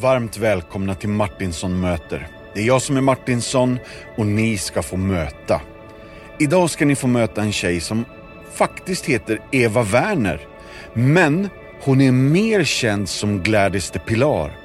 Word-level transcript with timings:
Varmt 0.00 0.38
välkomna 0.38 0.94
till 0.94 1.08
Martinsson 1.08 1.80
möter. 1.80 2.28
Det 2.54 2.60
är 2.60 2.64
jag 2.64 2.82
som 2.82 2.96
är 2.96 3.00
Martinsson 3.00 3.78
och 4.16 4.26
ni 4.26 4.58
ska 4.58 4.82
få 4.82 4.96
möta. 4.96 5.60
Idag 6.38 6.70
ska 6.70 6.84
ni 6.84 6.94
få 6.94 7.06
möta 7.06 7.42
en 7.42 7.52
tjej 7.52 7.80
som 7.80 8.04
faktiskt 8.54 9.06
heter 9.06 9.40
Eva 9.52 9.82
Werner. 9.82 10.40
Men 10.92 11.48
hon 11.80 12.00
är 12.00 12.12
mer 12.12 12.64
känd 12.64 13.08
som 13.08 13.42
Gladys 13.42 13.90
de 13.90 13.98
Pilar. 13.98 14.58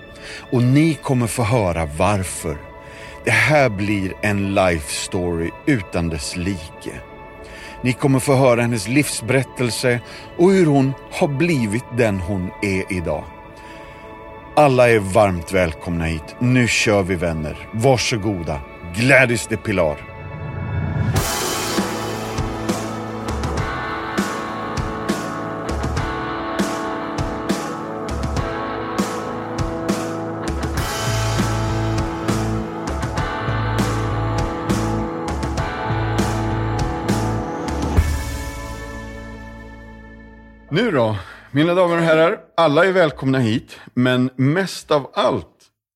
Och 0.51 0.63
ni 0.63 0.93
kommer 0.93 1.27
få 1.27 1.43
höra 1.43 1.85
varför. 1.85 2.57
Det 3.25 3.31
här 3.31 3.69
blir 3.69 4.13
en 4.21 4.53
life 4.55 4.93
story 4.93 5.49
utan 5.65 6.09
dess 6.09 6.37
like. 6.37 7.01
Ni 7.81 7.93
kommer 7.93 8.19
få 8.19 8.35
höra 8.35 8.61
hennes 8.61 8.87
livsberättelse 8.87 9.99
och 10.37 10.51
hur 10.51 10.65
hon 10.65 10.93
har 11.11 11.27
blivit 11.27 11.85
den 11.97 12.19
hon 12.19 12.49
är 12.61 12.93
idag. 12.93 13.23
Alla 14.55 14.89
är 14.89 14.99
varmt 14.99 15.53
välkomna 15.53 16.03
hit. 16.03 16.35
Nu 16.39 16.67
kör 16.67 17.03
vi 17.03 17.15
vänner. 17.15 17.69
Varsågoda. 17.73 18.61
Gladys 18.95 19.47
de 19.47 19.57
Pilar. 19.57 19.97
Nu 40.69 40.91
då, 40.91 41.17
mina 41.51 41.73
damer 41.73 41.97
och 41.97 42.03
herrar. 42.03 42.40
Alla 42.61 42.85
är 42.85 42.91
välkomna 42.91 43.39
hit, 43.39 43.79
men 43.93 44.29
mest 44.35 44.91
av 44.91 45.11
allt 45.13 45.47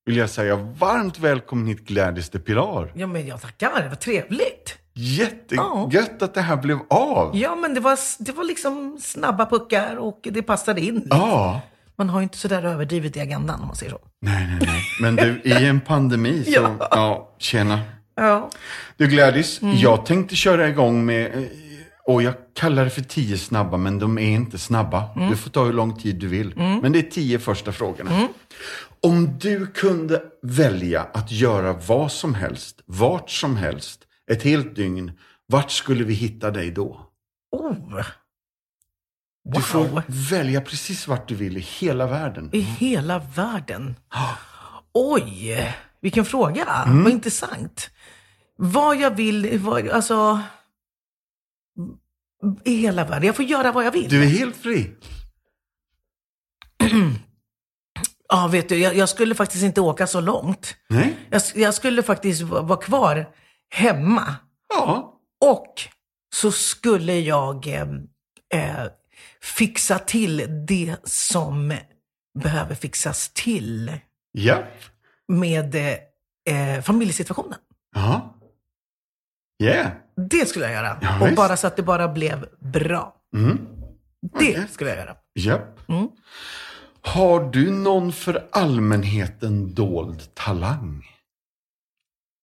vill 0.06 0.18
jag 0.18 0.30
säga 0.30 0.56
varmt 0.56 1.20
välkommen 1.20 1.68
hit 1.68 1.88
Gladys 1.88 2.30
de 2.30 2.40
Pilar. 2.40 2.92
Ja, 2.96 3.08
men 3.08 3.28
jag 3.28 3.42
tackar. 3.42 3.82
Det 3.84 3.90
var 3.90 3.96
trevligt. 3.96 4.76
Jättegött 4.94 6.22
att 6.22 6.34
det 6.34 6.42
här 6.42 6.58
blev 6.58 6.80
av. 6.90 7.38
Ja, 7.38 7.56
men 7.56 7.74
det 7.74 7.80
var, 7.80 7.98
det 8.20 8.32
var 8.32 8.44
liksom 8.44 8.98
snabba 9.02 9.46
puckar 9.46 9.96
och 9.96 10.20
det 10.32 10.42
passade 10.42 10.82
in. 10.82 11.08
Ja. 11.10 11.62
Man 11.96 12.10
har 12.10 12.20
ju 12.20 12.24
inte 12.24 12.38
sådär 12.38 12.64
överdrivet 12.66 13.18
i 13.18 13.20
agendan 13.20 13.60
om 13.62 13.68
man 13.68 13.76
säger 13.76 13.92
så. 13.92 14.00
Nej, 14.22 14.48
nej, 14.48 14.60
nej. 14.62 14.82
Men 15.02 15.16
du, 15.16 15.42
i 15.44 15.66
en 15.66 15.82
pandemi 15.82 16.44
så, 16.46 16.52
ja, 16.80 16.88
Ja. 16.92 17.36
tjena. 17.38 17.80
Ja. 18.16 18.50
Du 18.98 19.08
Gladys, 19.08 19.60
jag 19.62 20.06
tänkte 20.06 20.36
köra 20.36 20.68
igång 20.68 21.06
med, 21.06 21.26
eh, 21.36 21.44
och 22.08 22.24
jag 22.24 22.34
kallar 22.54 22.84
det 22.84 22.90
för 22.90 23.02
tio 23.02 23.38
snabba, 23.38 23.78
men 23.78 24.00
de 24.00 24.18
är 24.18 24.22
inte 24.30 24.58
snabba. 24.58 25.10
Du 25.30 25.38
får 25.38 25.50
ta 25.50 25.64
hur 25.66 25.74
lång 25.74 25.96
tid 26.00 26.16
du 26.16 26.28
vill. 26.28 26.54
Men 26.58 26.92
det 26.92 27.00
är 27.00 27.12
tio 27.12 27.40
första 27.40 27.72
frågorna. 27.72 28.28
Om 29.04 29.38
du 29.40 29.68
kunde 29.68 30.24
välja 30.42 31.08
att 31.14 31.32
göra 31.32 31.74
vad 31.74 32.12
som 32.12 32.34
helst, 32.34 32.82
vart 32.86 33.30
som 33.30 33.56
helst, 33.58 34.00
ett 34.32 34.44
helt 34.44 34.76
dygn, 34.76 35.12
vart 35.48 35.72
skulle 35.72 36.04
vi 36.04 36.14
hitta 36.14 36.52
dig 36.52 36.72
då? 36.72 37.02
Oh. 37.52 38.02
Du 39.54 39.62
får 39.62 39.80
Wow. 39.80 40.02
välja 40.08 40.62
precis 40.62 41.08
vart 41.08 41.28
du 41.28 41.36
vill 41.36 41.58
i 41.58 41.60
hela 41.60 42.08
världen. 42.08 42.50
I 42.54 42.60
hela 42.60 43.20
världen. 43.20 43.96
Oj, 44.94 45.76
vilken 46.02 46.26
fråga. 46.26 46.66
Mm. 46.86 47.04
Vad 47.04 47.12
intressant. 47.14 47.90
Vad 48.58 48.98
jag 48.98 49.12
vill, 49.16 49.60
vad, 49.60 49.90
alltså... 49.90 50.40
I 52.64 52.76
hela 52.76 53.04
världen. 53.06 53.28
Jag 53.28 53.36
får 53.36 53.46
göra 53.46 53.72
vad 53.72 53.86
jag 53.86 53.92
vill. 53.92 54.10
Du 54.10 54.24
är 54.24 54.28
helt 54.28 54.56
fri. 54.56 54.96
Ja, 58.28 58.48
vet 58.52 58.70
du, 58.70 58.78
jag, 58.78 58.96
jag 58.96 59.10
skulle 59.10 59.36
faktiskt 59.36 59.64
inte 59.64 59.82
åka 59.82 60.08
så 60.08 60.22
långt. 60.22 60.76
Nej? 60.90 61.16
Jag, 61.30 61.42
jag 61.56 61.74
skulle 61.74 62.04
faktiskt 62.04 62.42
va- 62.42 62.62
vara 62.62 62.80
kvar 62.82 63.30
hemma. 63.70 64.36
Ja. 64.70 65.20
Och 65.46 65.74
så 66.36 66.52
skulle 66.52 67.20
jag 67.20 67.68
eh, 67.68 67.82
eh, 68.54 68.86
fixa 69.42 70.00
till 70.00 70.66
det 70.68 70.96
som 71.04 71.74
behöver 72.40 72.76
fixas 72.76 73.30
till 73.34 74.00
Ja. 74.32 74.64
med 75.28 75.76
eh, 75.76 76.76
eh, 76.76 76.82
familjesituationen. 76.82 77.60
Ja. 77.96 78.36
Yeah. 79.64 79.92
Det 80.18 80.46
skulle 80.50 80.66
jag 80.66 80.74
göra. 80.74 80.98
Ja, 81.02 81.20
och 81.22 81.28
visst. 81.28 81.36
bara 81.38 81.58
så 81.58 81.68
att 81.68 81.76
det 81.76 81.84
bara 81.84 82.08
blev 82.08 82.46
bra. 82.60 83.16
Mm. 83.36 83.58
Det 84.22 84.30
Okej. 84.38 84.68
skulle 84.72 84.90
jag 84.90 85.00
göra. 85.00 85.16
Japp. 85.36 85.90
Mm. 85.90 86.08
Har 87.02 87.50
du 87.52 87.72
någon 87.72 88.12
för 88.14 88.48
allmänheten 88.52 89.74
dold 89.74 90.34
talang? 90.36 91.06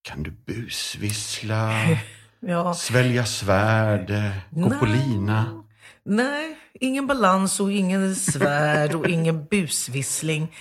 Kan 0.02 0.22
du 0.22 0.30
busvissla, 0.30 1.72
Ja. 2.40 2.74
svälja 2.74 3.24
svärd, 3.26 4.12
gå 4.50 4.70
på 4.70 4.86
Nej. 4.86 4.96
lina? 5.08 5.62
Nej, 6.04 6.56
ingen 6.74 7.06
balans 7.06 7.60
och 7.60 7.72
ingen 7.72 8.16
svärd 8.16 8.94
och 8.94 9.08
ingen 9.08 9.44
busvissling. 9.50 10.54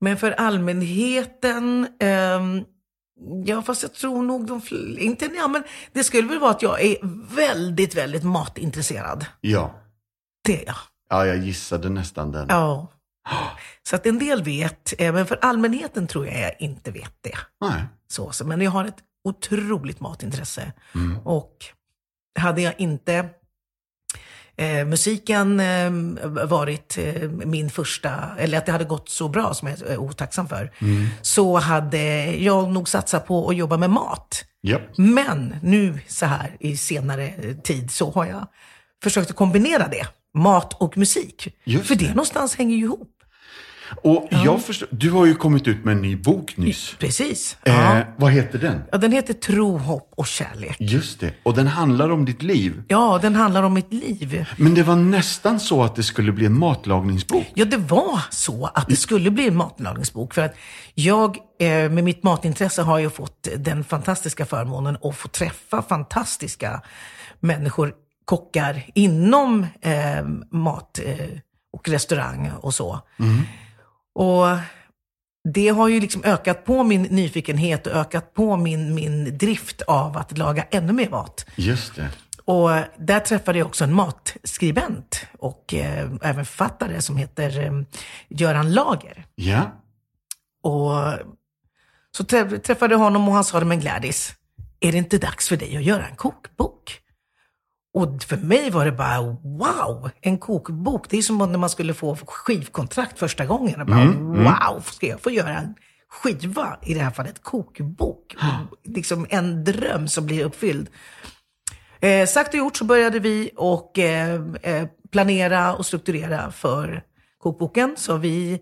Men 0.00 0.16
för 0.16 0.30
allmänheten, 0.30 1.88
ehm, 2.00 2.64
ja 3.44 3.62
fast 3.62 3.82
jag 3.82 3.94
tror 3.94 4.22
nog 4.22 4.46
de, 4.46 4.60
inte, 4.98 5.30
ja 5.36 5.48
men 5.48 5.62
det 5.92 6.04
skulle 6.04 6.28
väl 6.28 6.38
vara 6.38 6.50
att 6.50 6.62
jag 6.62 6.82
är 6.82 6.96
väldigt, 7.34 7.94
väldigt 7.94 8.24
matintresserad. 8.24 9.26
Ja. 9.40 9.74
Det 10.44 10.62
är 10.62 10.66
jag. 10.66 10.76
Ja, 11.10 11.26
jag 11.26 11.36
gissade 11.36 11.88
nästan 11.88 12.32
den. 12.32 12.46
Ja. 12.48 12.86
Så 13.82 13.96
att 13.96 14.06
en 14.06 14.18
del 14.18 14.42
vet, 14.42 14.92
men 14.98 15.26
för 15.26 15.38
allmänheten 15.42 16.06
tror 16.06 16.26
jag 16.26 16.40
jag 16.40 16.60
inte 16.60 16.90
vet 16.90 17.14
det. 17.20 17.38
Nej. 17.60 17.84
Så, 18.08 18.32
så, 18.32 18.46
men 18.46 18.60
jag 18.60 18.70
har 18.70 18.84
ett 18.84 18.98
otroligt 19.24 20.00
matintresse. 20.00 20.72
Mm. 20.94 21.18
Och 21.18 21.56
hade 22.38 22.62
jag 22.62 22.74
inte 22.78 23.28
eh, 24.56 24.84
musiken 24.86 25.60
eh, 25.60 25.90
varit 26.46 26.98
eh, 26.98 27.28
min 27.30 27.70
första, 27.70 28.14
eller 28.38 28.58
att 28.58 28.66
det 28.66 28.72
hade 28.72 28.84
gått 28.84 29.08
så 29.08 29.28
bra 29.28 29.54
som 29.54 29.68
jag 29.68 29.80
är 29.80 29.96
otacksam 29.98 30.48
för, 30.48 30.72
Mm. 30.80 31.06
så 31.22 31.58
hade 31.58 32.24
jag 32.36 32.70
nog 32.72 32.88
satsat 32.88 33.26
på 33.26 33.48
att 33.48 33.56
jobba 33.56 33.76
med 33.76 33.90
mat. 33.90 34.44
Japp. 34.62 34.82
Men 34.98 35.56
nu 35.62 35.98
så 36.06 36.26
här 36.26 36.56
i 36.60 36.76
senare 36.76 37.28
eh, 37.28 37.56
tid 37.56 37.90
så 37.90 38.10
har 38.10 38.26
jag 38.26 38.46
försökt 39.02 39.30
att 39.30 39.36
kombinera 39.36 39.88
det. 39.88 40.06
Mat 40.34 40.74
och 40.82 40.98
musik. 40.98 41.48
Just 41.64 41.86
för 41.86 41.94
det, 41.94 42.04
det. 42.04 42.10
någonstans 42.10 42.54
hänger 42.56 42.76
ju 42.76 42.82
ihop. 42.84 43.08
Och 44.02 44.28
jag 44.30 44.62
förstår, 44.62 44.88
du 44.90 45.10
har 45.10 45.26
ju 45.26 45.34
kommit 45.34 45.68
ut 45.68 45.84
med 45.84 45.92
en 45.92 46.02
ny 46.02 46.16
bok 46.16 46.56
nyss. 46.56 46.94
Precis. 46.98 47.56
Ja. 47.64 47.98
Eh, 47.98 48.04
vad 48.16 48.32
heter 48.32 48.58
den? 48.58 48.82
ja, 48.92 48.98
den 48.98 49.12
heter 49.12 49.34
Tro, 49.34 49.78
hopp 49.78 50.12
och 50.16 50.26
kärlek. 50.26 50.76
Just 50.78 51.20
det. 51.20 51.32
Och 51.42 51.54
den 51.54 51.66
handlar 51.66 52.10
om 52.10 52.24
ditt 52.24 52.42
liv. 52.42 52.82
Ja, 52.88 53.18
den 53.22 53.34
handlar 53.34 53.62
om 53.62 53.74
mitt 53.74 53.92
liv. 53.92 54.46
Men 54.56 54.74
det 54.74 54.82
var 54.82 54.96
nästan 54.96 55.60
så 55.60 55.82
att 55.82 55.96
det 55.96 56.02
skulle 56.02 56.32
bli 56.32 56.46
en 56.46 56.58
matlagningsbok. 56.58 57.46
Ja, 57.54 57.64
det 57.64 57.76
var 57.76 58.20
så 58.30 58.70
att 58.74 58.88
det 58.88 58.96
skulle 58.96 59.30
bli 59.30 59.48
en 59.48 59.56
matlagningsbok. 59.56 60.34
För 60.34 60.42
att 60.42 60.54
jag 60.94 61.36
eh, 61.58 61.68
med 61.68 62.04
mitt 62.04 62.22
matintresse 62.22 62.82
har 62.82 62.98
ju 62.98 63.10
fått 63.10 63.48
den 63.56 63.84
fantastiska 63.84 64.46
förmånen 64.46 64.96
att 65.02 65.16
få 65.16 65.28
träffa 65.28 65.82
fantastiska 65.82 66.82
människor, 67.40 67.92
kockar 68.24 68.86
inom 68.94 69.66
eh, 69.80 70.24
mat 70.50 71.00
eh, 71.04 71.26
och 71.72 71.88
restaurang 71.88 72.50
och 72.60 72.74
så. 72.74 73.00
Och 74.14 74.46
det 75.54 75.68
har 75.68 75.88
ju 75.88 76.00
liksom 76.00 76.24
ökat 76.24 76.64
på 76.64 76.82
min 76.84 77.02
nyfikenhet 77.02 77.86
och 77.86 77.92
ökat 77.92 78.34
på 78.34 78.56
min, 78.56 78.94
min 78.94 79.38
drift 79.38 79.82
av 79.82 80.16
att 80.16 80.38
laga 80.38 80.62
ännu 80.70 80.92
mer 80.92 81.10
mat. 81.10 81.46
Just 81.56 81.96
det. 81.96 82.08
Och 82.44 82.70
där 82.98 83.20
träffade 83.20 83.58
jag 83.58 83.66
också 83.66 83.84
en 83.84 83.94
matskribent 83.94 85.26
och 85.38 85.74
eh, 85.74 86.10
även 86.22 86.44
författare 86.44 87.02
som 87.02 87.16
heter 87.16 87.64
eh, 87.64 87.72
Göran 88.28 88.72
Lager. 88.72 89.26
Ja. 89.34 89.62
Och 90.62 90.90
så 92.16 92.24
trä- 92.24 92.58
träffade 92.58 92.94
jag 92.94 92.98
honom 92.98 93.28
och 93.28 93.34
han 93.34 93.44
sa 93.44 93.60
det, 93.60 93.66
men 93.66 93.80
Gladys, 93.80 94.34
är 94.80 94.92
det 94.92 94.98
inte 94.98 95.18
dags 95.18 95.48
för 95.48 95.56
dig 95.56 95.76
att 95.76 95.82
göra 95.82 96.06
en 96.06 96.16
kokbok? 96.16 96.98
Och 97.92 98.22
för 98.22 98.36
mig 98.36 98.70
var 98.70 98.84
det 98.84 98.92
bara 98.92 99.20
wow, 99.42 100.10
en 100.20 100.38
kokbok. 100.38 101.10
Det 101.10 101.18
är 101.18 101.22
som 101.22 101.38
när 101.38 101.58
man 101.58 101.70
skulle 101.70 101.94
få 101.94 102.16
skivkontrakt 102.16 103.18
första 103.18 103.46
gången. 103.46 103.74
Jag 103.78 103.86
bara, 103.86 104.04
Wow, 104.74 104.80
ska 104.80 105.06
jag 105.06 105.20
få 105.20 105.30
göra 105.30 105.58
en 105.58 105.74
skiva, 106.08 106.78
i 106.82 106.94
det 106.94 107.00
här 107.00 107.10
fallet 107.10 107.42
kokbok? 107.42 108.36
liksom 108.84 109.26
en 109.30 109.64
dröm 109.64 110.08
som 110.08 110.26
blir 110.26 110.44
uppfylld. 110.44 110.88
Eh, 112.00 112.26
sagt 112.26 112.54
och 112.54 112.58
gjort 112.58 112.76
så 112.76 112.84
började 112.84 113.18
vi 113.18 113.50
och 113.56 113.98
eh, 113.98 114.40
eh, 114.62 114.88
planera 115.10 115.74
och 115.74 115.86
strukturera 115.86 116.50
för 116.50 117.02
kokboken. 117.38 117.94
Så 117.96 118.16
vi, 118.16 118.60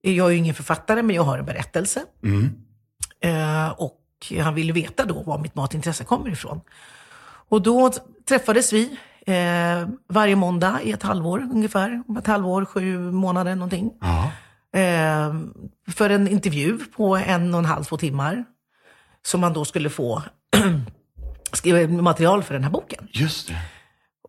jag 0.00 0.26
är 0.26 0.30
ju 0.30 0.36
ingen 0.36 0.54
författare, 0.54 1.02
men 1.02 1.16
jag 1.16 1.22
har 1.22 1.38
en 1.38 1.44
berättelse. 1.44 2.02
Eh, 3.20 3.68
och 3.68 3.96
han 4.40 4.54
ville 4.54 4.72
veta 4.72 5.04
då 5.04 5.22
var 5.22 5.38
mitt 5.38 5.54
matintresse 5.54 6.04
kommer 6.04 6.30
ifrån. 6.30 6.60
Och 7.48 7.62
då 7.62 7.90
träffades 8.30 8.72
vi 8.72 8.98
eh, 9.26 9.88
varje 10.08 10.36
måndag 10.36 10.80
i 10.82 10.92
ett 10.92 11.02
halvår 11.02 11.48
ungefär. 11.52 12.02
Ett 12.18 12.26
halvår, 12.26 12.64
sju 12.64 12.98
månader 13.12 13.54
någonting. 13.54 13.90
Ja. 14.00 14.30
eh, 14.80 15.34
för 15.92 16.10
en 16.10 16.28
intervju 16.28 16.78
på 16.78 17.16
en 17.16 17.54
och 17.54 17.58
en 17.58 17.64
halv, 17.64 17.84
två 17.84 17.96
timmar. 17.96 18.44
Som 19.22 19.40
man 19.40 19.52
då 19.52 19.64
skulle 19.64 19.90
få 19.90 20.22
skriva 21.52 22.02
material 22.02 22.42
för 22.42 22.54
den 22.54 22.64
här 22.64 22.70
boken. 22.70 23.08
Just 23.12 23.48
det. 23.48 23.56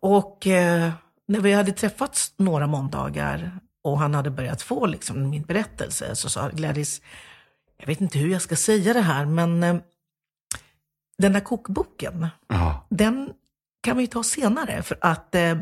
Och 0.00 0.46
eh, 0.46 0.90
när 1.28 1.40
vi 1.40 1.52
hade 1.52 1.72
träffats 1.72 2.34
några 2.36 2.66
måndagar 2.66 3.58
och 3.84 3.98
han 3.98 4.14
hade 4.14 4.30
börjat 4.30 4.62
få 4.62 4.86
liksom, 4.86 5.30
min 5.30 5.42
berättelse 5.42 6.16
så 6.16 6.28
sa 6.28 6.48
Gladys, 6.48 7.00
jag 7.78 7.86
vet 7.86 8.00
inte 8.00 8.18
hur 8.18 8.28
jag 8.32 8.42
ska 8.42 8.56
säga 8.56 8.92
det 8.92 9.00
här, 9.00 9.26
men 9.26 9.62
eh, 9.62 9.76
den 11.18 11.34
här 11.34 11.40
kokboken, 11.40 12.26
Ja. 12.48 12.86
den 12.90 13.30
kan 13.82 13.96
vi 13.96 14.06
ta 14.06 14.22
senare. 14.22 14.82
För 14.82 14.98
att 15.00 15.34
eh, 15.34 15.58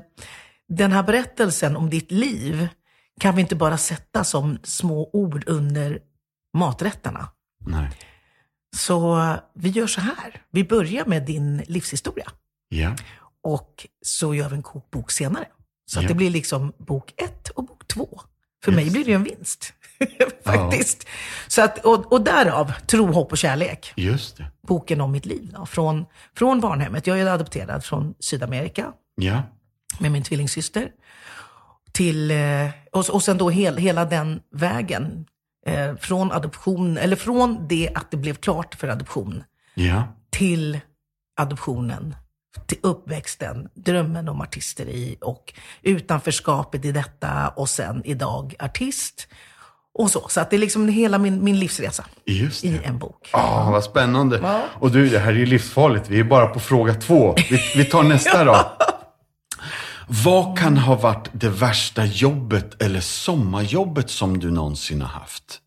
den 0.69 0.93
här 0.93 1.02
berättelsen 1.02 1.76
om 1.76 1.90
ditt 1.90 2.11
liv 2.11 2.69
kan 3.20 3.34
vi 3.34 3.40
inte 3.43 3.56
bara 3.56 3.78
sätta 3.78 4.25
som 4.25 4.58
små 4.62 5.11
ord 5.12 5.44
under 5.46 5.99
maträtterna. 6.56 7.28
Nej. 7.67 7.90
Så 8.76 9.20
eh, 9.20 9.37
vi 9.55 9.69
gör 9.69 9.87
så 9.87 10.00
här. 10.00 10.43
Vi 10.50 10.64
börjar 10.64 11.05
med 11.05 11.22
din 11.26 11.58
livshistoria. 11.67 12.31
Ja. 12.69 12.96
Och 13.43 13.87
så 14.02 14.34
gör 14.34 14.49
vi 14.49 14.56
en 14.56 14.62
kokbok 14.62 15.11
senare. 15.11 15.46
Så 15.87 15.99
att 15.99 16.02
Ja. 16.02 16.08
det 16.08 16.14
blir 16.14 16.31
liksom 16.31 16.72
bok 16.78 17.14
ett 17.17 17.49
och 17.49 17.64
bok 17.64 17.87
två. 17.88 18.20
För 18.64 18.72
mig 18.72 18.90
blir 18.90 19.05
det 19.05 19.11
ju 19.11 19.14
en 19.17 19.25
vinst. 19.25 19.72
Faktiskt. 20.44 21.06
Så 21.49 21.62
att, 21.62 21.79
och, 21.85 22.12
och 22.12 22.20
därav 22.25 22.73
tro, 22.87 23.12
hopp 23.12 23.32
och 23.32 23.38
kärlek. 23.38 23.93
Just 23.97 24.37
det. 24.37 24.47
Boken 24.67 25.00
om 25.00 25.12
mitt 25.12 25.26
liv. 25.26 25.52
Då, 25.56 25.67
från, 25.67 26.06
från 26.37 26.61
barnhemmet. 26.61 27.06
Jag 27.06 27.20
är 27.20 27.26
adopterad 27.26 27.85
från 27.85 28.14
Sydamerika 28.20 28.93
Ja. 29.17 29.43
med 30.00 30.12
min 30.12 30.23
tvillingsyster. 30.23 30.88
Till, 31.93 32.31
eh, 32.31 32.37
och, 32.93 33.11
och 33.11 33.23
sen 33.23 33.38
då 33.38 33.50
hel, 33.50 33.76
hela 33.76 34.05
den 34.05 34.41
vägen. 34.55 35.26
Eh, 35.67 35.97
från 35.97 36.32
adoption, 36.32 36.99
eller 36.99 37.17
från 37.17 37.67
det 37.69 37.91
att 37.94 38.11
det 38.11 38.17
blev 38.17 38.35
klart 38.35 38.75
för 38.75 38.88
adoption 38.88 39.44
Ja. 39.75 40.03
till 40.31 40.81
adoptionen, 41.41 42.14
till 42.67 42.79
uppväxten, 42.82 43.69
drömmen 43.75 44.29
om 44.29 44.41
artisteri 44.41 45.17
och 45.20 45.53
utanförskapet 45.82 46.85
i 46.85 46.93
detta 46.93 47.49
och 47.49 47.69
sen 47.69 48.03
idag 48.05 48.55
artist. 48.58 49.29
Och 49.94 50.10
så. 50.10 50.28
Så 50.28 50.40
att 50.40 50.50
det 50.50 50.56
är 50.56 50.58
liksom 50.58 50.88
hela 50.88 51.19
min, 51.19 51.44
min 51.44 51.58
livsresa 51.58 52.04
Just 52.25 52.64
i 52.64 52.81
en 52.84 52.98
bok. 52.98 53.31
Ah, 53.32 53.70
vad 53.70 53.84
spännande. 53.84 54.40
Ja. 54.42 54.62
Och 54.72 54.90
du, 54.90 55.08
det 55.08 55.19
här 55.19 55.32
är 55.32 55.37
ju 55.37 55.46
livsfarligt. 55.46 56.08
Vi 56.08 56.20
är 56.20 56.25
bara 56.25 56.46
på 56.46 56.60
fråga 56.60 56.94
två. 56.94 57.34
Vi, 57.50 57.60
vi 57.76 57.84
tar 57.84 58.02
nästa 58.02 58.44
då. 58.44 58.72
Vad 60.25 60.58
kan 60.58 60.76
ha 60.76 60.96
varit 60.96 61.28
det 61.32 61.48
värsta 61.48 62.04
jobbet 62.04 62.82
eller 62.82 63.00
sommarjobbet 63.00 64.10
som 64.10 64.38
du 64.38 64.50
någonsin 64.50 65.02
har 65.02 65.08
haft? 65.08 65.60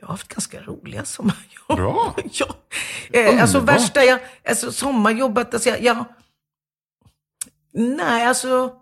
Jag 0.00 0.06
har 0.06 0.12
haft 0.12 0.28
ganska 0.28 0.60
roliga 0.60 1.04
sommarjobb. 1.04 1.76
Bra. 1.76 2.14
ja. 2.32 2.46
eh, 3.12 3.42
alltså 3.42 3.60
värsta, 3.60 4.04
jag, 4.04 4.20
alltså 4.48 4.72
sommarjobbet, 4.72 5.54
alltså 5.54 5.68
jag, 5.68 5.82
jag 5.82 6.04
Nej, 7.72 8.26
alltså 8.26 8.72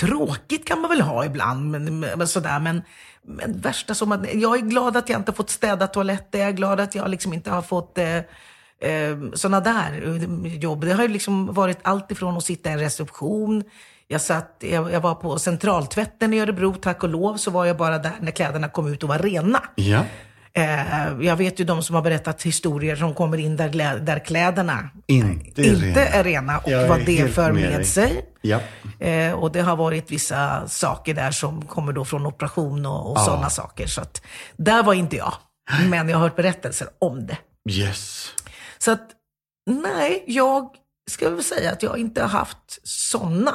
tråkigt 0.00 0.68
kan 0.68 0.80
man 0.80 0.90
väl 0.90 1.00
ha 1.00 1.24
ibland, 1.24 1.70
men, 1.70 2.00
men 2.00 2.28
sådär, 2.28 2.60
men, 2.60 2.82
men 3.22 3.60
värsta 3.60 3.94
som 3.94 4.12
att, 4.12 4.34
jag 4.34 4.56
är 4.56 4.60
glad 4.60 4.96
att 4.96 5.08
jag 5.08 5.20
inte 5.20 5.30
har 5.30 5.36
fått 5.36 5.50
städa 5.50 5.86
toaletter, 5.86 6.38
jag 6.38 6.48
är 6.48 6.52
glad 6.52 6.80
att 6.80 6.94
jag 6.94 7.10
liksom 7.10 7.32
inte 7.32 7.50
har 7.50 7.62
fått 7.62 7.98
eh, 7.98 8.16
eh, 8.16 9.18
sådana 9.34 9.60
där 9.60 10.02
eh, 10.06 10.56
jobb. 10.56 10.84
Det 10.84 10.92
har 10.92 11.02
ju 11.02 11.08
liksom 11.08 11.54
varit 11.54 11.78
allt 11.82 12.10
ifrån 12.10 12.36
att 12.36 12.44
sitta 12.44 12.70
i 12.70 12.72
en 12.72 12.78
reception, 12.78 13.64
jag, 14.08 14.20
satt, 14.20 14.56
jag, 14.58 14.92
jag 14.92 15.00
var 15.00 15.14
på 15.14 15.38
centraltvätten 15.38 16.34
i 16.34 16.40
Örebro, 16.40 16.74
tack 16.74 17.02
och 17.02 17.08
lov, 17.08 17.36
så 17.36 17.50
var 17.50 17.64
jag 17.64 17.76
bara 17.76 17.98
där 17.98 18.12
när 18.20 18.30
kläderna 18.30 18.68
kom 18.68 18.92
ut 18.92 19.02
och 19.02 19.08
var 19.08 19.18
rena. 19.18 19.62
Ja. 19.74 20.04
Eh, 20.56 21.26
jag 21.26 21.36
vet 21.36 21.60
ju 21.60 21.64
de 21.64 21.82
som 21.82 21.94
har 21.94 22.02
berättat 22.02 22.42
historier 22.42 22.96
som 22.96 23.14
kommer 23.14 23.38
in 23.38 23.56
där, 23.56 23.98
där 23.98 24.18
kläderna 24.24 24.90
Inte 25.06 25.62
är 25.62 25.74
inte 25.74 25.86
rena. 25.86 26.00
är 26.00 26.24
rena 26.24 26.58
och 26.58 26.70
Jag 26.70 26.82
är 26.82 26.88
vad 26.88 27.04
det 27.06 27.34
för 27.34 27.52
med 27.52 27.70
med, 27.70 27.86
sig. 27.86 28.24
Ja. 28.40 28.60
Eh, 29.00 29.32
och 29.32 29.52
det 29.52 29.60
har 29.60 29.76
varit 29.76 30.10
vissa 30.10 30.68
saker 30.68 31.14
där 31.14 31.30
som 31.30 31.66
kommer 31.66 31.92
då 31.92 32.04
från 32.04 32.26
operation 32.26 32.86
och, 32.86 33.10
och 33.10 33.20
sådana 33.20 33.50
saker. 33.50 33.86
Så 33.86 34.00
att 34.00 34.22
där 34.56 34.82
var 34.82 34.94
inte 34.94 35.16
jag. 35.16 35.34
Men 35.88 36.08
jag 36.08 36.16
har 36.16 36.22
hört 36.22 36.36
berättelser 36.36 36.88
om 36.98 37.26
det. 37.26 37.38
Yes. 37.70 38.28
Så 38.78 38.90
att 38.90 39.10
nej, 39.70 40.24
jag 40.26 40.68
ska 41.10 41.30
väl 41.30 41.44
säga 41.44 41.72
att 41.72 41.82
jag 41.82 41.98
inte 41.98 42.22
har 42.22 42.28
haft 42.28 42.80
sådana 42.82 43.54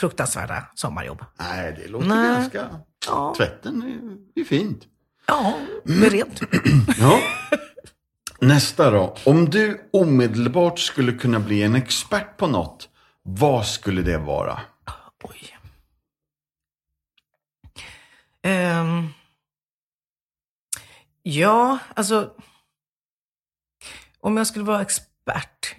fruktansvärda 0.00 0.66
sommarjobb. 0.74 1.24
Nej, 1.38 1.78
det 1.82 1.90
låter 1.90 2.06
Nej. 2.08 2.34
ganska... 2.34 2.66
Ja. 3.06 3.34
Tvätten 3.36 3.82
är, 3.82 4.40
är 4.40 4.44
fint. 4.44 4.82
Ja, 5.30 5.54
med 5.84 6.12
rent. 6.12 6.40
Ja. 6.98 7.20
Nästa 8.40 8.90
då. 8.90 9.16
Om 9.24 9.50
du 9.50 9.88
omedelbart 9.92 10.78
skulle 10.78 11.12
kunna 11.12 11.40
bli 11.40 11.62
en 11.62 11.74
expert 11.74 12.36
på 12.36 12.46
något, 12.46 12.88
vad 13.22 13.66
skulle 13.66 14.02
det 14.02 14.18
vara? 14.18 14.60
Oj. 15.22 15.58
Ehm. 18.42 19.08
ja, 21.22 21.78
alltså. 21.94 22.30
Om 24.20 24.36
jag 24.36 24.46
skulle 24.46 24.64
vara 24.64 24.82
expert. 24.82 25.74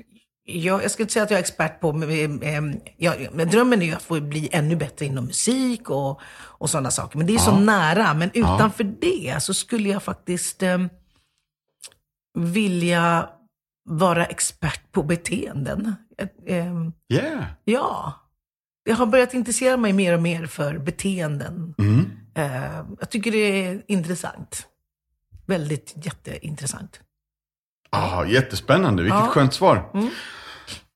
Jag, 0.59 0.83
jag 0.83 0.91
skulle 0.91 1.03
inte 1.03 1.13
säga 1.13 1.23
att 1.23 1.31
jag 1.31 1.37
är 1.37 1.41
expert 1.41 1.79
på, 1.79 1.93
men, 1.93 2.41
ehm, 2.43 2.79
ja, 2.97 3.13
men 3.31 3.49
drömmen 3.49 3.81
är 3.81 3.85
ju 3.85 3.93
att 3.93 4.03
få 4.03 4.19
bli 4.21 4.49
ännu 4.51 4.75
bättre 4.75 5.05
inom 5.05 5.25
musik 5.25 5.89
och, 5.89 6.21
och 6.39 6.69
sådana 6.69 6.91
saker. 6.91 7.17
Men 7.17 7.27
det 7.27 7.33
är 7.33 7.37
så 7.37 7.59
nära. 7.59 8.13
Men 8.13 8.31
utanför 8.33 8.83
det 8.83 9.43
så 9.43 9.53
skulle 9.53 9.89
jag 9.89 10.03
faktiskt 10.03 10.63
ehm, 10.63 10.89
vilja 12.39 13.29
vara 13.89 14.25
expert 14.25 14.91
på 14.91 15.03
beteenden. 15.03 15.95
Ehm, 16.47 16.93
Yeah. 17.13 17.43
Ja. 17.63 18.13
Jag 18.83 18.95
har 18.95 19.05
börjat 19.05 19.33
intressera 19.33 19.77
mig 19.77 19.93
mer 19.93 20.13
och 20.15 20.21
mer 20.21 20.45
för 20.45 20.77
beteenden. 20.77 21.75
Mm. 21.77 22.11
Eh, 22.35 22.83
jag 22.99 23.09
tycker 23.09 23.31
det 23.31 23.37
är 23.67 23.81
intressant. 23.87 24.67
Väldigt 25.45 25.93
jätteintressant. 26.05 26.99
Ah, 27.89 28.25
jättespännande. 28.25 29.03
Vilket 29.03 29.15
Ja. 29.17 29.21
Mm. 29.21 29.31
skönt 29.33 29.53
svar. 29.53 29.89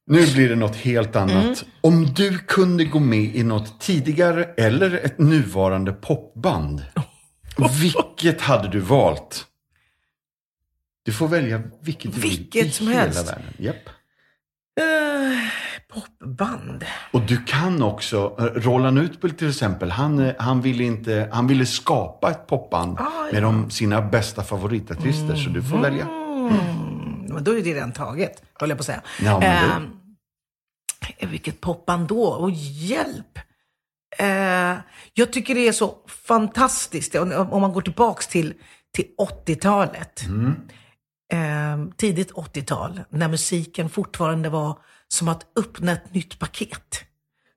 Nu 0.08 0.34
blir 0.34 0.50
det 0.50 0.56
något 0.56 0.76
helt 0.76 1.16
annat. 1.16 1.66
Om 1.82 2.06
du 2.06 2.38
kunde 2.38 2.86
gå 2.86 3.00
med 3.00 3.36
i 3.36 3.44
något 3.44 3.80
tidigare 3.82 4.44
eller 4.44 4.92
ett 5.06 5.20
nuvarande 5.20 5.94
popband, 5.94 6.82
vilket 7.82 8.42
hade 8.42 8.68
du 8.68 8.80
valt? 8.80 9.46
Du 11.04 11.12
får 11.12 11.28
välja 11.28 11.62
vilket 11.82 12.14
du 12.16 12.20
Vilket 12.22 12.74
som 12.74 12.88
helst. 12.88 13.28
världen. 13.30 13.42
Japp. 13.58 13.76
Eh, 14.80 15.50
popband. 15.94 16.86
Och 17.12 17.22
du 17.22 17.38
kan 17.38 17.84
också, 17.84 18.36
eh, 18.40 18.44
Roland 18.44 19.00
Utbult 19.00 19.38
till 19.38 19.50
exempel, 19.50 19.92
han, 19.92 20.20
eh, 20.20 20.34
han, 20.40 20.62
ville 20.62 20.84
inte, 20.84 21.30
han 21.32 21.48
ville 21.48 21.66
skapa 21.66 22.32
ett 22.32 22.48
popband 22.48 23.00
Ah, 23.00 23.32
med 23.32 23.44
de, 23.44 23.70
sina 23.72 24.02
bästa 24.02 24.44
favoritartister. 24.44 25.36
Så 25.36 25.50
du 25.50 25.64
får 25.64 25.78
välja. 25.78 26.08
Mm, 26.50 27.26
men 27.34 27.44
då 27.44 27.52
är 27.52 27.56
det 27.56 27.74
redan 27.74 27.92
taget, 27.92 28.44
höll 28.54 28.70
jag 28.70 28.78
på 28.78 28.82
att 28.82 28.86
säga. 28.86 29.02
Ja, 29.22 29.40
men 29.40 30.02
Eh, 31.18 31.30
vilket 31.30 31.62
popband 31.62 32.08
då? 32.08 32.24
Och 32.24 32.52
hjälp! 32.52 33.40
Eh, 34.18 34.78
jag 35.14 35.34
tycker 35.34 35.56
det 35.56 35.68
är 35.68 35.72
så 35.72 35.98
fantastiskt, 36.08 37.16
om 37.16 37.62
man 37.62 37.74
går 37.74 37.82
tillbaks 37.82 38.28
till, 38.28 38.54
till 38.94 39.06
80-talet. 39.46 40.24
Eh, 41.34 41.86
tidigt 41.98 42.32
80-tal, 42.32 43.02
när 43.10 43.28
musiken 43.28 43.90
fortfarande 43.90 44.50
var 44.50 44.80
som 45.08 45.28
att 45.28 45.46
öppna 45.60 45.92
ett 45.92 46.14
nytt 46.14 46.40
paket. 46.40 47.04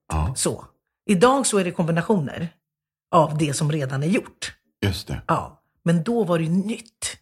Ja, 0.09 0.35
Så. 0.37 0.65
Idag 1.11 1.47
så 1.47 1.59
är 1.59 1.65
det 1.65 1.71
kombinationer 1.71 2.49
av 3.15 3.39
det 3.39 3.55
som 3.55 3.73
redan 3.73 4.03
är 4.03 4.07
gjort. 4.07 4.55
just 4.83 5.09
det. 5.09 5.23
Ja, 5.27 5.63
men 5.85 6.03
då 6.03 6.25
var 6.25 6.39
det 6.39 6.49
nytt. 6.49 7.17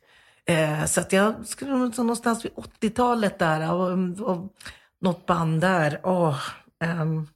Eh, 0.49 0.85
så 0.85 1.01
att 1.01 1.13
jag 1.13 1.47
skulle 1.47 1.71
någonstans 1.73 2.45
vid 2.45 2.53
80-talet 2.53 3.39
där, 3.39 3.73
och, 3.73 3.91
och, 4.31 4.53
något 5.01 5.27
band 5.27 5.61
där. 5.61 6.01
Åh, 6.03 6.39
ehm, 6.85 7.29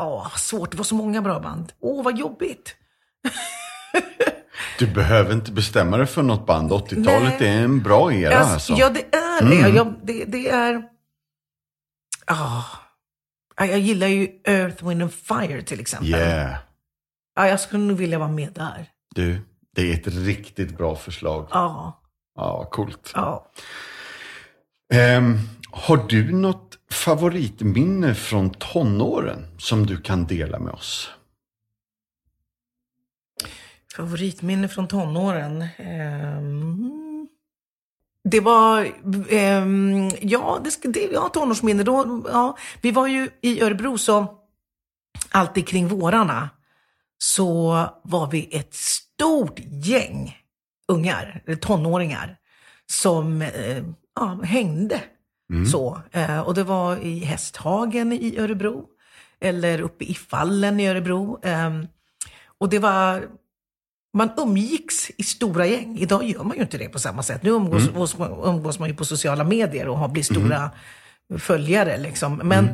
åh, 0.00 0.36
svårt, 0.36 0.70
det 0.70 0.76
var 0.76 0.84
så 0.84 0.94
många 0.94 1.22
bra 1.22 1.40
band. 1.40 1.72
Åh, 1.80 2.04
vad 2.04 2.18
jobbigt. 2.18 2.76
Du 4.78 4.86
behöver 4.86 5.32
inte 5.32 5.52
bestämma 5.52 5.96
dig 5.96 6.06
för 6.06 6.22
något 6.22 6.46
band. 6.46 6.70
80-talet 6.70 7.40
Nej. 7.40 7.48
är 7.48 7.64
en 7.64 7.82
bra 7.82 8.12
era 8.12 8.38
Alltså, 8.38 8.54
alltså. 8.54 8.72
Ja, 8.72 8.90
det 8.90 9.16
är 9.16 9.44
det. 9.50 9.68
Jag, 9.68 9.94
det, 10.02 10.24
det 10.24 10.48
är... 10.48 10.82
Ja, 12.26 12.64
jag 13.56 13.78
gillar 13.78 14.06
ju 14.06 14.40
Earth, 14.44 14.88
Wind 14.88 15.02
and 15.02 15.12
Fire 15.12 15.62
till 15.62 15.80
exempel. 15.80 16.08
Yeah. 16.08 16.56
Ja, 17.34 17.48
jag 17.48 17.60
skulle 17.60 17.82
nog 17.82 17.96
vilja 17.96 18.18
vara 18.18 18.30
med 18.30 18.52
där. 18.52 18.90
Du, 19.14 19.40
det 19.78 19.92
är 19.92 19.94
ett 19.94 20.06
riktigt 20.06 20.78
bra 20.78 20.96
förslag. 20.96 21.48
Ja, 21.50 22.00
Ja, 22.34 22.68
coolt. 22.70 23.12
ja. 23.14 23.50
Ehm, 24.94 25.38
har 25.70 25.96
du 26.08 26.32
något 26.32 26.78
favoritminne 26.90 28.14
från 28.14 28.50
tonåren 28.50 29.46
som 29.58 29.86
du 29.86 29.96
kan 30.00 30.26
dela 30.26 30.58
med 30.58 30.72
oss? 30.72 31.10
Favoritminne 33.96 34.68
från 34.68 34.88
tonåren? 34.88 35.66
Ehm, 35.78 37.28
det 38.24 38.40
var, 38.40 38.92
ehm, 39.30 40.10
ja, 40.20 40.60
det, 40.64 40.92
det, 40.92 41.00
ja, 41.12 41.28
tonårsminne. 41.28 41.82
Då, 41.82 42.22
ja, 42.32 42.56
vi 42.80 42.90
var 42.90 43.06
ju 43.06 43.30
i 43.40 43.60
Örebro 43.62 43.98
så 43.98 44.34
alltid 45.30 45.68
kring 45.68 45.88
vårarna 45.88 46.48
så 47.18 47.72
var 48.02 48.30
vi 48.30 48.56
ett 48.56 48.76
stort 49.18 49.60
gäng 49.70 50.36
ungar, 50.88 51.42
eller 51.46 51.56
tonåringar, 51.56 52.36
som 52.86 53.42
eh, 53.42 53.84
ja, 54.14 54.40
hängde. 54.44 55.00
Så, 55.72 56.00
eh, 56.12 56.40
och 56.40 56.54
det 56.54 56.64
var 56.64 56.96
i 56.96 57.18
Hästhagen 57.18 58.12
i 58.12 58.38
Örebro, 58.38 58.84
eller 59.40 59.80
uppe 59.80 60.04
i 60.04 60.14
Fallen 60.14 60.80
i 60.80 60.88
Örebro. 60.88 61.40
ehm, 61.42 61.86
och 62.58 62.68
det 62.68 62.78
var, 62.78 63.26
man 64.16 64.30
umgicks 64.36 65.10
i 65.16 65.22
stora 65.22 65.66
gäng. 65.66 65.98
Idag 65.98 66.24
gör 66.24 66.44
man 66.44 66.56
ju 66.56 66.62
inte 66.62 66.78
det 66.78 66.88
på 66.88 66.98
samma 66.98 67.22
sätt. 67.22 67.42
Nu 67.42 67.50
umgås, 67.50 67.88
umgås, 67.88 68.16
umgås 68.44 68.78
man 68.78 68.88
ju 68.88 68.94
på 68.94 69.04
sociala 69.04 69.44
medier 69.44 69.88
och 69.88 69.98
har 69.98 70.08
blivit 70.08 70.26
stora 70.26 70.70
följare. 71.38 71.98
Liksom. 71.98 72.36
Men 72.44 72.68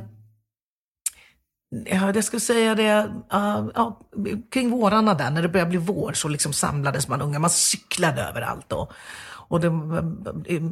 Ja, 1.86 2.12
jag 2.14 2.24
skulle 2.24 2.40
säga 2.40 2.74
det, 2.74 3.02
uh, 3.34 3.68
ja, 3.74 4.00
kring 4.52 4.70
vårarna 4.70 5.14
där, 5.14 5.30
när 5.30 5.42
det 5.42 5.48
började 5.48 5.68
bli 5.70 5.78
vår 5.78 6.12
så 6.12 6.28
liksom 6.28 6.52
samlades 6.52 7.08
man 7.08 7.22
unga. 7.22 7.38
Man 7.38 7.50
cyklade 7.50 8.22
överallt 8.22 8.72
och, 8.72 8.92
och 9.48 9.60
det, 9.60 9.72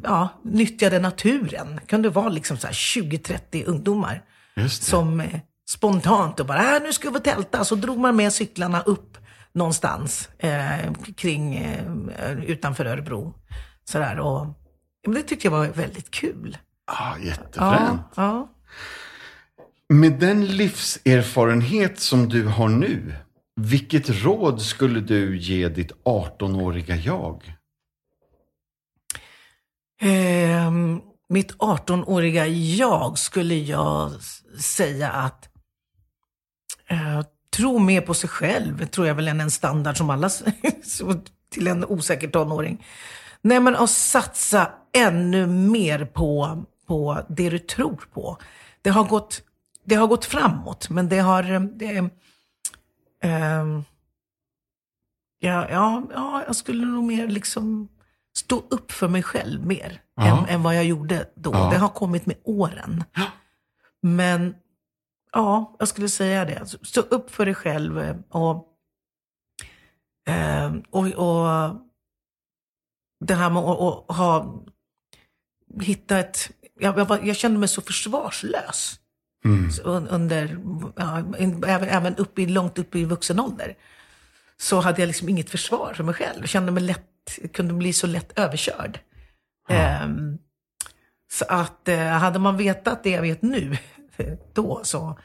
ja, 0.04 0.28
nyttjade 0.44 0.98
naturen. 0.98 1.76
Det 1.76 1.86
kunde 1.86 2.08
vara 2.08 2.28
liksom 2.28 2.56
så 2.56 2.66
här 2.66 2.74
20-30 2.74 3.64
ungdomar 3.66 4.22
som 4.68 5.20
eh, 5.20 5.40
spontant 5.68 6.40
och 6.40 6.46
bara, 6.46 6.76
äh, 6.76 6.82
nu 6.82 6.92
ska 6.92 7.10
vi 7.10 7.20
tälta. 7.20 7.64
Så 7.64 7.74
drog 7.74 7.98
man 7.98 8.16
med 8.16 8.32
cyklarna 8.32 8.80
upp 8.80 9.18
någonstans 9.52 10.28
eh, 10.38 10.92
kring, 11.16 11.56
eh, 11.56 12.32
utanför 12.46 12.84
Örebro. 12.84 13.34
Sådär, 13.84 14.18
och, 14.20 14.46
det 15.14 15.22
tyckte 15.22 15.46
jag 15.46 15.52
var 15.52 15.66
väldigt 15.66 16.10
kul. 16.10 16.58
Ah, 16.86 17.16
Ja, 17.16 17.24
jättefränt. 17.24 18.00
ja. 18.14 18.48
Med 19.88 20.12
den 20.12 20.46
livserfarenhet 20.46 22.00
som 22.00 22.28
du 22.28 22.46
har 22.46 22.68
nu, 22.68 23.14
vilket 23.60 24.24
råd 24.24 24.62
skulle 24.62 25.00
du 25.00 25.38
ge 25.38 25.68
ditt 25.68 25.92
18-åriga 26.04 26.96
jag? 26.96 27.54
Eh, 30.00 30.70
mitt 31.28 31.56
18-åriga 31.56 32.46
jag 32.46 33.18
skulle 33.18 33.54
jag 33.54 34.12
säga 34.60 35.10
att 35.10 35.48
eh, 36.88 37.22
tro 37.56 37.78
mer 37.78 38.00
på 38.00 38.14
sig 38.14 38.30
själv, 38.30 38.86
tror 38.86 39.06
jag 39.06 39.14
väl 39.14 39.28
är 39.28 39.40
en 39.40 39.50
standard 39.50 39.96
som 39.96 40.10
alla 40.10 40.30
till 41.50 41.66
en 41.66 41.84
osäker 41.84 42.28
tonåring. 42.28 42.84
Nej 43.42 43.60
men 43.60 43.76
att 43.76 43.90
satsa 43.90 44.72
ännu 44.92 45.46
mer 45.46 46.04
på, 46.04 46.62
på 46.86 47.20
det 47.28 47.50
du 47.50 47.58
tror 47.58 48.04
på. 48.14 48.38
Det 48.82 48.90
har 48.90 49.04
gått, 49.04 49.42
det 49.84 49.94
har 49.94 50.06
gått 50.06 50.24
framåt, 50.24 50.90
men 50.90 51.08
det 51.08 51.18
har... 51.18 51.50
eh, 51.52 51.60
Det, 51.60 52.10
ehm, 53.22 53.84
ja, 55.38 55.68
ja, 55.70 56.02
ja, 56.14 56.42
jag 56.46 56.56
skulle 56.56 56.86
nog 56.86 57.04
mer 57.04 57.26
liksom 57.28 57.88
stå 58.36 58.56
upp 58.70 58.92
för 58.92 59.08
mig 59.08 59.22
själv 59.22 59.66
mer 59.66 60.00
Ja. 60.14 60.38
än, 60.38 60.48
än 60.48 60.62
vad 60.62 60.76
jag 60.76 60.84
gjorde 60.84 61.30
då. 61.34 61.50
Ja. 61.54 61.70
Det 61.70 61.76
har 61.78 61.88
kommit 61.88 62.26
med 62.26 62.36
åren. 62.44 63.04
Men 64.02 64.54
ja, 65.32 65.76
jag 65.78 65.88
skulle 65.88 66.08
säga 66.08 66.44
det. 66.44 66.58
Alltså, 66.58 66.78
Stå 66.84 67.00
upp 67.00 67.30
för 67.30 67.44
dig 67.44 67.54
själv 67.54 67.98
eh, 67.98 68.16
och, 68.28 68.68
eh, 70.28 70.72
och, 70.90 71.06
och 71.06 71.76
det 73.24 73.34
här 73.34 73.50
med 73.50 73.62
att, 73.62 74.16
ha, 74.16 74.62
hitta 75.80 76.18
ett... 76.18 76.50
Jag, 76.80 76.98
jag, 76.98 77.26
jag 77.26 77.36
kände 77.36 77.58
mig 77.58 77.68
så 77.68 77.82
försvarslös. 77.82 78.98
Un- 79.84 80.08
under, 80.08 80.58
ja, 80.96 81.22
även, 81.66 81.88
även 81.88 82.16
upp 82.16 82.38
i, 82.38 82.46
långt 82.46 82.78
upp 82.78 82.94
i 82.94 83.04
vuxen 83.04 83.40
ålder. 83.40 83.74
Så 84.56 84.80
hade 84.80 85.02
jag 85.02 85.06
liksom 85.06 85.28
inget 85.28 85.50
försvar 85.50 85.92
för 85.94 86.04
mig 86.04 86.14
själv. 86.14 86.40
Jag 86.40 86.48
kände 86.48 86.72
mig 86.72 86.82
lätt, 86.82 87.38
kunde 87.52 87.74
bli 87.74 87.92
så 87.92 88.06
lätt 88.06 88.38
överkörd. 88.38 89.00
Ehm, 89.68 90.38
så 91.32 91.44
att 91.48 91.88
eh, 91.88 92.06
hade 92.06 92.38
man 92.38 92.56
vetat 92.56 93.02
det 93.04 93.10
jag 93.10 93.22
vet 93.22 93.42
nu, 93.42 93.76
då 94.54 94.80
så 94.84 95.18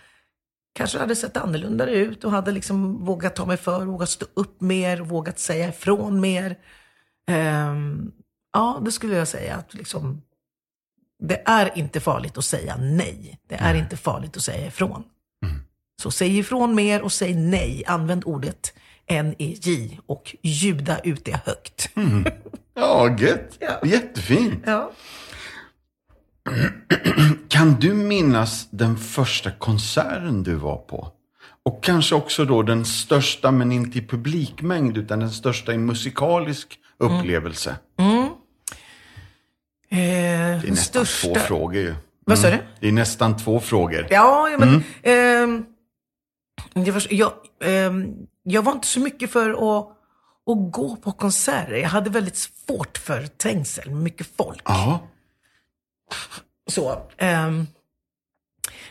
kanske 0.76 0.98
det 0.98 1.02
hade 1.02 1.16
sett 1.16 1.38
annorlunda 1.38 1.90
ut 1.90 2.24
och 2.24 2.32
hade 2.32 2.52
liksom 2.52 3.06
vågat 3.06 3.36
ta 3.36 3.46
mig 3.46 3.58
för, 3.58 3.86
vågat 3.86 4.10
stå 4.10 4.26
upp 4.34 4.62
mer, 4.62 4.98
vågat 4.98 5.40
säga 5.40 5.70
ifrån 5.70 6.20
mer. 6.20 6.58
Ehm, 7.30 8.12
ja, 8.54 8.82
det 8.86 8.92
skulle 8.92 9.16
jag 9.16 9.28
säga 9.28 9.56
att 9.56 9.74
liksom, 9.74 10.22
det 11.20 11.42
är 11.46 11.78
inte 11.78 12.00
farligt 12.00 12.38
att 12.38 12.46
säga 12.46 12.78
nej. 12.78 13.40
Det 13.50 13.56
är 13.56 13.76
inte 13.76 13.98
farligt 13.98 14.38
att 14.38 14.44
säga 14.44 14.68
ifrån. 14.68 15.04
Så 16.02 16.12
säg 16.12 16.38
ifrån 16.38 16.76
mer 16.76 17.02
och 17.02 17.12
säg 17.12 17.34
nej. 17.36 17.84
Använd 17.88 18.24
ordet 18.26 18.74
N-E-J 19.08 20.00
och 20.06 20.36
ljuda 20.42 21.00
ut 21.00 21.26
det 21.26 21.40
högt. 21.46 21.90
Ja, 22.80 23.16
gött. 23.20 23.58
Ja. 23.60 23.80
Jättefint. 23.84 24.64
Ja. 24.66 24.92
Kan 27.48 27.74
du 27.74 27.94
minnas 27.94 28.68
den 28.70 28.98
första 28.98 29.52
konserten 29.52 30.44
du 30.44 30.56
var 30.56 30.78
på? 30.78 31.12
Och 31.66 31.84
kanske 31.84 32.16
också 32.16 32.46
då 32.46 32.62
den 32.64 32.86
största, 32.86 33.52
men 33.52 33.72
inte 33.72 33.98
i 33.98 34.08
publikmängd, 34.08 34.98
utan 34.98 35.20
den 35.20 35.32
största 35.32 35.74
i 35.74 35.78
musikalisk 35.78 36.80
upplevelse. 36.98 37.76
Eh, 40.00 40.62
Det 40.62 40.68
är 40.68 40.72
nästan 40.72 41.06
två 41.06 41.36
frågor 41.36 41.76
ju. 41.82 41.96
Vad 42.26 42.40
sa 42.40 42.50
du? 42.50 42.58
Det 42.80 42.88
är 42.88 42.92
nästan 42.92 43.38
två 43.38 43.60
frågor. 43.60 44.08
Ja, 44.10 44.50
ja, 44.50 44.58
men... 44.58 44.84
Mm. 45.04 45.66
jag, 46.74 46.94
först- 46.94 47.12
jag, 47.12 47.34
ehm, 47.64 48.14
jag 48.44 48.62
var 48.62 48.72
inte 48.72 48.88
så 48.88 49.00
mycket 49.00 49.32
för 49.32 49.50
att, 49.50 49.88
att 50.50 50.72
gå 50.72 50.96
på 50.96 51.12
konserter. 51.12 51.74
Jag 51.76 51.90
hade 51.90 52.10
väldigt 52.10 52.36
svårt 52.38 52.98
för 52.98 53.28
trängsel, 53.28 53.90
mycket 53.90 54.28
folk. 54.38 54.62
Ja. 54.66 55.00
Så, 56.70 57.02
ehm, 57.18 57.68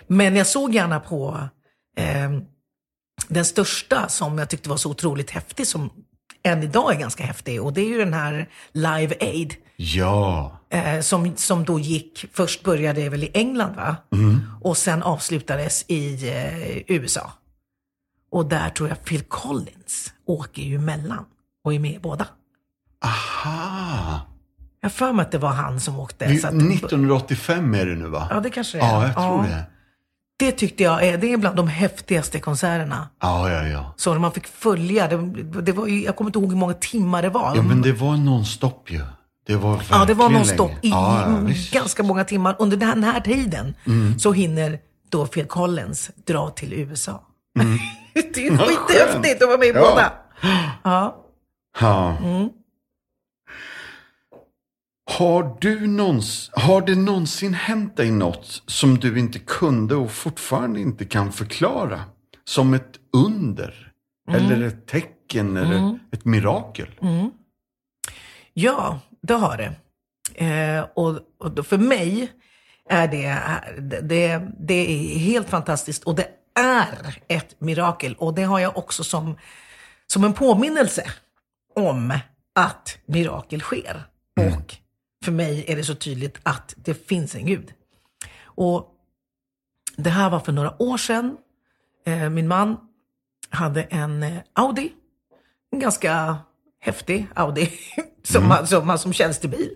men 0.07 0.37
jag 0.37 0.47
såg 0.47 0.75
gärna 0.75 1.01
på 1.01 1.49
ehm, 1.97 2.45
den 3.29 3.45
största 3.45 4.09
som 4.09 4.39
jag 4.39 4.49
tyckte 4.51 4.69
var 4.69 4.77
så 4.77 4.91
otroligt 4.91 5.31
häftig, 5.31 5.67
som 5.67 5.91
än 6.47 6.63
idag 6.63 6.95
är 6.95 6.99
ganska 6.99 7.25
häftig. 7.25 7.63
Och 7.63 7.73
det 7.73 7.81
är 7.81 7.89
ju 7.89 7.99
den 7.99 8.15
här 8.15 8.49
Live 8.73 9.15
Aid. 9.21 9.55
Ja. 9.77 10.53
Eh, 10.71 11.01
som, 11.01 11.37
som 11.37 11.65
då 11.65 11.79
gick, 11.79 12.25
först 12.33 12.63
började 12.65 13.01
det 13.01 13.09
väl 13.09 13.25
i 13.25 13.31
England 13.35 13.75
va? 13.77 13.97
Och 14.61 14.77
sen 14.77 15.03
avslutades 15.03 15.85
i 15.89 16.29
eh, 16.31 16.95
USA. 16.97 17.33
Och 18.31 18.47
där 18.47 18.69
tror 18.71 18.89
jag 18.89 19.05
Phil 19.05 19.23
Collins 19.23 20.13
åker 20.27 20.63
ju 20.63 20.77
emellan 20.77 21.25
och 21.65 21.75
är 21.75 21.79
med 21.79 21.95
i 21.95 21.99
båda. 21.99 22.27
Aha. 23.05 24.21
Jag 24.81 24.89
har 24.89 24.91
för 24.91 25.13
mig 25.13 25.23
att 25.23 25.33
det 25.33 25.39
var 25.39 25.51
han 25.53 25.81
som 25.81 26.01
åkte. 26.01 26.25
Är 26.25 26.29
att, 26.29 26.45
1985 26.45 27.75
är 27.75 27.87
det 27.87 27.95
nu 27.95 28.07
va? 28.09 28.29
Ja, 28.31 28.41
det 28.41 28.51
kanske 28.51 28.79
det 28.79 28.85
är. 28.85 28.89
Ja, 28.89 29.07
jag 29.07 29.15
tror 29.15 29.45
Ja. 29.45 29.51
det. 29.51 29.65
Det 30.39 30.53
tyckte 30.53 30.83
jag 30.83 31.05
är, 31.07 31.19
det 31.19 31.33
är 31.33 31.37
bland 31.37 31.57
de 31.57 31.69
häftigaste 31.69 32.41
konserterna. 32.41 33.09
Ja, 33.23 33.51
ja, 33.51 33.67
ja. 33.69 33.95
Så 33.97 34.13
när 34.13 34.19
man 34.21 34.33
fick 34.33 34.47
följa, 34.47 35.09
det, 35.09 35.17
det 35.63 35.73
var 35.73 35.87
jag 35.87 36.17
kommer 36.17 36.29
inte 36.29 36.39
ihåg 36.39 36.49
hur 36.51 36.59
många 36.59 36.75
timmar 36.75 37.23
det 37.23 37.29
var. 37.29 37.57
Ja, 37.57 37.63
men 37.63 37.83
det 37.83 37.93
var 37.93 38.17
nonstop 38.17 38.91
ju. 38.91 39.01
Det 39.47 39.57
var 39.57 39.73
verkligen 39.77 40.01
Ja, 40.01 40.07
det 40.07 40.15
var 40.15 40.29
non-stop 40.31 40.71
i 40.83 40.89
Ja, 40.89 41.21
ja, 41.21 41.27
mm, 41.27 41.53
ganska 41.73 42.03
många 42.03 42.25
timmar. 42.25 42.57
Under 42.59 42.77
den 42.77 43.05
här 43.05 43.21
tiden 43.21 43.75
Mm. 43.87 44.19
så 44.19 44.33
hinner 44.33 44.79
då 45.11 45.27
Phil 45.27 45.47
Collins 45.47 46.11
dra 46.27 46.51
till 46.51 46.73
USA. 46.73 47.23
det 48.35 48.47
är 48.47 48.51
Mm. 48.51 48.59
Skithäftigt 48.59 49.43
att 49.43 49.49
vara 49.49 49.59
med 49.59 49.67
i 49.69 49.73
Ja. 49.75 49.81
båda. 49.91 50.13
Ja. 50.85 51.17
Ja. 51.81 52.17
Mm. 52.17 52.49
Har, 55.19 55.57
du 55.61 55.87
någons, 55.87 56.51
har 56.53 56.81
det 56.81 56.95
någonsin 56.95 57.55
hänt 57.55 57.97
dig 57.97 58.11
något 58.11 58.63
som 58.67 58.99
du 58.99 59.19
inte 59.19 59.39
kunde 59.39 59.95
och 59.95 60.11
fortfarande 60.11 60.81
inte 60.81 61.05
kan 61.05 61.33
förklara? 61.33 62.01
Som 62.45 62.75
ett 62.75 62.99
under? 63.13 63.93
Mm. 64.29 64.45
Eller 64.45 64.67
ett 64.67 64.87
tecken? 64.87 65.57
Eller 65.57 65.99
ett 66.13 66.25
mirakel? 66.25 66.89
Ja, 68.53 69.01
det 69.23 69.35
har 69.35 69.57
det. 69.57 69.75
Eh, 70.45 70.87
och, 70.95 71.21
och 71.39 71.67
för 71.67 71.79
mig 71.79 72.33
är 72.89 73.09
det, 73.09 73.39
det, 74.03 74.43
det 74.59 74.75
är 74.75 75.19
helt 75.19 75.49
fantastiskt 75.49 76.05
och 76.05 76.15
det 76.15 76.29
är 76.61 77.23
ett 77.29 77.61
mirakel. 77.61 78.15
Och 78.19 78.35
det 78.35 78.43
har 78.43 78.59
jag 78.59 78.77
också 78.79 79.05
som, 79.05 79.39
som 80.07 80.25
en 80.25 80.33
påminnelse 80.33 81.05
om 81.75 82.19
att 82.55 82.99
mirakel 83.07 83.61
sker. 83.61 84.03
Och 84.41 84.77
för 85.27 85.33
mig 85.33 85.65
är 85.69 85.77
det 85.77 85.85
så 85.85 85.95
tydligt 85.95 86.39
att 86.43 86.75
det 86.77 86.95
finns 86.95 87.35
en 87.35 87.47
Gud. 87.47 87.73
Och 88.45 88.95
det 89.97 90.11
här 90.11 90.31
var 90.31 90.41
för 90.41 90.53
några 90.53 90.83
år 90.83 90.97
sedan. 90.97 91.37
Eh, 92.05 92.31
min 92.31 92.49
man 92.49 92.77
hade 93.51 93.83
en 93.83 94.23
eh, 94.23 94.39
Audi 94.53 94.93
en 95.71 95.79
ganska 95.79 96.37
häftig 96.81 97.27
Audi 97.35 97.73
som, 98.23 98.49
man, 98.49 98.67
som, 98.67 98.87
man, 98.87 98.99
som 98.99 99.13
tjänstebil. 99.13 99.71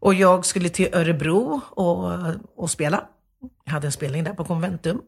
Och 0.00 0.14
jag 0.14 0.46
skulle 0.46 0.68
till 0.68 0.94
Örebro 0.94 1.60
och, 1.70 2.34
och 2.56 2.70
spela. 2.70 3.08
Jag 3.64 3.72
hade 3.72 3.86
en 3.86 3.92
spelning 3.92 4.24
där 4.24 4.34
på 4.34 4.44
Conventum. 4.44 5.02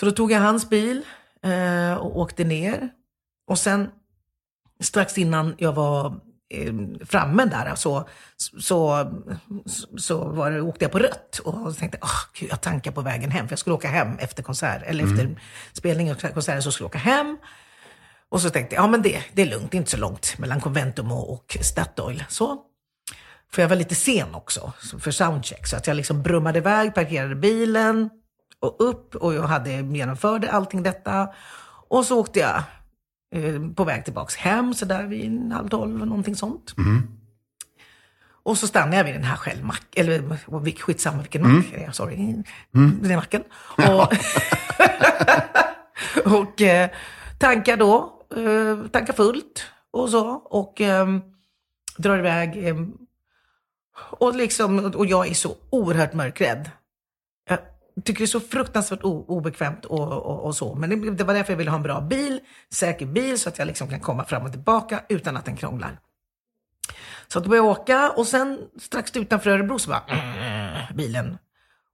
Så 0.00 0.06
då 0.06 0.12
tog 0.12 0.32
jag 0.32 0.40
hans 0.40 0.68
bil 0.68 1.02
eh, 1.42 1.94
och 1.94 2.18
åkte 2.18 2.44
ner. 2.44 2.90
Och 3.46 3.58
sen 3.58 3.90
strax 4.80 5.18
innan 5.18 5.54
jag 5.58 5.72
var 5.72 6.20
framme 7.04 7.44
där 7.44 7.74
så, 7.74 8.08
så, 8.36 9.10
så 9.96 10.24
var 10.24 10.50
det, 10.50 10.60
åkte 10.60 10.84
jag 10.84 10.92
på 10.92 10.98
rött. 10.98 11.38
Och 11.44 11.76
tänkte, 11.76 11.98
oh, 12.02 12.20
gud, 12.38 12.50
jag 12.50 12.60
tankar 12.60 12.92
på 12.92 13.00
vägen 13.00 13.30
hem. 13.30 13.48
För 13.48 13.52
jag 13.52 13.58
skulle 13.58 13.74
åka 13.74 13.88
hem 13.88 14.18
efter 14.18 14.42
konsert, 14.42 14.82
eller 14.86 15.04
mm. 15.04 15.14
efter 15.14 15.42
spelningen 15.72 16.16
och 16.16 16.34
konserten 16.34 16.62
så 16.62 16.72
skulle 16.72 16.84
jag 16.84 16.90
åka 16.90 16.98
hem. 16.98 17.38
Och 18.28 18.40
så 18.40 18.50
tänkte 18.50 18.74
jag, 18.74 18.84
ja 18.84 18.88
men 18.88 19.02
det, 19.02 19.24
det 19.32 19.42
är 19.42 19.46
lugnt, 19.46 19.70
det 19.70 19.76
är 19.76 19.78
inte 19.78 19.90
så 19.90 19.96
långt 19.96 20.38
mellan 20.38 20.60
Conventum 20.60 21.12
och, 21.12 21.32
och 21.32 21.56
Statoil. 21.60 22.24
Så. 22.28 22.62
För 23.52 23.62
jag 23.62 23.68
var 23.68 23.76
lite 23.76 23.94
sen 23.94 24.34
också 24.34 24.72
för 25.00 25.10
soundcheck. 25.10 25.66
Så 25.66 25.76
att 25.76 25.86
jag 25.86 25.96
liksom 25.96 26.22
brummade 26.22 26.58
iväg, 26.58 26.94
parkerade 26.94 27.34
bilen 27.34 28.10
och 28.60 28.76
upp 28.78 29.14
och 29.14 29.34
jag 29.34 29.42
hade 29.42 29.70
genomförde 29.70 30.50
allting 30.50 30.82
detta. 30.82 31.28
Och 31.88 32.04
så 32.04 32.20
åkte 32.20 32.40
jag 32.40 32.56
eh, 32.56 32.62
på 33.76 33.84
väg 33.84 34.04
tillbaks 34.04 34.36
hem 34.36 34.74
så 34.74 34.84
där 34.84 35.06
vid 35.06 35.52
halv 35.52 35.68
tolv, 35.68 36.06
någonting 36.06 36.36
sånt. 36.36 36.74
Mm. 36.78 37.02
Och 38.46 38.58
så 38.58 38.66
stannade 38.66 38.96
jag 38.96 39.04
vid 39.04 39.14
den 39.14 39.24
här 39.24 39.36
självmack, 39.36 39.86
eller 39.96 40.76
skitsamma 40.78 41.18
vilken 41.18 41.44
mm. 41.44 41.56
mack, 41.56 41.72
mm. 41.72 41.92
sorry, 41.92 42.14
mm. 42.14 42.98
den 43.02 43.10
är 43.10 43.16
macken. 43.16 43.42
Och, 43.76 44.12
och 46.32 46.62
eh, 46.62 46.90
tankar 47.38 47.76
då, 47.76 48.22
eh, 48.36 48.90
tankar 48.90 49.12
fullt 49.12 49.66
och 49.90 50.08
så. 50.10 50.28
Och 50.30 50.80
eh, 50.80 51.06
drar 51.96 52.18
iväg. 52.18 52.68
Eh, 52.68 52.76
och, 53.98 54.36
liksom, 54.36 54.84
och 54.84 55.06
jag 55.06 55.28
är 55.28 55.34
så 55.34 55.56
oerhört 55.70 56.14
mörkrädd. 56.14 56.70
Tycker 58.04 58.18
det 58.18 58.24
är 58.24 58.26
så 58.26 58.40
fruktansvärt 58.40 59.00
obekvämt 59.02 59.84
och, 59.84 60.12
och, 60.12 60.44
och 60.44 60.56
så. 60.56 60.74
Men 60.74 60.90
det, 60.90 61.10
det, 61.10 61.24
var 61.24 61.34
därför 61.34 61.52
jag 61.52 61.58
ville 61.58 61.70
ha 61.70 61.76
en 61.76 61.82
bra 61.82 62.00
bil, 62.00 62.40
säker 62.72 63.06
bil, 63.06 63.40
så 63.40 63.48
att 63.48 63.58
jag 63.58 63.66
liksom 63.66 63.88
kan 63.88 64.00
komma 64.00 64.24
fram 64.24 64.42
och 64.42 64.52
tillbaka 64.52 65.02
utan 65.08 65.36
att 65.36 65.44
den 65.44 65.56
krånglar. 65.56 66.00
Så 67.28 67.40
då 67.40 67.48
började 67.48 67.68
jag 67.68 67.80
åka 67.80 68.10
och 68.10 68.26
sen 68.26 68.58
strax 68.80 69.16
utanför 69.16 69.50
Örebro 69.50 69.78
så 69.78 69.90
bara 69.90 70.02
mm, 70.08 70.96
bilen. 70.96 71.38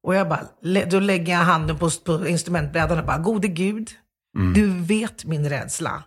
Och 0.02 0.14
jag 0.14 0.28
bara, 0.28 0.46
då 0.86 1.00
lägger 1.00 1.32
jag 1.32 1.40
handen 1.40 1.78
på, 1.78 1.90
på 2.04 2.26
instrumentbrädan 2.26 2.98
och 2.98 3.04
bara, 3.04 3.18
gode 3.18 3.48
gud, 3.48 3.90
mm. 4.36 4.52
du 4.52 4.66
vet 4.80 5.24
min 5.24 5.48
rädsla. 5.48 6.02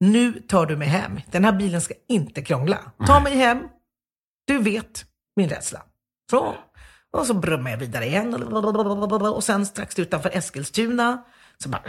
Nu 0.00 0.32
tar 0.32 0.66
du 0.66 0.76
mig 0.76 0.88
hem. 0.88 1.20
Den 1.30 1.44
här 1.44 1.52
bilen 1.52 1.80
ska 1.80 1.94
inte 2.08 2.42
krångla. 2.42 2.78
Ta 3.06 3.20
mig 3.20 3.36
hem. 3.36 3.58
Du 4.46 4.58
vet 4.58 5.04
min 5.36 5.48
rädsla. 5.48 5.82
Så. 6.30 6.54
Och 7.14 7.26
så 7.26 7.34
brummar 7.34 7.70
jag 7.70 7.78
vidare 7.78 8.06
igen. 8.06 8.34
Och 8.34 9.44
sen 9.44 9.66
strax 9.66 9.98
utanför 9.98 10.30
Eskilstuna 10.36 11.22
så 11.58 11.68
bara, 11.68 11.82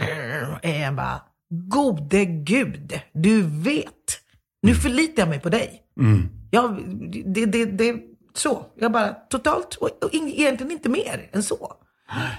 är 0.62 0.82
jag 0.82 0.94
bara, 0.94 1.22
gode 1.50 2.24
gud, 2.24 3.00
du 3.12 3.42
vet. 3.42 4.20
Nu 4.62 4.70
mm. 4.70 4.82
förlitar 4.82 5.22
jag 5.22 5.28
mig 5.28 5.40
på 5.40 5.48
dig. 5.48 5.82
Mm. 6.00 6.28
Jag, 6.50 6.82
det, 7.24 7.46
det, 7.46 7.64
det, 7.64 7.96
så. 8.34 8.66
Jag 8.74 8.92
bara 8.92 9.14
totalt, 9.14 9.74
och, 9.74 10.04
och 10.04 10.14
egentligen 10.14 10.72
inte 10.72 10.88
mer 10.88 11.30
än 11.32 11.42
så. 11.42 11.76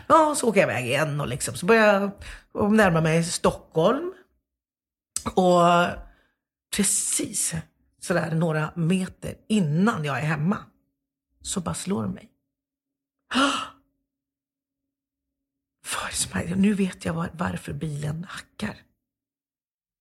Ja, 0.08 0.36
så 0.38 0.50
åker 0.50 0.60
jag 0.62 0.70
iväg 0.70 0.86
igen 0.86 1.22
och 1.22 1.28
liksom, 1.28 1.56
så 1.56 1.66
börjar 1.66 2.12
jag 2.54 2.74
närma 2.74 3.02
mig 3.02 3.24
Stockholm. 3.24 4.14
Och 5.34 5.62
precis 6.76 7.54
sådär 8.02 8.32
några 8.36 8.70
meter 8.76 9.34
innan 9.50 10.06
jag 10.06 10.18
är 10.18 10.26
hemma 10.26 10.58
så 11.42 11.60
bara 11.60 11.76
slår 11.76 12.04
det 12.04 12.10
mig. 12.10 12.30
Nu 16.56 16.74
vet 16.74 17.06
jag 17.06 17.14
var, 17.14 17.30
varför 17.34 17.74
bilen 17.74 18.26
hackar. 18.30 18.76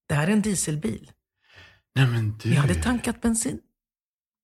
Det 0.07 0.15
här 0.15 0.27
är 0.27 0.31
en 0.31 0.41
dieselbil. 0.41 1.11
Nej, 1.95 2.07
men 2.07 2.37
du... 2.37 2.53
Jag 2.53 2.61
hade 2.61 2.75
tankat 2.75 3.21
bensin. 3.21 3.59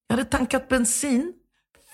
Jag 0.07 0.17
hade 0.17 0.29
tankat 0.29 0.69
bensin 0.69 1.33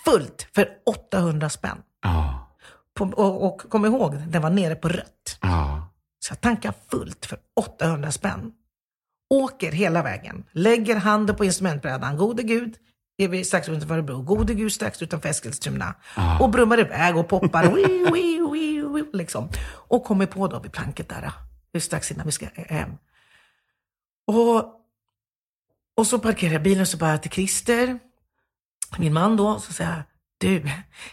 fullt 0.06 0.48
för 0.54 0.70
800 0.86 1.50
spänn. 1.50 1.82
Ja. 2.02 2.56
På, 2.94 3.06
och, 3.06 3.46
och 3.46 3.62
kom 3.70 3.86
ihåg, 3.86 4.16
den 4.28 4.42
var 4.42 4.50
nere 4.50 4.76
på 4.76 4.90
rött. 4.90 5.38
Ja. 5.42 5.94
Så 6.20 6.32
jag 6.32 6.42
tankar 6.42 6.74
fullt 6.88 7.26
för 7.26 7.40
800 7.56 8.12
spänn. 8.12 8.52
Åker 9.30 9.72
hela 9.72 10.04
vägen, 10.04 10.46
lägger 10.52 10.96
handen 10.96 11.36
på 11.36 11.46
instrumentbrädan. 11.46 12.18
Gode 12.18 12.44
gud, 12.44 12.78
är 13.20 13.28
vi 13.28 13.46
strax 13.46 13.70
utanför 13.70 13.94
Örebro. 13.94 14.22
Gode 14.22 14.54
gud 14.54 14.72
strax 14.72 15.02
utanför 15.02 15.30
Eskilstuna. 15.30 15.96
Ah. 16.16 16.40
Och 16.40 16.50
brummar 16.50 16.80
iväg 16.80 17.18
och 17.18 17.28
poppar. 17.28 17.64
wii, 17.76 18.12
wii, 18.12 18.40
wii, 18.52 18.82
wii, 18.82 19.10
liksom. 19.14 19.50
Och 19.72 20.04
kommer 20.04 20.26
på 20.26 20.48
då 20.48 20.60
vid 20.60 20.72
planket 20.72 21.10
där. 21.10 21.32
Strax 21.80 22.12
innan 22.12 22.26
vi 22.26 22.32
ska 22.32 22.46
hem. 22.56 22.92
Och, 24.28 24.58
och 25.98 26.08
så 26.08 26.20
parkerar 26.20 26.54
jag 26.54 26.64
bilen 26.64 26.82
och 26.82 26.88
så 26.88 26.98
bara 26.98 27.18
till 27.18 27.32
Christer, 27.32 28.00
min 28.98 29.14
man 29.14 29.38
då, 29.38 29.60
så 29.60 29.74
säger 29.74 29.92
jag, 29.92 30.04
du, 30.38 30.70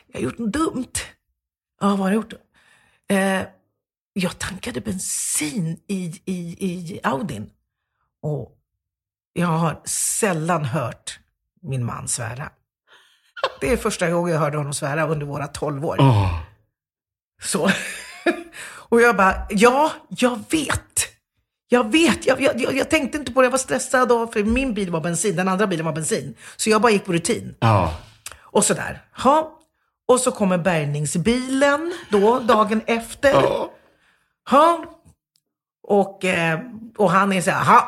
jag 0.07 0.15
har 0.15 0.21
gjort 0.21 0.39
något 0.39 0.53
dumt. 0.53 0.95
Ja, 1.81 1.89
vad 1.89 1.99
har 1.99 2.11
du 2.11 2.15
gjort? 2.15 2.33
Eh, 3.09 3.43
jag 4.13 4.39
tankade 4.39 4.81
bensin 4.81 5.81
i, 5.87 6.23
i, 6.25 6.37
i 6.67 7.01
Audin. 7.03 7.51
Och 8.23 8.59
jag 9.33 9.47
har 9.47 9.81
sällan 9.85 10.65
hört 10.65 11.21
min 11.67 11.85
man 11.85 12.09
svära. 12.09 12.51
Det 13.61 13.73
är 13.73 13.77
första 13.77 14.11
gången 14.11 14.33
jag 14.33 14.41
hörde 14.41 14.57
honom 14.57 14.75
svära 14.75 15.07
under 15.07 15.27
våra 15.27 15.47
tolv 15.47 15.85
år. 15.87 15.97
Oh. 15.99 16.41
Så. 17.43 17.71
Och 18.89 19.01
jag 19.01 19.17
bara, 19.17 19.47
ja, 19.51 19.93
jag 20.09 20.39
vet. 20.51 20.83
Jag 21.69 21.93
vet, 21.93 22.27
jag, 22.27 22.41
jag, 22.41 22.77
jag, 22.77 22.91
tänkte 22.91 23.19
inte 23.19 23.33
på 23.33 23.41
det, 23.41 23.47
jag 23.47 23.51
var 23.51 23.59
stressad 23.59 24.09
då, 24.09 24.27
för 24.27 24.45
min 24.45 24.75
bil 24.75 24.91
var 24.91 25.01
bensin, 25.01 25.37
den 25.37 25.49
andra 25.49 25.67
bilen 25.67 25.87
var 25.87 25.93
bensin. 25.93 26.35
Så 26.57 26.71
jag 26.71 26.83
bara 26.83 26.93
gick 26.93 27.05
på 27.05 27.13
rutin. 27.13 27.55
Oh. 27.61 27.95
Och 28.41 28.65
sådär. 28.65 29.05
Ha. 29.23 29.53
Och 30.09 30.21
så 30.21 30.33
kommer 30.33 30.59
bärgningsbilen 30.59 31.95
då, 32.11 32.39
dagen 32.39 32.81
efter. 32.87 33.35
Oh. 33.35 33.67
Ha. 34.51 34.85
Och, 35.83 36.25
eh, 36.25 36.61
och 36.97 37.11
han 37.11 37.33
är 37.33 37.41
så 37.41 37.51
här, 37.51 37.83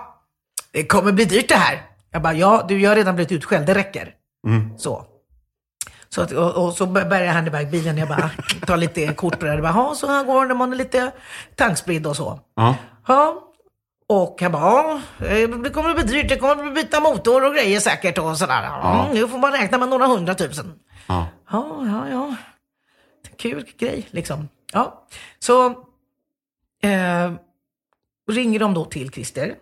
det 0.73 0.87
kommer 0.87 1.13
bli 1.13 1.25
dyrt 1.25 1.49
det 1.49 1.57
här. 1.57 1.88
Jag 2.11 2.23
bara, 2.23 2.35
ja, 2.35 2.65
du, 2.69 2.81
jag 2.81 2.91
har 2.91 2.97
redan 2.97 3.15
blivit 3.15 3.33
utskälld, 3.33 3.67
det 3.67 3.75
räcker. 3.75 4.15
Mm. 4.47 4.79
Så. 4.79 5.05
Så 6.09 6.23
att, 6.23 6.33
och, 6.33 6.65
och, 6.65 6.75
så 6.75 6.87
bärgar 6.87 7.33
han 7.33 7.47
iväg 7.47 7.71
bilen. 7.71 7.99
Jag 7.99 8.09
bara 8.09 8.31
tar 8.67 8.77
lite 8.77 9.15
kort 9.15 9.39
på 9.39 9.47
det. 9.47 9.55
Jag 9.55 9.63
bara, 9.63 9.95
så 9.95 10.07
här 10.07 10.25
går 10.25 10.43
det 10.43 10.49
när 10.49 10.55
man 10.55 10.73
är 10.73 10.77
lite 10.77 11.13
tankspridd 11.55 12.07
och 12.07 12.17
så. 12.17 12.41
Ja. 12.57 12.75
ja. 13.07 13.45
Och 14.07 14.43
han 14.43 14.53
bara, 14.53 14.63
ja, 14.63 15.01
det 15.63 15.71
kommer 15.71 15.91
att 15.91 15.97
bli 15.97 16.05
dyrt. 16.05 16.29
Det 16.29 16.37
kommer 16.37 16.67
att 16.67 16.75
byta 16.75 17.01
motor 17.01 17.45
och 17.45 17.55
grejer 17.55 17.81
säkert 17.81 18.19
och 18.19 18.39
sådär. 18.39 18.63
Ja. 18.63 19.05
Mm, 19.05 19.15
nu 19.15 19.29
får 19.29 19.39
man 19.39 19.53
räkna 19.53 19.79
med 19.79 19.89
några 19.89 20.07
hundratusen. 20.07 20.79
Ja. 21.07 21.27
Ja, 21.51 21.85
ja, 21.87 22.09
ja. 22.11 22.35
Kul 23.39 23.67
grej 23.79 24.09
liksom. 24.11 24.49
Ja, 24.73 25.07
så 25.39 25.67
eh, 26.83 27.33
ringer 28.31 28.59
de 28.59 28.75
då 28.75 28.85
till 28.85 29.11
Christer 29.11 29.55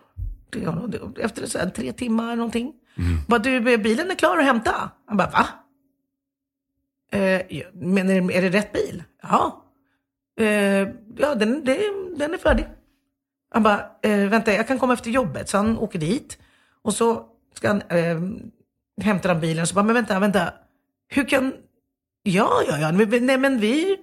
efter 1.20 1.46
så 1.46 1.58
här, 1.58 1.70
tre 1.70 1.92
timmar 1.92 2.36
någonting. 2.36 2.72
Mm. 2.98 3.18
Bara, 3.28 3.38
du, 3.38 3.60
bilen 3.78 4.10
är 4.10 4.14
klar 4.14 4.38
att 4.38 4.44
hämta. 4.44 4.90
Han 5.06 5.16
bara, 5.16 5.30
va? 5.30 5.46
Eh, 7.18 7.42
men 7.72 8.10
är, 8.10 8.30
är 8.32 8.42
det 8.42 8.48
rätt 8.58 8.72
bil? 8.72 9.02
Ja. 9.22 9.64
Eh, 10.40 10.46
ja, 11.16 11.34
den, 11.36 11.64
det, 11.64 11.78
den 12.16 12.34
är 12.34 12.38
färdig. 12.38 12.66
Han 13.50 13.62
bara, 13.62 13.90
eh, 14.02 14.28
vänta, 14.28 14.52
jag 14.52 14.68
kan 14.68 14.78
komma 14.78 14.92
efter 14.92 15.10
jobbet. 15.10 15.48
Så 15.48 15.56
han 15.56 15.78
åker 15.78 15.98
dit. 15.98 16.38
Och 16.82 16.94
så 16.94 17.26
ska 17.54 17.68
han, 17.68 17.82
eh, 17.88 18.20
hämtar 19.04 19.28
han 19.28 19.40
bilen. 19.40 19.66
Så 19.66 19.74
bara, 19.74 19.84
men 19.84 19.94
vänta, 19.94 20.18
vänta. 20.18 20.52
Hur 21.08 21.24
kan... 21.28 21.52
Ja, 22.22 22.62
ja, 22.68 22.78
ja. 22.78 22.92
Men, 22.92 23.26
nej, 23.26 23.38
men 23.38 23.60
vi 23.60 23.96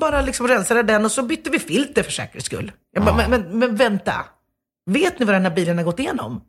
bara 0.00 0.20
liksom 0.22 0.48
rensade 0.48 0.82
den 0.82 1.04
och 1.04 1.12
så 1.12 1.22
bytte 1.22 1.50
vi 1.50 1.58
filter 1.58 2.02
för 2.02 2.10
säkerhets 2.12 2.46
skull. 2.46 2.72
Jag 2.92 3.04
bara, 3.04 3.22
Ja. 3.22 3.28
men, 3.28 3.42
men, 3.42 3.58
men 3.58 3.76
vänta. 3.76 4.24
Vet 4.86 5.18
ni 5.18 5.26
vad 5.26 5.34
den 5.34 5.42
här 5.42 5.54
bilen 5.54 5.78
har 5.78 5.84
gått 5.84 5.98
igenom? 5.98 6.40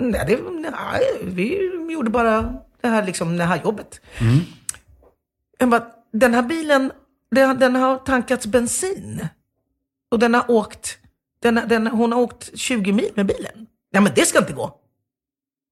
Nej, 0.00 0.24
det, 0.26 0.40
nej 0.70 1.18
vi 1.22 1.70
gjorde 1.92 2.10
bara 2.10 2.54
det 2.80 2.88
här, 2.88 3.06
liksom, 3.06 3.36
det 3.36 3.44
här 3.44 3.62
jobbet. 3.64 4.00
Mm. 4.20 4.38
Jag 5.58 5.68
bara, 5.68 5.86
den 6.12 6.34
här 6.34 6.42
bilen, 6.42 6.92
den, 7.30 7.58
den 7.58 7.76
har 7.76 7.98
tankats 7.98 8.46
bensin. 8.46 9.28
Och 10.10 10.18
den 10.18 10.34
har 10.34 10.50
åkt, 10.50 10.98
den, 11.42 11.54
den, 11.54 11.86
hon 11.86 12.12
har 12.12 12.20
åkt 12.20 12.58
20 12.58 12.92
mil 12.92 13.10
med 13.14 13.26
bilen. 13.26 13.66
Nej 13.92 14.02
men 14.02 14.12
det 14.14 14.26
ska 14.26 14.38
inte 14.38 14.52
gå. 14.52 14.78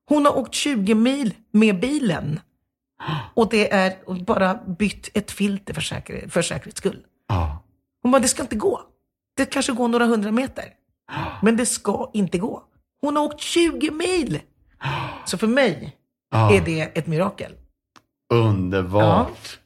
Hon 0.09 0.27
har 0.27 0.39
åkt 0.39 0.55
20 0.55 0.95
mil 0.95 1.35
med 1.51 1.81
bilen. 1.81 2.41
Och 3.35 3.49
det 3.49 3.73
är 3.73 4.23
bara 4.25 4.55
bytt 4.55 5.11
ett 5.15 5.31
filter 5.31 5.75
för, 5.75 5.81
säker, 5.81 6.29
för 6.29 6.43
säkerhets 6.43 6.79
skull. 6.79 7.07
Ja. 7.29 7.65
Hon 8.03 8.13
bara, 8.13 8.23
det 8.23 8.29
ska 8.29 8.43
inte 8.43 8.57
gå. 8.57 8.81
Det 9.37 9.47
kanske 9.47 9.73
går 9.73 9.89
några 9.89 10.07
hundra 10.07 10.31
meter. 10.31 10.65
Men 11.43 11.57
det 11.57 11.67
ska 11.67 12.11
inte 12.15 12.39
gå. 12.39 12.63
Hon 13.03 13.17
har 13.17 13.25
åkt 13.25 13.41
20 13.41 13.91
mil. 13.91 14.39
Så 15.25 15.39
för 15.39 15.47
mig 15.47 15.97
Ja. 16.33 16.53
är 16.55 16.61
det 16.61 16.81
ett 16.81 17.07
mirakel. 17.07 17.53
Underbart. 18.35 19.59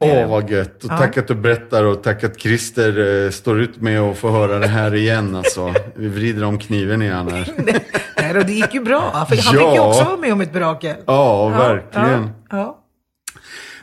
Åh, 0.00 0.28
vad 0.28 0.50
gött. 0.50 0.84
Och 0.84 0.88
tack 0.90 1.16
att 1.16 1.28
du 1.28 1.34
berättar 1.34 1.84
och 1.84 2.02
tack 2.02 2.24
att 2.24 2.40
Christer 2.40 3.24
eh, 3.24 3.30
står 3.30 3.60
ut 3.60 3.80
med 3.80 4.00
att 4.00 4.18
få 4.18 4.30
höra 4.30 4.58
det 4.58 4.66
här 4.66 4.94
igen. 4.94 5.36
Alltså. 5.36 5.74
Vi 5.94 6.08
vrider 6.08 6.44
om 6.44 6.58
kniven 6.58 7.02
igen 7.02 7.28
här. 7.28 7.52
Nej, 8.16 8.34
då, 8.34 8.40
det 8.40 8.52
gick 8.52 8.74
ju 8.74 8.80
bra. 8.80 9.00
För 9.10 9.18
han 9.18 9.26
Ja. 9.28 9.36
fick 9.36 9.74
ju 9.74 9.80
också 9.80 10.04
vara 10.04 10.16
med 10.16 10.32
om 10.32 10.40
ett 10.40 10.54
mirakel. 10.54 10.96
Ja, 11.06 11.48
verkligen. 11.48 12.30
Ja, 12.50 12.56
ja, 12.58 12.78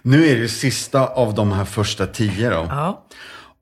Nu 0.02 0.28
är 0.28 0.36
det 0.36 0.48
sista 0.48 1.08
av 1.08 1.34
de 1.36 1.52
här 1.52 1.66
första 1.66 2.06
tio 2.08 2.50
då. 2.50 2.68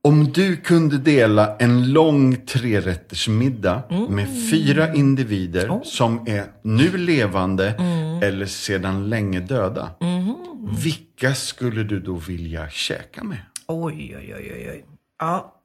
Om 0.02 0.32
du 0.32 0.58
kunde 0.58 0.98
dela 0.98 1.56
en 1.58 1.94
lång 1.94 2.36
trerättersmiddag 2.46 3.82
Mm. 3.90 4.04
med 4.16 4.50
fyra 4.52 4.94
individer 4.94 5.70
Oh. 5.70 5.84
som 5.84 6.28
är 6.28 6.44
nu 6.64 6.98
levande 6.98 7.70
Mm. 7.80 8.24
eller 8.24 8.46
sedan 8.46 9.10
länge 9.10 9.40
döda. 9.40 9.90
Mm-hmm. 10.00 10.36
Vilka 10.84 11.36
skulle 11.36 11.84
du 11.84 12.00
då 12.00 12.14
vilja 12.14 12.70
käka 12.70 13.24
med? 13.24 13.38
Oj, 13.68 14.16
oj, 14.18 14.34
oj, 14.38 14.52
oj, 14.56 14.70
oj. 14.72 14.86
Ja. 15.20 15.56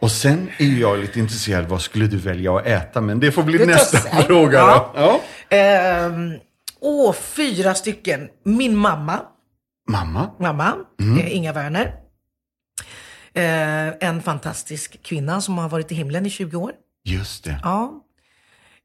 Och 0.00 0.10
sen 0.10 0.48
är 0.58 0.80
jag 0.80 0.98
lite 0.98 1.18
intresserad, 1.20 1.64
vad 1.68 1.80
skulle 1.80 2.06
du 2.06 2.16
välja 2.16 2.56
att 2.56 2.66
äta? 2.66 3.00
Men 3.00 3.20
det 3.20 3.32
får 3.32 3.42
bli 3.42 3.58
Det 3.58 3.66
nästa 3.66 3.98
sen. 3.98 4.22
fråga 4.22 4.58
Ja. 4.58 4.92
då. 4.94 5.00
Ja. 5.00 5.20
Ehm, 5.56 6.32
åh, 6.80 7.12
fyra 7.12 7.74
stycken. 7.74 8.28
Min 8.44 8.76
mamma. 8.76 9.20
Mamma? 9.88 10.30
mamma, 10.40 10.74
Mm. 11.00 11.18
eh, 11.18 11.36
Inga 11.36 11.52
Werner. 11.52 11.94
Eh, 13.34 13.88
en 14.08 14.22
fantastisk 14.22 15.02
kvinna 15.02 15.40
som 15.40 15.58
har 15.58 15.68
varit 15.68 15.92
i 15.92 15.94
himlen 15.94 16.26
i 16.26 16.30
20 16.30 16.56
år. 16.56 16.72
Just 17.04 17.44
det. 17.44 17.60
Ja. 17.62 18.04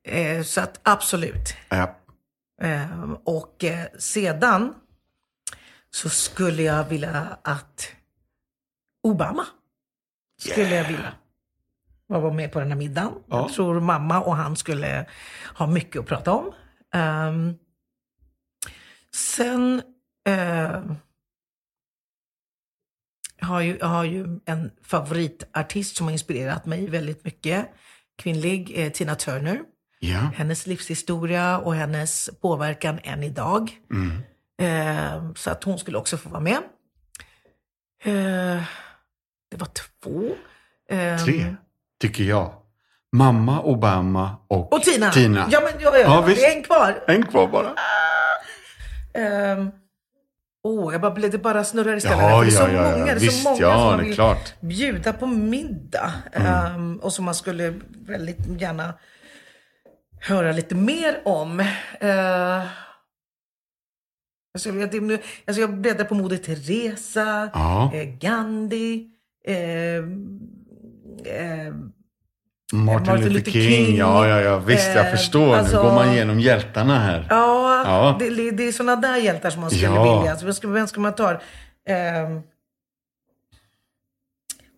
Eh, 0.03 0.43
så 0.43 0.62
att 0.62 0.79
absolut. 0.84 1.55
Ja. 1.69 1.95
Eh, 2.62 3.12
och 3.23 3.63
eh, 3.63 3.88
sedan 3.99 4.73
så 5.91 6.10
skulle 6.10 6.63
jag 6.63 6.84
vilja 6.84 7.38
att 7.41 7.88
Obama 9.03 9.45
skulle 10.39 10.75
jag 10.75 10.88
vilja 10.88 11.13
vara 12.08 12.34
med 12.34 12.51
på 12.51 12.60
den 12.60 12.71
här 12.71 12.77
middagen. 12.77 13.12
Ja. 13.27 13.38
Jag 13.38 13.53
tror 13.53 13.79
mamma 13.79 14.21
och 14.21 14.36
han 14.36 14.55
skulle 14.55 15.05
ha 15.58 15.67
mycket 15.67 15.99
att 15.99 16.05
prata 16.05 16.31
om. 16.31 16.53
Ehm, 16.93 17.53
sen 19.13 19.81
eh, 20.27 20.81
har 23.45 23.62
ju, 23.62 23.77
jag 23.79 23.88
har 23.88 24.03
ju 24.03 24.39
en 24.45 24.71
favoritartist 24.84 25.95
som 25.97 26.05
har 26.05 26.12
inspirerat 26.12 26.65
mig 26.65 26.89
väldigt 26.89 27.25
mycket. 27.25 27.65
Kvinnlig, 28.17 28.71
eh, 28.75 28.91
Tina 28.91 29.15
Turner. 29.15 29.60
Ja. 29.99 30.17
Hennes 30.36 30.67
livshistoria 30.67 31.58
och 31.58 31.75
hennes 31.75 32.29
påverkan 32.41 32.99
än 33.03 33.23
idag. 33.23 33.71
Mm. 33.91 34.21
Eh, 34.62 35.31
så 35.36 35.51
att 35.51 35.63
hon 35.63 35.79
skulle 35.79 35.97
också 35.97 36.17
få 36.17 36.29
vara 36.29 36.41
med. 36.41 36.58
Eh, 38.03 38.63
det 39.51 39.58
var 39.58 39.67
två. 40.03 40.36
Eh, 40.89 41.17
Tre, 41.23 41.55
tycker 42.01 42.23
jag. 42.23 42.53
Mamma, 43.12 43.62
Obama 43.62 44.38
och, 44.47 44.73
Och 44.73 44.81
Tina. 44.81 45.12
Tina. 45.12 45.47
Ja, 45.51 45.62
men 45.62 45.81
ja, 45.81 45.97
ja, 45.97 45.99
Ja, 45.99 46.23
det 46.27 46.45
är 46.45 46.55
en 46.58 46.63
kvar. 46.63 47.03
En 47.08 47.25
kvar 47.25 47.47
bara. 47.47 47.73
Ehm, 49.13 49.71
Åh, 50.67 50.93
jag 50.93 51.01
bara, 51.01 51.13
det 51.13 51.38
bara 51.38 51.63
snurrar 51.63 51.95
i 51.95 52.01
skallen. 52.01 52.30
Ja, 52.30 52.41
det 52.41 52.47
är 52.47 52.51
så 52.51 52.62
ja, 52.62 52.71
ja, 52.71 52.91
många, 52.91 53.06
det 53.06 53.12
är 53.12 53.19
Visst, 53.19 53.43
så 53.43 53.49
många 53.49 53.62
ja, 53.62 53.78
som 53.78 53.86
man 53.86 54.06
vill 54.06 54.13
klart. 54.13 54.54
Mm. 54.62 54.69
bjuda 54.69 55.13
på 55.13 55.28
middag. 55.28 56.13
Ehm, 56.34 56.99
och 56.99 57.13
som 57.13 57.25
man 57.25 57.36
skulle 57.36 57.73
väldigt 58.08 58.62
gärna 58.62 58.93
höra 60.21 60.51
lite 60.51 60.75
mer 60.75 61.21
om. 61.25 61.60
Uh, 61.60 62.67
alltså, 64.54 64.69
jag, 64.69 65.19
alltså 65.45 65.62
jag 65.62 65.78
bläddrar 65.78 66.06
på 66.06 66.15
Moder 66.15 66.38
Teresa, 66.38 67.49
eh, 67.93 68.04
Gandhi, 68.19 69.10
eh, 69.47 69.95
eh, 71.34 71.73
Martin, 72.73 73.30
Luther 73.34 73.51
King. 73.51 73.95
Ja, 73.97 74.28
ja, 74.28 74.41
ja. 74.41 74.58
Visst, 74.60 74.88
jag 74.95 75.06
Eh, 75.06 75.12
förstår. 75.12 75.56
alltså- 75.56 75.78
nu 75.78 75.84
går 75.89 75.95
man 75.95 76.10
igenom 76.13 76.39
hjältarna 76.39 76.99
här. 76.99 77.28
Ja, 77.30 77.62
Ja. 77.86 78.15
Det, 78.19 78.51
det 78.51 78.63
är 78.67 78.71
sådana 78.71 78.95
där 78.95 79.17
hjältar 79.17 79.49
som 79.49 79.62
man 79.62 79.69
skulle 79.69 79.86
Ja. 79.86 80.19
vilja. 80.19 80.38
Så 80.38 80.45
vem, 80.45 80.54
ska, 80.54 80.67
vem 80.67 80.88
ska 80.88 80.99
man 80.99 81.15
ta? 81.15 81.41
Ehm, 81.88 82.41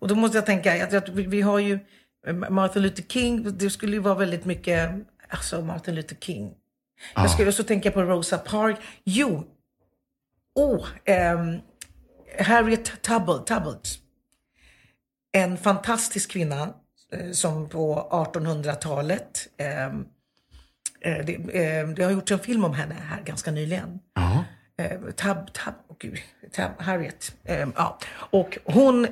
och 0.02 0.08
då 0.08 0.15
måste 0.15 0.38
jag 0.38 0.45
tänka, 0.45 0.84
att, 0.84 0.93
att 0.93 1.10
vi, 1.10 1.26
vi 1.26 1.41
har 1.41 1.60
ju 1.60 1.80
eh, 2.28 2.34
Martin 2.34 2.82
Luther 2.82 3.04
King, 3.04 3.58
det 3.58 3.69
skulle 3.69 3.91
ju 3.93 4.00
vara 4.00 4.15
väldigt 4.15 4.45
mycket, 4.45 4.91
alltså 5.30 5.62
Martin 5.62 5.95
Luther 5.95 6.15
King. 6.21 6.54
Jag 7.15 7.30
skulle 7.30 7.50
också 7.50 7.63
tänka 7.63 7.91
på 7.91 8.02
Rosa 8.02 8.38
Parks. 8.38 8.80
Jo, 9.04 9.43
oh, 10.56 10.88
ehm, 11.06 11.58
Harriet 12.39 13.02
Tubble, 13.02 13.38
Tubbles. 13.47 13.97
En 15.32 15.58
fantastisk 15.58 16.32
kvinna 16.32 16.62
eh, 16.62 16.69
som 17.32 17.70
på 17.70 18.08
1800-talet 18.12 19.48
ehm, 19.58 20.06
Eh, 21.02 21.26
det, 21.26 21.34
eh, 21.34 21.88
det 21.88 22.04
har 22.04 22.12
gjorts 22.12 22.32
en 22.32 22.39
film 22.39 22.63
om 22.63 22.74
henne 22.74 22.96
här 23.10 23.22
ganska 23.22 23.52
nyligen. 23.52 24.00
Ja. 24.15 24.43
Eh, 24.78 25.00
Tab, 25.15 25.54
Tab, 25.54 25.74
oh 25.88 25.96
gud, 26.00 26.17
Tab, 26.52 26.72
Harriet. 26.80 27.36
Eh, 27.43 27.67
ja. 27.76 28.00
Och 28.13 28.58
hon 28.63 29.06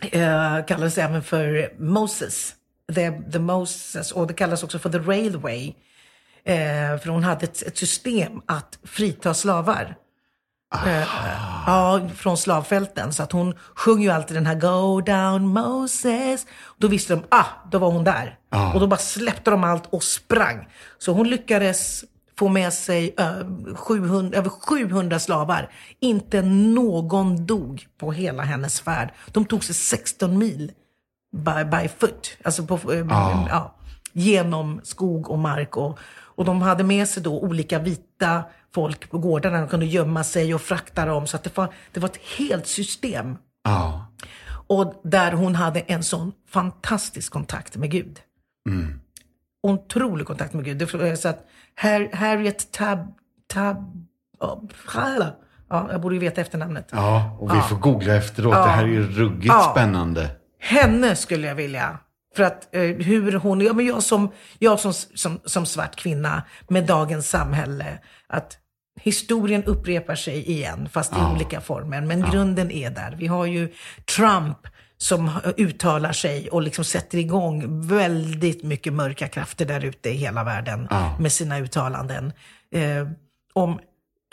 eh, 0.00 0.64
kallades 0.66 0.98
även 0.98 1.22
för 1.22 1.74
Moses. 1.78 2.54
The, 2.94 3.10
the 3.32 3.38
Moses, 3.38 4.12
och 4.12 4.26
det 4.26 4.34
kallas 4.34 4.62
också 4.62 4.78
för 4.78 4.90
The 4.90 4.98
Railway. 4.98 5.74
Eh, 6.44 6.98
för 6.98 7.06
hon 7.06 7.24
hade 7.24 7.44
ett, 7.44 7.62
ett 7.62 7.78
system 7.78 8.42
att 8.46 8.78
frita 8.82 9.34
slavar. 9.34 9.96
Eh, 10.74 11.04
ja, 11.66 12.00
från 12.16 12.36
slavfälten. 12.36 13.12
Så 13.12 13.22
att 13.22 13.32
hon 13.32 13.54
sjöng 13.74 14.02
ju 14.02 14.10
alltid 14.10 14.36
den 14.36 14.46
här 14.46 14.54
Go 14.54 15.00
down 15.00 15.46
Moses. 15.46 16.46
Då 16.78 16.88
visste 16.88 17.14
de, 17.14 17.22
ah, 17.28 17.44
då 17.70 17.78
var 17.78 17.90
hon 17.90 18.04
där. 18.04 18.38
Ja. 18.50 18.74
Och 18.74 18.80
då 18.80 18.86
bara 18.86 19.00
släppte 19.00 19.50
de 19.50 19.64
allt 19.64 19.86
och 19.90 20.02
sprang. 20.02 20.68
Så 20.98 21.12
hon 21.12 21.28
lyckades 21.28 22.04
få 22.38 22.48
med 22.48 22.72
sig 22.72 23.14
eh, 23.18 23.74
700, 23.74 24.38
över 24.38 24.50
700 24.50 25.18
slavar. 25.18 25.70
Inte 26.00 26.42
någon 26.42 27.46
dog 27.46 27.86
på 27.98 28.12
hela 28.12 28.42
hennes 28.42 28.80
färd. 28.80 29.12
De 29.32 29.44
tog 29.44 29.64
sig 29.64 29.74
16 29.74 30.38
mil 30.38 30.72
by, 31.32 31.64
by 31.64 31.88
foot. 31.98 32.36
Alltså 32.44 32.66
på, 32.66 32.78
Ja. 33.08 33.46
ja, 33.50 33.74
genom 34.12 34.80
skog 34.84 35.30
och 35.30 35.38
mark. 35.38 35.76
Och, 35.76 35.98
och 36.36 36.44
de 36.44 36.62
hade 36.62 36.84
med 36.84 37.08
sig 37.08 37.22
då 37.22 37.40
olika 37.40 37.78
vita 37.78 38.42
folk 38.74 39.10
på 39.10 39.18
gårdarna. 39.18 39.58
De 39.60 39.68
kunde 39.68 39.86
gömma 39.86 40.24
sig 40.24 40.54
och 40.54 40.60
frakta 40.60 41.06
dem. 41.06 41.26
Så 41.26 41.36
att 41.36 41.44
det, 41.44 41.56
var, 41.56 41.72
det 41.92 42.00
var 42.00 42.08
ett 42.08 42.20
helt 42.38 42.66
system. 42.66 43.36
Ja. 43.64 44.06
Och 44.66 45.00
där 45.04 45.32
hon 45.32 45.54
hade 45.54 45.80
en 45.80 46.02
sån 46.02 46.32
fantastisk 46.48 47.32
kontakt 47.32 47.76
med 47.76 47.90
Gud. 47.90 48.20
Mm. 48.68 49.00
otrolig 49.62 50.26
kontakt 50.26 50.54
med 50.54 50.64
Gud. 50.64 50.88
Så 51.18 51.28
att 51.28 51.46
Har- 51.76 52.16
Harriet 52.16 52.72
Tab... 52.72 53.14
Tab... 53.52 54.06
ja, 54.40 54.62
Ja, 55.72 55.88
jag 55.92 56.00
borde 56.00 56.14
ju 56.14 56.20
veta 56.20 56.40
efternamnet. 56.40 56.88
Ja, 56.92 57.36
och 57.40 57.54
vi 57.54 57.60
får 57.60 57.76
googla 57.76 58.14
efteråt. 58.14 58.54
Det 58.54 58.60
här 58.70 58.82
är 58.82 58.88
ju 58.88 59.02
ruggigt 59.12 59.46
Ja. 59.54 59.70
spännande. 59.74 60.30
Henne 60.58 61.16
skulle 61.16 61.46
jag 61.46 61.54
vilja. 61.54 61.98
För 62.36 62.42
att 62.42 62.74
eh, 62.74 62.82
hur 62.82 63.32
hon, 63.32 63.60
ja 63.60 63.72
men 63.72 63.86
jag 63.86 64.02
som, 64.02 64.30
jag 64.58 64.80
som, 64.80 64.92
som, 64.92 65.40
som 65.44 65.66
svart 65.66 65.96
kvinna 65.96 66.42
med 66.68 66.86
dagens 66.86 67.28
samhälle, 67.28 67.98
att 68.26 68.58
historien 69.00 69.64
upprepar 69.64 70.14
sig 70.14 70.50
igen, 70.50 70.88
fast 70.92 71.12
i 71.12 71.20
olika 71.34 71.60
former. 71.60 72.00
Men 72.00 72.30
grunden 72.30 72.70
är 72.70 72.90
där. 72.90 73.16
Vi 73.18 73.26
har 73.26 73.46
ju 73.46 73.72
Trump 74.16 74.58
som 74.96 75.30
uttalar 75.56 76.12
sig 76.12 76.48
och 76.48 76.62
liksom 76.62 76.84
sätter 76.84 77.18
igång 77.18 77.86
väldigt 77.88 78.62
mycket 78.62 78.92
mörka 78.92 79.28
krafter 79.28 79.64
där 79.64 79.84
ute 79.84 80.10
i 80.10 80.14
hela 80.14 80.44
världen 80.44 80.88
med 81.18 81.32
sina 81.32 81.58
uttalanden. 81.58 82.32
Eh, 82.74 83.08
om 83.52 83.78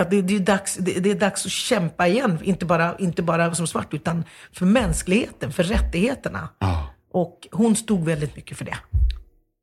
att 0.02 0.12
det, 0.12 0.22
det, 0.22 0.36
är 0.36 0.40
dags, 0.40 0.76
det, 0.76 1.00
det 1.00 1.12
är 1.12 1.16
dags 1.16 1.46
att 1.46 1.52
kämpa 1.52 2.08
igen, 2.08 2.40
inte 2.44 2.66
bara, 2.66 2.96
inte 2.98 3.24
bara 3.24 3.56
som 3.56 3.68
svart, 3.68 3.94
utan 3.94 4.24
för 4.54 4.66
mänskligheten, 4.66 5.52
för 5.52 5.64
rättigheterna. 5.64 6.50
Ja. 6.60 6.94
Och 7.22 7.48
hon 7.52 7.76
stod 7.76 8.06
väldigt 8.06 8.36
mycket 8.36 8.58
för 8.58 8.66
det. 8.66 8.78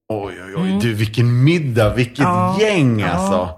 Oj, 0.09 0.35
oj, 0.47 0.55
oj. 0.57 0.79
Du, 0.83 0.95
vilken 0.95 1.45
middag. 1.45 1.95
Vilket 1.95 2.19
Mm. 2.25 2.31
Ja. 2.37 2.57
gäng 2.61 3.01
Ja. 3.01 3.09
alltså. 3.09 3.49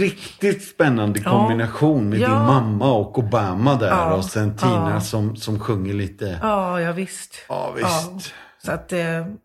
Riktigt 0.00 0.62
spännande 0.68 1.20
kombination 1.20 2.08
med 2.08 2.18
Ja. 2.18 2.28
din 2.28 2.36
mamma 2.36 2.92
och 2.92 3.18
Obama 3.18 3.74
där. 3.74 3.88
Ja. 3.88 4.14
Och 4.14 4.24
sen 4.24 4.56
Tina 4.56 4.90
Ja. 4.94 5.00
som, 5.00 5.36
som 5.36 5.58
sjunger 5.60 5.94
lite. 5.94 6.38
Ja, 6.42 6.80
ja 6.80 6.92
visst. 6.92 7.34
Ja, 7.48 7.72
visst. 7.76 8.34
Så 8.64 8.72
att, 8.72 8.92
eh, 8.92 9.00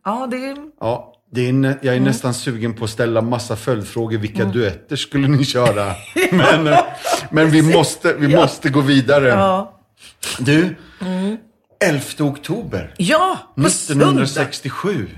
ja 0.06 0.28
det. 0.32 0.56
Ja, 0.80 1.13
det 1.32 1.50
är 1.50 1.54
nä- 1.54 1.78
jag 1.82 1.93
är 1.93 1.98
Mm. 1.98 2.04
nästan 2.08 2.34
sugen 2.34 2.74
på 2.74 2.84
att 2.84 2.89
ställa 2.89 3.21
massa 3.21 3.56
följdfrågor. 3.56 4.17
Vilka 4.17 4.45
duetter 4.45 4.95
skulle 4.95 5.28
ni 5.28 5.45
köra? 5.45 5.86
men, 6.32 6.76
men 7.32 7.50
vi, 7.50 7.74
måste, 7.76 8.13
vi 8.13 8.36
måste 8.36 8.69
gå 8.69 8.82
vidare. 8.82 9.28
Ja. 9.28 9.80
Du, 10.39 10.76
11 11.80 12.02
oktober 12.20 12.94
Ja, 12.98 13.38
på 13.56 13.70
söndag. 13.70 14.06
1967. 14.06 15.10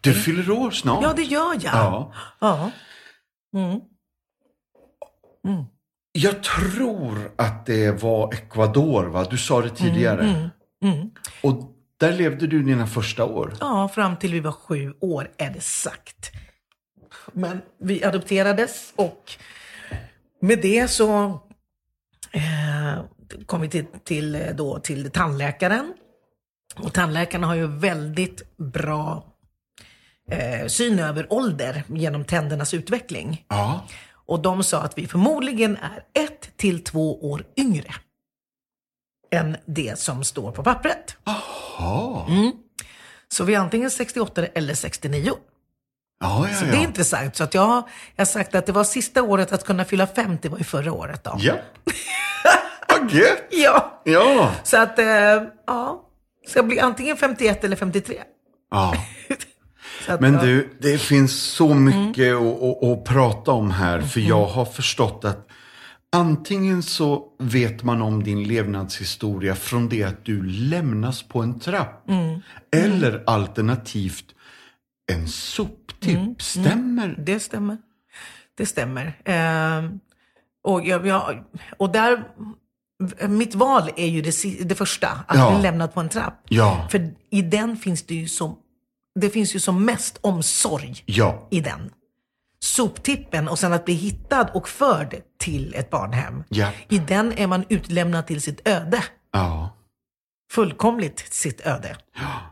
Du 0.00 0.14
fyller 0.14 0.50
år 0.50 0.70
snart. 0.70 1.02
Ja, 1.02 1.12
det 1.16 1.22
gör 1.22 1.52
jag. 1.52 1.74
Ja. 1.74 2.12
ja. 2.40 2.70
Jag 6.12 6.42
tror 6.42 7.30
att 7.36 7.66
det 7.66 8.02
var 8.02 8.34
Ecuador, 8.34 9.04
va? 9.04 9.26
Du 9.30 9.38
sa 9.38 9.60
det 9.62 9.70
tidigare. 9.70 10.50
Mm, 10.84 11.10
Och 11.42 11.72
där 12.00 12.12
levde 12.12 12.46
du 12.46 12.62
dina 12.62 12.86
första 12.86 13.24
år. 13.24 13.52
Ja, 13.60 13.88
fram 13.88 14.16
till 14.16 14.32
vi 14.32 14.40
var 14.40 14.52
sju 14.52 14.94
år 15.00 15.30
är 15.38 15.50
det 15.50 15.60
sagt. 15.60 16.30
Men 17.32 17.60
vi 17.80 18.04
adopterades 18.04 18.92
och 18.96 19.32
med 20.40 20.58
det 20.62 20.88
så 20.88 21.24
eh, 22.32 23.04
kom 23.46 23.60
vi 23.60 23.68
till, 23.68 23.86
till, 24.04 24.34
eh, 24.34 24.54
då, 24.54 24.78
till 24.78 25.10
tandläkaren. 25.10 25.94
Och 26.76 26.92
tandläkarna 26.92 27.46
har 27.46 27.54
ju 27.54 27.66
väldigt 27.66 28.56
bra 28.56 29.24
eh, 30.30 30.66
syn 30.66 30.98
över 30.98 31.32
ålder 31.32 31.82
genom 31.88 32.24
tändernas 32.24 32.74
utveckling. 32.74 33.44
Ja. 33.48 33.86
Och 34.26 34.42
de 34.42 34.64
sa 34.64 34.82
att 34.82 34.98
vi 34.98 35.06
förmodligen 35.06 35.76
är 35.76 36.22
ett 36.24 36.56
till 36.56 36.84
två 36.84 37.30
år 37.30 37.44
yngre 37.56 37.94
än 39.30 39.56
det 39.66 39.98
som 39.98 40.24
står 40.24 40.52
på 40.52 40.62
pappret. 40.62 41.16
Ja. 41.24 42.26
Så 43.28 43.44
vi 43.44 43.54
är 43.54 43.58
antingen 43.58 43.90
68 43.90 44.46
eller 44.46 44.74
69. 44.74 45.32
Ja, 46.20 46.48
ja, 46.48 46.56
Så 46.56 46.64
det 46.64 46.76
är 46.76 46.82
intressant. 46.82 47.36
Så 47.36 47.44
att 47.44 47.54
jag, 47.54 47.68
jag 48.16 48.20
har 48.20 48.24
sagt 48.24 48.54
att 48.54 48.66
det 48.66 48.72
var 48.72 48.84
sista 48.84 49.22
året 49.22 49.52
att 49.52 49.64
kunna 49.64 49.84
fylla 49.84 50.06
50 50.06 50.48
var 50.48 50.58
ju 50.58 50.64
förra 50.64 50.92
året 50.92 51.24
då. 51.24 51.36
Ja. 51.38 51.54
Vad 53.06 53.14
gött! 53.14 53.46
Ja. 53.50 54.02
Ja. 54.04 54.52
Så 54.62 54.76
att, 54.76 54.98
eh, 54.98 55.42
ja. 55.66 56.02
Så 56.48 56.58
jag 56.58 56.66
blir 56.66 56.82
antingen 56.82 57.16
51 57.16 57.64
eller 57.64 57.76
53. 57.76 58.16
ja. 58.70 58.94
Att, 60.08 60.20
Men 60.20 60.32
du, 60.32 60.76
det 60.80 60.98
finns 60.98 61.32
så 61.42 61.74
mycket 61.74 62.34
att, 62.34 62.62
att, 62.62 62.84
att 62.84 63.04
prata 63.04 63.52
om 63.52 63.70
här. 63.70 64.00
För 64.00 64.20
jag 64.20 64.46
har 64.46 64.64
förstått 64.64 65.24
att 65.24 65.48
antingen 66.12 66.82
så 66.82 67.24
vet 67.38 67.82
man 67.82 68.02
om 68.02 68.24
din 68.24 68.44
levnadshistoria 68.48 69.54
från 69.54 69.88
det 69.88 70.02
att 70.02 70.24
du 70.24 70.42
lämnas 70.42 71.22
på 71.22 71.40
en 71.40 71.60
trapp. 71.60 72.10
Eller 72.76 73.22
alternativt 73.26 74.24
en 75.12 75.28
soptipp. 75.28 76.42
Stämmer? 76.42 77.14
Det 77.18 77.40
stämmer. 77.40 77.78
Det 78.56 78.66
stämmer. 78.66 79.06
Eh, 79.24 79.90
och, 80.64 80.86
jag, 80.86 81.06
jag, 81.06 81.44
och 81.76 81.92
där, 81.92 82.24
mitt 83.28 83.54
val 83.54 83.90
är 83.96 84.06
ju 84.06 84.22
det, 84.22 84.64
det 84.64 84.74
första, 84.74 85.08
att 85.26 85.38
Ja. 85.38 85.50
bli 85.50 85.62
lämnad 85.62 85.94
på 85.94 86.00
en 86.00 86.08
trapp. 86.08 86.40
Ja. 86.48 86.88
För 86.90 87.14
i 87.30 87.42
den 87.42 87.76
finns 87.76 88.02
det 88.06 88.14
ju 88.14 88.28
som, 88.28 88.56
det 89.20 89.30
finns 89.30 89.54
ju 89.54 89.60
som 89.60 89.84
mest 89.84 90.18
omsorg 90.20 91.02
Ja. 91.06 91.48
i 91.50 91.60
den. 91.60 91.90
Soptippen 92.60 93.48
och 93.48 93.58
sen 93.58 93.72
att 93.72 93.84
bli 93.84 93.94
hittad 93.94 94.50
och 94.54 94.68
förd 94.68 95.16
till 95.38 95.74
ett 95.74 95.90
barnhem. 95.90 96.44
Ja. 96.48 96.70
I 96.88 96.98
den 96.98 97.32
är 97.32 97.46
man 97.46 97.64
utlämnad 97.68 98.26
till 98.26 98.40
sitt 98.42 98.68
öde. 98.68 99.04
Ja. 99.32 99.70
Fullkomligt 100.52 101.32
sitt 101.34 101.60
öde. 101.66 101.96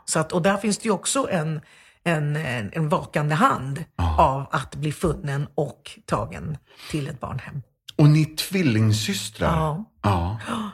Så 0.05 0.19
att, 0.19 0.33
och 0.33 0.43
där 0.43 0.57
finns 0.57 0.79
det 0.79 0.85
ju 0.85 0.91
också 0.91 1.29
en, 1.31 1.61
en, 2.05 2.37
en, 2.37 2.71
en 2.73 2.89
vakande 2.89 3.35
hand 3.35 3.85
av 4.19 4.47
att 4.51 4.75
bli 4.75 4.93
funnen 4.93 5.47
och 5.55 5.99
tagen 6.07 6.59
till 6.91 7.09
ett 7.09 7.21
barnhem. 7.21 7.63
Och 7.97 8.09
ni 8.09 8.23
är 8.23 8.37
tvillingsystrar? 8.37 9.57
Ja. 9.57 9.85
Ja. 10.03 10.71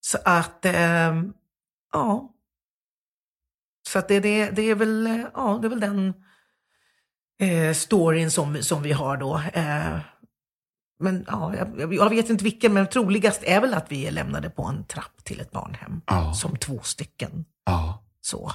Så 0.00 0.18
att, 0.24 0.64
ehm, 0.64 1.32
ja. 1.92 2.34
Så 3.88 3.98
att 3.98 4.08
det, 4.08 4.20
det, 4.20 4.50
det, 4.50 4.62
är 4.62 4.74
väl, 4.74 5.06
eh, 5.06 5.26
ja, 5.34 5.58
det 5.62 5.66
är 5.66 5.70
väl 5.70 5.80
den 5.80 6.14
eh, 7.40 7.74
storyn 7.74 8.30
som, 8.30 8.62
som 8.62 8.82
vi 8.82 8.92
har 8.92 9.16
då. 9.16 9.42
Eh, 9.52 9.98
men 10.98 11.24
ja, 11.28 11.54
jag, 11.56 11.94
jag 11.94 12.10
vet 12.10 12.30
inte 12.30 12.44
vilken, 12.44 12.72
men 12.72 12.86
troligast 12.86 13.42
är 13.44 13.60
väl 13.60 13.74
att 13.74 13.92
vi 13.92 14.06
är 14.06 14.10
lämnade 14.10 14.50
på 14.50 14.64
en 14.64 14.84
trapp 14.84 15.24
till 15.24 15.40
ett 15.40 15.50
barnhem. 15.50 16.00
Ja. 16.06 16.34
Som 16.34 16.56
två 16.56 16.80
stycken. 16.82 17.44
ja. 17.64 17.98
Så. 18.24 18.52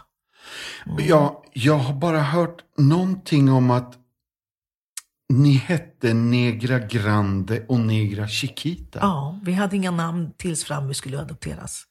Ja, 0.98 1.44
jag 1.54 1.78
har 1.78 1.94
bara 1.94 2.20
hört 2.20 2.64
någonting 2.78 3.52
om 3.52 3.72
att 3.72 3.94
ni 5.34 5.54
hette 5.54 6.14
Negra 6.14 6.80
Grande 6.80 7.66
och 7.68 7.80
Negra 7.80 8.28
Chiquita. 8.28 9.00
Ja, 9.02 9.40
vi 9.44 9.54
hade 9.54 9.76
inga 9.76 9.92
namn 9.92 10.32
tills 10.38 10.64
fram 10.64 10.88
vi 10.88 10.94
skulle 10.94 11.20
adopteras. 11.20 11.84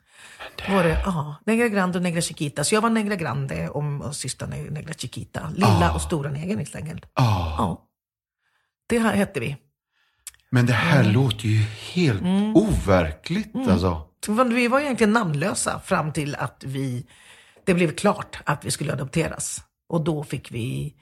Då 0.67 0.75
var 0.75 0.85
det, 0.85 1.03
ja, 1.05 1.37
Negra 1.47 1.69
Grande 1.69 1.99
och 1.99 2.03
Negra 2.03 2.21
Chiquita. 2.21 2.65
Så 2.65 2.75
jag 2.75 2.81
var 2.83 2.91
Negra 2.91 3.17
Grande 3.17 3.69
och, 3.69 4.07
och 4.07 4.17
systern 4.17 4.53
är 4.53 4.71
Negra 4.71 4.93
Chiquita. 4.95 5.51
Lilla 5.55 5.95
och 5.95 6.01
stora 6.03 6.31
negern 6.31 6.59
helt 6.59 6.77
enkelt. 6.77 7.05
Ja. 7.15 7.55
Ja. 7.59 7.83
Det 8.89 8.99
här 8.99 9.17
hette 9.17 9.41
vi. 9.41 9.57
Men 10.51 10.67
det 10.67 10.73
här 10.73 11.01
Mm. 11.01 11.13
låter 11.13 11.47
ju 11.49 11.59
helt 11.93 12.23
overkligt 12.55 13.57
alltså. 13.57 14.03
Så 14.27 14.45
Vi 14.45 14.69
var 14.69 14.81
egentligen 14.81 15.13
namnlösa 15.13 15.81
fram 15.81 16.13
till 16.13 16.35
att 16.35 16.65
vi, 16.67 17.07
det 17.65 17.75
blev 17.75 17.95
klart 17.95 18.39
att 18.45 18.65
vi 18.65 18.71
skulle 18.71 18.93
adopteras. 18.93 19.61
Och 19.89 20.05
då 20.05 20.25
fick 20.25 20.53
vi, 20.53 20.95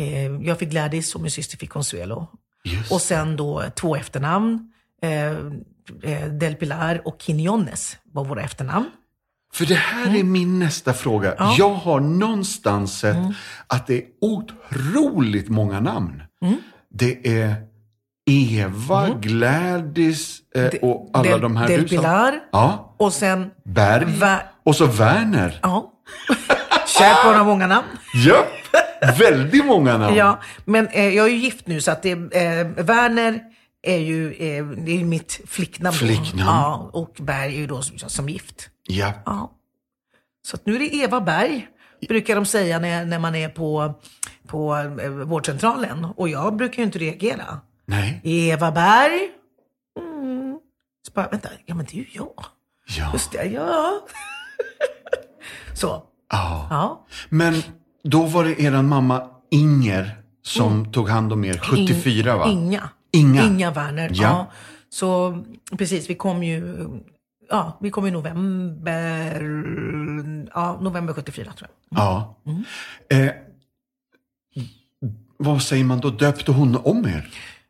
eh, 0.00 0.46
jag 0.48 0.58
fick 0.58 0.70
Gladys 0.70 1.14
och 1.14 1.20
min 1.20 1.30
syster 1.30 1.56
fick 1.58 1.70
Consuelo. 1.70 2.26
Just. 2.64 2.92
Och 2.92 3.00
sen 3.00 3.36
då 3.36 3.62
två 3.76 3.96
efternamn. 3.96 4.72
Eh, 5.02 5.26
eh, 6.12 6.26
Del 6.28 6.54
Pilar 6.54 7.02
och 7.04 7.20
Quinones 7.20 7.96
var 8.12 8.24
våra 8.24 8.42
efternamn. 8.42 8.90
För 9.54 9.66
det 9.66 9.74
här 9.74 10.16
är 10.18 10.22
min 10.24 10.58
nästa 10.58 10.92
fråga. 10.94 11.34
Ja. 11.38 11.54
Jag 11.58 11.70
har 11.74 12.00
någonstans 12.00 12.98
sett 12.98 13.16
att 13.66 13.86
det 13.86 13.94
är 13.98 14.04
otroligt 14.20 15.48
många 15.48 15.80
namn. 15.80 16.22
Det 16.94 17.40
är 17.40 17.54
Eva, 18.30 19.08
Gladys 19.20 20.38
eh, 20.54 20.66
och 20.82 21.10
alla 21.12 21.30
Del, 21.30 21.40
de 21.40 21.56
här 21.56 21.68
Del 21.68 21.82
du. 21.82 21.88
Pilar. 21.88 22.40
Ja, 22.52 22.94
Och 22.98 23.12
sen, 23.12 23.50
Berg. 23.64 24.04
Va- 24.18 24.40
Och 24.64 24.76
så 24.76 24.86
Werner. 24.86 25.58
ja. 25.62 25.92
Kärt 26.98 27.24
barn 27.24 27.36
har 27.36 27.44
många 27.44 27.66
namn. 27.66 27.86
Ja, 28.14 28.46
väldigt 29.18 29.66
många 29.66 29.98
namn. 29.98 30.16
Ja, 30.16 30.40
men 30.64 30.88
eh, 30.88 31.08
jag 31.08 31.26
är 31.26 31.30
ju 31.30 31.36
gift 31.36 31.66
nu 31.66 31.80
så 31.80 31.90
att 31.90 32.02
det, 32.02 32.10
eh, 32.12 32.84
Werner 32.84 33.42
är 33.82 33.98
ju, 33.98 34.32
eh, 34.32 34.64
det 34.66 34.92
är 34.92 34.96
ju 34.96 35.04
mitt 35.04 35.40
flicknamn. 35.46 35.96
Flicknamn. 35.96 36.38
Ja, 36.38 36.90
och 36.92 37.16
Berg 37.18 37.54
är 37.54 37.58
ju 37.58 37.66
då 37.66 37.82
som, 37.82 37.98
som 37.98 38.28
gift. 38.28 38.68
Ja. 38.86 39.12
Ja. 39.26 39.52
Så 40.46 40.56
att 40.56 40.66
nu 40.66 40.74
är 40.74 40.78
det 40.78 40.94
Eva 40.94 41.20
Berg, 41.20 41.66
brukar 42.08 42.34
de 42.34 42.46
säga 42.46 42.78
när, 42.78 43.04
när 43.04 43.18
man 43.18 43.34
är 43.34 43.48
på, 43.48 43.94
på 44.46 44.76
eh, 45.02 45.10
vårdcentralen. 45.10 46.04
Och 46.04 46.28
jag 46.28 46.56
brukar 46.56 46.78
ju 46.78 46.84
inte 46.84 46.98
reagera. 46.98 47.60
Nej. 47.86 48.20
Eva 48.24 48.72
Berg. 48.72 49.28
Mm. 49.98 50.58
Så 51.06 51.12
bara, 51.12 51.28
vänta, 51.28 51.48
ja 51.66 51.74
men 51.74 51.86
det 51.86 51.92
är 51.92 51.98
ju 51.98 52.06
jag. 52.12 52.44
Ja. 52.98 53.10
Just 53.12 53.32
det, 53.32 53.44
ja. 53.44 54.06
Så, 55.74 56.02
ja. 56.30 56.66
ja. 56.70 57.06
Men 57.28 57.54
då 58.04 58.26
var 58.26 58.44
det 58.44 58.60
eran 58.62 58.88
mamma 58.88 59.22
Inger 59.50 60.16
som 60.42 60.92
tog 60.92 61.08
hand 61.08 61.32
om 61.32 61.44
er 61.44 61.58
74 61.58 62.36
va? 62.36 62.46
Inga. 62.48 62.88
Inga. 63.12 63.42
Inga 63.46 63.70
Werner. 63.70 64.10
Ja. 64.12 64.22
Ja. 64.22 64.50
Så 64.88 65.38
precis, 65.78 66.10
vi 66.10 66.14
kom 66.14 66.42
ju, 66.42 66.88
ja, 67.50 67.78
vi 67.80 67.90
kom 67.90 68.06
i 68.06 68.10
november, 68.10 69.42
ja, 70.54 70.78
november 70.80 71.14
74 71.14 71.52
tror 71.52 71.70
jag. 71.90 71.98
Ja. 71.98 72.36
Mm. 72.46 72.64
Eh, 73.08 73.32
vad 75.38 75.62
säger 75.62 75.84
man 75.84 76.00
då? 76.00 76.10
Döpte 76.10 76.52
hon 76.52 76.76
om 76.76 77.06
er? 77.06 77.28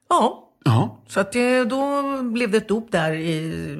Ja, 0.08 0.46
Ja. 0.64 0.98
så 1.08 1.20
att 1.20 1.32
det, 1.32 1.64
då 1.64 2.02
blev 2.22 2.50
det 2.50 2.56
ett 2.56 2.68
dop 2.68 2.92
där 2.92 3.12
i 3.12 3.78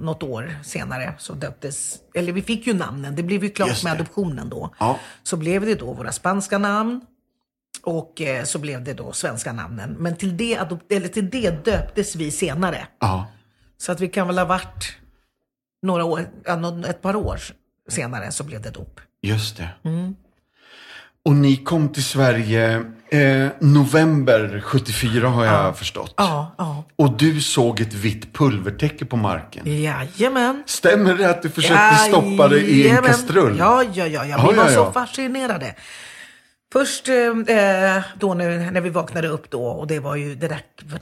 något 0.00 0.22
år 0.22 0.54
senare. 0.64 1.14
Så 1.18 1.34
döptes, 1.34 1.98
eller 2.14 2.32
vi 2.32 2.42
fick 2.42 2.66
ju 2.66 2.74
namnen, 2.74 3.16
det 3.16 3.22
blev 3.22 3.44
ju 3.44 3.50
klart 3.50 3.84
med 3.84 3.92
adoptionen 3.92 4.48
då. 4.48 4.74
Ja. 4.78 4.98
Så 5.22 5.36
blev 5.36 5.66
det 5.66 5.74
då 5.74 5.92
våra 5.92 6.12
spanska 6.12 6.58
namn 6.58 7.00
och 7.82 8.20
eh, 8.20 8.44
så 8.44 8.58
blev 8.58 8.84
det 8.84 8.94
då 8.94 9.12
svenska 9.12 9.52
namnen. 9.52 9.96
Men 9.98 10.16
till 10.16 10.36
det, 10.36 10.54
eller 10.90 11.08
till 11.08 11.30
det 11.30 11.64
döptes 11.64 12.16
vi 12.16 12.30
senare. 12.30 12.86
Ja. 13.00 13.26
Så 13.78 13.92
att 13.92 14.00
vi 14.00 14.08
kan 14.08 14.26
väl 14.26 14.38
ha 14.38 14.44
varit 14.44 14.96
några 15.82 16.04
år, 16.04 16.20
ett 16.88 17.02
par 17.02 17.16
år 17.16 17.40
senare 17.88 18.32
så 18.32 18.44
blev 18.44 18.62
det 18.62 18.70
dop. 18.70 19.00
Just 19.22 19.56
det. 19.56 19.68
Mm. 19.82 20.16
Och 21.26 21.32
ni 21.36 21.56
kom 21.56 21.88
till 21.88 22.04
Sverige 22.04 22.84
eh, 23.10 23.46
november 23.60 24.60
74 24.64 25.28
har 25.28 25.44
jag 25.44 25.78
förstått. 25.78 26.14
Ja, 26.16 26.54
ja. 26.58 26.84
Och 26.96 27.16
du 27.16 27.40
såg 27.40 27.80
ett 27.80 27.94
vitt 27.94 28.32
pulvertäcke 28.32 29.04
på 29.04 29.16
marken. 29.16 29.82
Jajamän. 29.82 30.62
Stämmer 30.66 31.14
det 31.14 31.30
att 31.30 31.42
du 31.42 31.50
försökte 31.50 31.94
stoppa 32.08 32.48
det 32.48 32.60
i 32.60 32.72
en 32.82 32.88
Jajamän. 32.88 33.10
kastrull? 33.10 33.56
Ja, 33.58 33.82
ja, 33.82 34.06
ja. 34.06 34.06
ja. 34.06 34.24
Ja, 34.26 34.48
Vi 34.50 34.56
var 34.56 34.64
ja, 34.64 34.70
så 34.70 34.80
ja. 34.80 34.92
fascinerade. 34.92 35.74
Först 36.72 37.08
eh, 37.08 37.14
då 38.18 38.34
när, 38.34 38.70
när 38.70 38.80
vi 38.80 38.90
vaknade 38.90 39.28
upp 39.28 39.50
då 39.50 39.64
och 39.66 39.86
det 39.86 39.98
var 40.00 40.16
ju 40.16 40.34
det 40.34 40.48
där, 40.48 40.60
det 40.82 41.00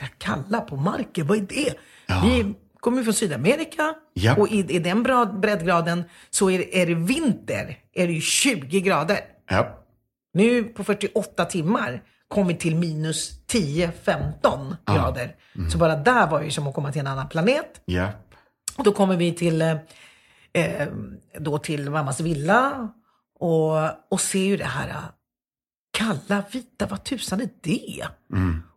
där 0.00 0.08
kalla 0.18 0.60
på 0.60 0.76
marken, 0.76 1.26
vad 1.26 1.38
är 1.38 1.42
det? 1.48 1.74
Vi 2.22 2.54
kommer 2.80 3.02
från 3.02 3.14
Sydamerika. 3.14 3.94
Ja. 4.14 4.34
Och 4.36 4.48
i, 4.48 4.58
i 4.58 4.78
den 4.78 5.02
breddgraden 5.40 6.04
så 6.30 6.50
är, 6.50 6.58
det- 6.58 6.82
är 6.82 6.86
det 6.86 6.94
vinter, 6.94 7.78
är 7.94 8.06
det 8.06 8.12
ju 8.12 8.20
20 8.20 8.80
grader. 8.80 9.18
Ja. 9.48 9.84
Nu 10.32 10.64
på 10.64 10.84
48 10.84 11.44
timmar 11.44 12.02
kom 12.28 12.46
vi 12.46 12.54
till 12.54 12.76
minus 12.76 13.46
10-15 13.46 14.76
grader. 14.86 15.36
Så 15.72 15.78
bara 15.78 15.96
där 15.96 16.26
var 16.26 16.42
ju 16.42 16.50
som 16.50 16.66
att 16.66 16.74
komma 16.74 16.92
till 16.92 17.00
en 17.00 17.06
annan 17.06 17.28
planet. 17.28 17.80
Ja. 17.84 18.08
Och 18.76 18.84
då 18.84 18.92
kommer 18.92 19.16
vi 19.16 19.32
till, 19.32 19.62
eh, 19.62 19.76
eh, 20.52 20.88
då 21.38 21.58
till 21.58 21.90
mammas 21.90 22.20
villa 22.20 22.88
och, 23.38 24.12
och 24.12 24.20
ser 24.20 24.44
ju 24.44 24.56
det 24.56 24.64
här 24.64 24.94
kalla 25.96 26.42
vita, 26.50 26.86
vad 26.86 27.04
tusan 27.04 27.40
är 27.40 27.48
det? 27.60 28.06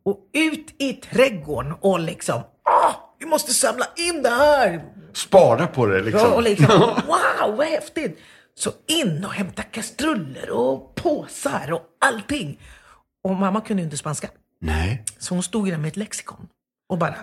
Och 0.04 0.20
ut 0.34 0.76
i 0.78 0.94
trädgården 0.94 1.74
och 1.80 2.00
liksom, 2.00 2.42
ah, 2.64 2.94
vi 3.20 3.26
måste 3.26 3.54
samla 3.54 3.86
in 3.96 4.24
det 4.24 4.30
här. 4.30 4.84
Spara 5.14 5.68
på 5.68 5.86
det 5.86 6.02
liksom. 6.02 6.30
Ja, 6.30 6.36
och 6.36 6.44
liksom, 6.44 6.80
wow, 7.08 7.56
vad 7.58 7.68
häftigt! 7.68 8.20
Så 8.60 8.72
in 8.88 9.26
och 9.26 9.34
hämta 9.34 9.64
kastruller 9.64 10.50
och 10.50 10.96
påsar 10.96 11.72
och 11.72 11.84
allting. 12.00 12.60
Och 13.24 13.36
mamma 13.36 13.62
kunde 13.62 13.82
ju 13.82 13.86
inte 13.86 13.98
spanska. 13.98 14.30
Nej. 14.62 15.04
Så 15.18 15.34
hon 15.34 15.44
stod 15.44 15.70
där 15.70 15.78
med 15.78 15.88
ett 15.88 15.98
lexikon 15.98 16.48
och 16.90 16.98
bara, 16.98 17.16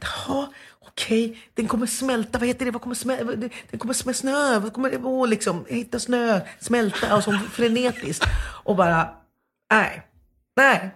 jaha, 0.00 0.48
okej, 0.80 1.38
den 1.54 1.68
kommer 1.68 1.86
smälta, 1.86 2.38
vad 2.38 2.48
heter 2.48 2.64
det, 2.64 2.70
vad 2.70 2.82
kommer 2.82 2.94
smälta, 2.94 3.24
den 3.70 3.78
kommer 3.78 3.94
smälta 3.94 4.18
snö, 4.18 4.58
vad 4.58 4.72
kommer 4.72 4.90
det, 4.90 4.96
åh, 4.98 5.28
liksom, 5.28 5.64
hitta 5.68 5.98
snö, 5.98 6.40
smälta, 6.60 7.16
och 7.16 7.24
så 7.24 7.32
frenetiskt. 7.32 8.24
Och 8.64 8.76
bara, 8.76 9.14
nej, 9.70 10.06
nej, 10.56 10.90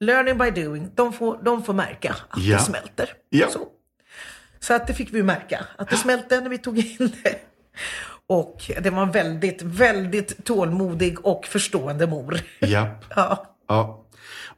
learning 0.00 0.38
by 0.38 0.50
doing, 0.62 0.90
de 0.94 1.12
får, 1.12 1.42
de 1.42 1.62
får 1.64 1.72
märka 1.74 2.16
att 2.28 2.42
Ja. 2.42 2.56
det 2.56 2.62
smälter. 2.62 3.12
Ja. 3.28 3.50
Så. 3.50 3.68
så 4.60 4.74
att 4.74 4.86
det 4.86 4.94
fick 4.94 5.12
vi 5.12 5.22
märka, 5.22 5.66
att 5.78 5.90
det 5.90 5.96
smälte 5.96 6.40
när 6.40 6.48
vi 6.50 6.58
tog 6.58 6.78
in 6.78 7.12
det. 7.22 7.40
Och 8.30 8.70
det 8.82 8.90
var 8.90 9.02
en 9.02 9.10
väldigt, 9.10 9.62
väldigt 9.62 10.44
tålmodig 10.44 11.26
och 11.26 11.46
förstående 11.46 12.06
mor. 12.06 12.40
Japp. 12.60 13.04
Ja. 13.16 13.56
Ja. 13.68 14.06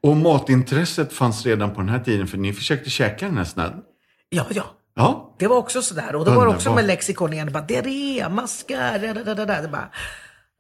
Och 0.01 0.17
matintresset 0.17 1.13
fanns 1.13 1.47
redan 1.47 1.71
på 1.71 1.81
den 1.81 1.89
här 1.89 1.99
tiden 1.99 2.27
för 2.27 2.39
ni 2.39 2.53
försökte 2.53 2.91
käka 2.91 3.27
den 3.27 3.37
här 3.37 3.45
snön. 3.45 3.83
Ja, 4.29 4.47
ja. 4.51 4.65
Ja. 4.95 5.37
Det 5.39 5.47
var 5.47 5.57
också 5.57 5.83
sådär. 5.83 6.15
Och 6.15 6.25
då 6.25 6.35
var 6.35 6.47
det 6.47 6.55
också 6.55 6.75
med 6.75 6.85
lexikon 6.85 7.33
igen. 7.33 7.47
Det 7.47 7.53
bara, 7.53 7.65
diarré, 7.65 8.29
maskar, 8.29 9.25
da, 9.25 9.35
da. 9.35 9.63
Det 9.63 9.69
bara, 9.69 9.91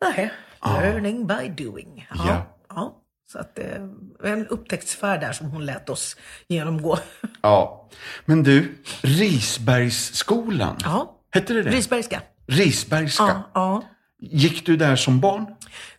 nej, 0.05 0.33
learning 0.65 1.27
by 1.27 1.65
doing. 1.65 2.09
Ja. 2.15 2.25
Ja. 2.29 2.57
ja. 2.69 2.99
Så 3.33 3.39
att 3.39 3.55
det 3.55 3.91
var 4.21 4.31
en 4.31 4.47
upptäcktsfärd 4.47 5.21
där 5.21 5.33
som 5.33 5.47
hon 5.47 5.67
lät 5.67 5.89
oss 5.89 6.17
genomgå. 6.49 6.99
Ja. 7.43 7.89
Men 8.25 8.43
du, 8.43 8.79
Risbergsskolan. 9.01 10.77
Ja. 10.85 11.19
Hette 11.31 11.53
det 11.53 11.63
det? 11.63 11.71
Risbergska. 11.71 12.23
Risbergska. 12.47 13.25
Ja, 13.25 13.51
ja. 13.55 13.83
Gick 14.21 14.67
du 14.67 14.77
där 14.77 14.97
som 14.97 15.21
barn? 15.21 15.47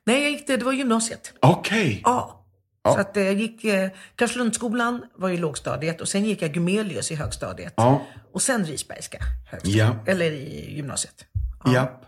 Nej, 0.06 0.22
jag 0.22 0.32
gick 0.32 0.48
det, 0.48 0.58
det 0.58 0.66
var 0.66 0.74
gymnasiet. 0.74 1.34
Okej. 1.40 2.02
Ja. 2.04 2.40
Ja. 2.84 2.94
Så 2.94 3.00
att 3.00 3.18
eh, 3.18 3.24
jag 3.24 3.34
gick, 3.34 3.64
eh, 3.64 3.90
Karlslundsskolan 4.16 5.04
var 5.16 5.30
ju 5.30 5.38
lågstadiet 5.38 6.02
och 6.02 6.08
sen 6.08 6.26
gick 6.26 6.42
jag 6.42 6.54
Gumelius 6.54 7.12
i 7.12 7.16
högstadiet. 7.16 7.74
Ja. 7.78 8.02
Och 8.34 8.42
sen 8.42 8.66
Risbergska 8.66 9.18
högstadiet. 9.52 9.88
Ja. 10.06 10.12
Eller 10.12 10.32
i 10.32 10.76
gymnasiet. 10.76 11.26
Japp. 11.74 12.06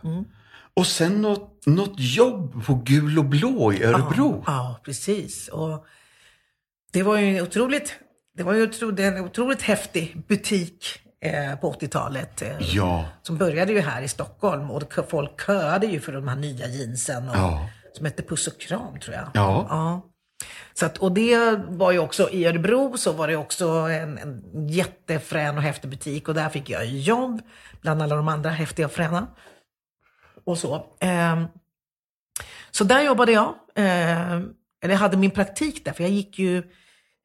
Och 0.73 0.87
sen 0.87 1.21
något, 1.21 1.65
något 1.65 1.93
jobb 1.97 2.65
på 2.65 2.75
Gul 2.75 3.19
och 3.19 3.25
Blå 3.25 3.73
i 3.73 3.83
Örebro. 3.83 4.43
Ja, 4.47 4.79
precis. 4.83 5.47
Och 5.47 5.85
det 6.93 7.03
var 7.03 7.17
ju 7.17 7.37
en 7.37 7.43
otroligt, 7.43 7.95
det 8.37 8.43
var 8.43 8.53
ju 8.53 8.71
en 8.97 9.19
otroligt 9.19 9.61
häftig 9.61 10.23
butik 10.27 10.99
på 11.61 11.73
80-talet. 11.73 12.41
Eh, 12.41 12.57
Ja. 12.59 13.05
Som 13.21 13.37
började 13.37 13.71
ju 13.73 13.79
här 13.79 14.01
i 14.01 14.07
Stockholm 14.07 14.71
och 14.71 14.93
folk 15.09 15.45
köade 15.45 15.87
ju 15.87 15.99
för 15.99 16.11
de 16.11 16.27
här 16.27 16.35
nya 16.35 16.67
jeansen. 16.67 17.29
Och, 17.29 17.35
Ja. 17.35 17.69
Som 17.93 18.05
hette 18.05 18.23
Puss 18.23 18.47
och 18.47 18.59
Kram 18.59 18.99
tror 18.99 19.15
jag. 19.15 19.27
Ja. 19.33 19.65
ja. 19.69 20.01
Så 20.73 20.85
att, 20.85 20.97
och 20.97 21.11
det 21.11 21.55
var 21.67 21.91
ju 21.91 21.99
också 21.99 22.29
i 22.29 22.45
Örebro 22.45 22.97
så 22.97 23.11
var 23.11 23.27
det 23.27 23.35
också 23.35 23.67
en, 23.69 24.17
en 24.17 24.67
jättefrän 24.67 25.57
och 25.57 25.63
häftig 25.63 25.89
butik 25.89 26.27
och 26.27 26.33
där 26.35 26.49
fick 26.49 26.69
jag 26.69 26.85
jobb 26.85 27.41
bland 27.81 28.01
alla 28.01 28.15
de 28.15 28.27
andra 28.27 28.49
häftiga 28.49 28.85
och 28.85 28.91
fräna. 28.91 29.27
Och 30.45 30.57
så. 30.57 30.85
Ehm, 30.99 31.45
så 32.71 32.83
där 32.83 33.01
jobbade 33.01 33.31
jag. 33.31 33.53
Eh, 33.75 34.39
eller 34.83 34.95
hade 34.95 35.17
min 35.17 35.31
praktik 35.31 35.85
där, 35.85 35.91
för 35.91 36.03
jag 36.03 36.11
gick 36.11 36.39
ju 36.39 36.57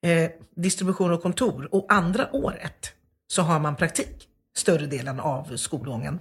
eh, 0.07 0.31
distribution 0.57 1.13
och 1.13 1.23
kontor. 1.23 1.69
Och 1.75 1.87
andra 1.93 2.29
året 2.33 2.93
så 3.31 3.43
har 3.43 3.61
man 3.61 3.77
praktik, 3.77 4.29
större 4.57 4.87
delen 4.87 5.21
av 5.21 5.57
skolgången. 5.57 6.21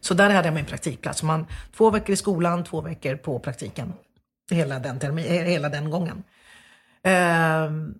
Så 0.00 0.14
där 0.14 0.30
hade 0.30 0.48
jag 0.48 0.54
min 0.54 0.64
praktikplats. 0.64 1.22
Man, 1.22 1.46
två 1.76 1.90
veckor 1.90 2.12
i 2.12 2.16
skolan, 2.16 2.64
två 2.64 2.80
veckor 2.80 3.16
på 3.16 3.38
praktiken. 3.38 3.92
Hela 4.50 4.78
den, 4.78 4.98
termin, 4.98 5.24
eh, 5.24 5.42
hela 5.42 5.68
den 5.68 5.90
gången. 5.90 6.24
Ehm, 7.02 7.94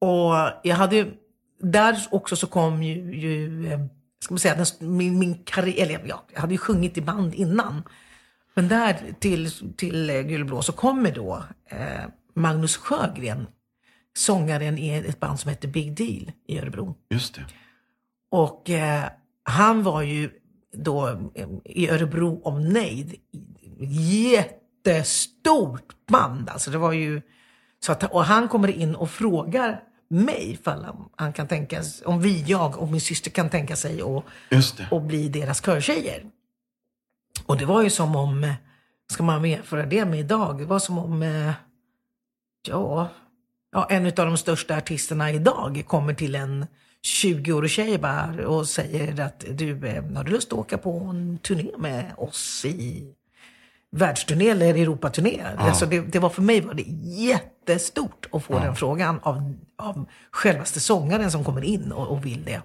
och 0.00 0.34
jag 0.62 0.76
hade 0.76 0.96
ju, 0.96 1.12
där 1.60 1.96
också 2.10 2.36
så 2.36 2.46
kom 2.46 2.82
ju, 2.82 3.14
ju 3.14 3.66
eh, 3.72 3.80
ska 4.20 4.34
man 4.34 4.38
säga, 4.38 4.54
den, 4.54 4.96
min, 4.96 5.18
min 5.18 5.44
karriär, 5.44 5.82
eller 5.82 6.08
jag, 6.08 6.20
jag 6.32 6.40
hade 6.40 6.54
ju 6.54 6.58
sjungit 6.58 6.98
i 6.98 7.00
band 7.00 7.34
innan. 7.34 7.82
Men 8.54 8.68
där 8.68 9.14
till, 9.20 9.50
till 9.76 10.06
Gulblå 10.06 10.28
Gul 10.28 10.40
och 10.40 10.46
Blå 10.46 10.62
så 10.62 10.72
kommer 10.72 11.12
då 11.12 11.44
eh, 11.66 12.06
Magnus 12.34 12.76
Sjögren, 12.76 13.46
sångaren 14.16 14.78
i 14.78 14.90
ett 14.90 15.20
band 15.20 15.40
som 15.40 15.48
heter 15.48 15.68
Big 15.68 15.96
Deal 15.96 16.32
i 16.46 16.58
Örebro. 16.58 16.94
Just 17.10 17.34
det. 17.34 17.44
Och 18.30 18.70
eh, 18.70 19.04
han 19.42 19.82
var 19.82 20.02
ju 20.02 20.30
då 20.72 21.08
eh, 21.34 21.48
i 21.64 21.88
Örebro 21.88 22.40
om 22.44 22.68
nejd. 22.68 23.14
Jättestort 24.84 26.06
band. 26.06 26.48
Alltså 26.48 26.70
det 26.70 26.78
var 26.78 26.92
ju... 26.92 27.22
Så 27.80 27.92
att, 27.92 28.12
och 28.12 28.24
han 28.24 28.48
kommer 28.48 28.68
in 28.68 28.94
och 28.94 29.10
frågar 29.10 29.82
mig 30.08 30.50
ifall 30.50 30.84
han, 30.84 31.08
han 31.16 31.32
kan 31.32 31.48
tänka 31.48 31.82
sig, 31.82 32.06
om 32.06 32.20
vi, 32.20 32.42
jag 32.46 32.78
och 32.78 32.88
min 32.88 33.00
syster 33.00 33.30
kan 33.30 33.50
tänka 33.50 33.76
sig 33.76 34.02
att 34.02 34.24
och 34.90 35.02
bli 35.02 35.28
deras 35.28 35.60
körtjejer. 35.60 36.26
Och 37.46 37.56
det 37.56 37.64
var 37.64 37.82
ju 37.82 37.90
som 37.90 38.16
om, 38.16 38.54
ska 39.12 39.22
man 39.22 39.44
jämföra 39.44 39.86
det 39.86 40.04
med 40.04 40.20
idag, 40.20 40.58
det 40.58 40.64
var 40.64 40.78
som 40.78 40.98
om, 40.98 41.22
eh, 41.22 41.52
ja, 42.68 43.08
ja 43.72 43.86
en 43.90 44.06
av 44.06 44.12
de 44.12 44.36
största 44.36 44.76
artisterna 44.76 45.30
idag 45.30 45.84
kommer 45.86 46.14
till 46.14 46.34
en 46.34 46.66
20-årig 47.06 47.70
tjej 47.70 47.98
bara 47.98 48.48
och 48.48 48.68
säger 48.68 49.20
att 49.20 49.44
du, 49.50 49.86
eh, 49.86 50.04
har 50.14 50.24
du 50.24 50.30
lust 50.30 50.52
att 50.52 50.58
åka 50.58 50.78
på 50.78 50.98
en 50.98 51.38
turné 51.38 51.70
med 51.78 52.12
oss 52.16 52.64
i 52.64 53.14
världsturné 53.90 54.48
eller 54.48 54.74
Europaturné? 54.74 55.42
Alltså 55.56 55.86
det, 55.86 56.00
det 56.00 56.18
var 56.18 56.30
för 56.30 56.42
mig 56.42 56.60
var 56.60 56.74
det 56.74 56.84
jättestort 57.22 58.28
att 58.32 58.44
få 58.44 58.58
den 58.58 58.76
frågan 58.76 59.20
av, 59.22 59.54
av 59.78 60.08
självaste 60.30 60.80
sångaren 60.80 61.30
som 61.30 61.44
kommer 61.44 61.64
in 61.64 61.92
och, 61.92 62.08
och 62.08 62.26
vill 62.26 62.44
det. 62.44 62.62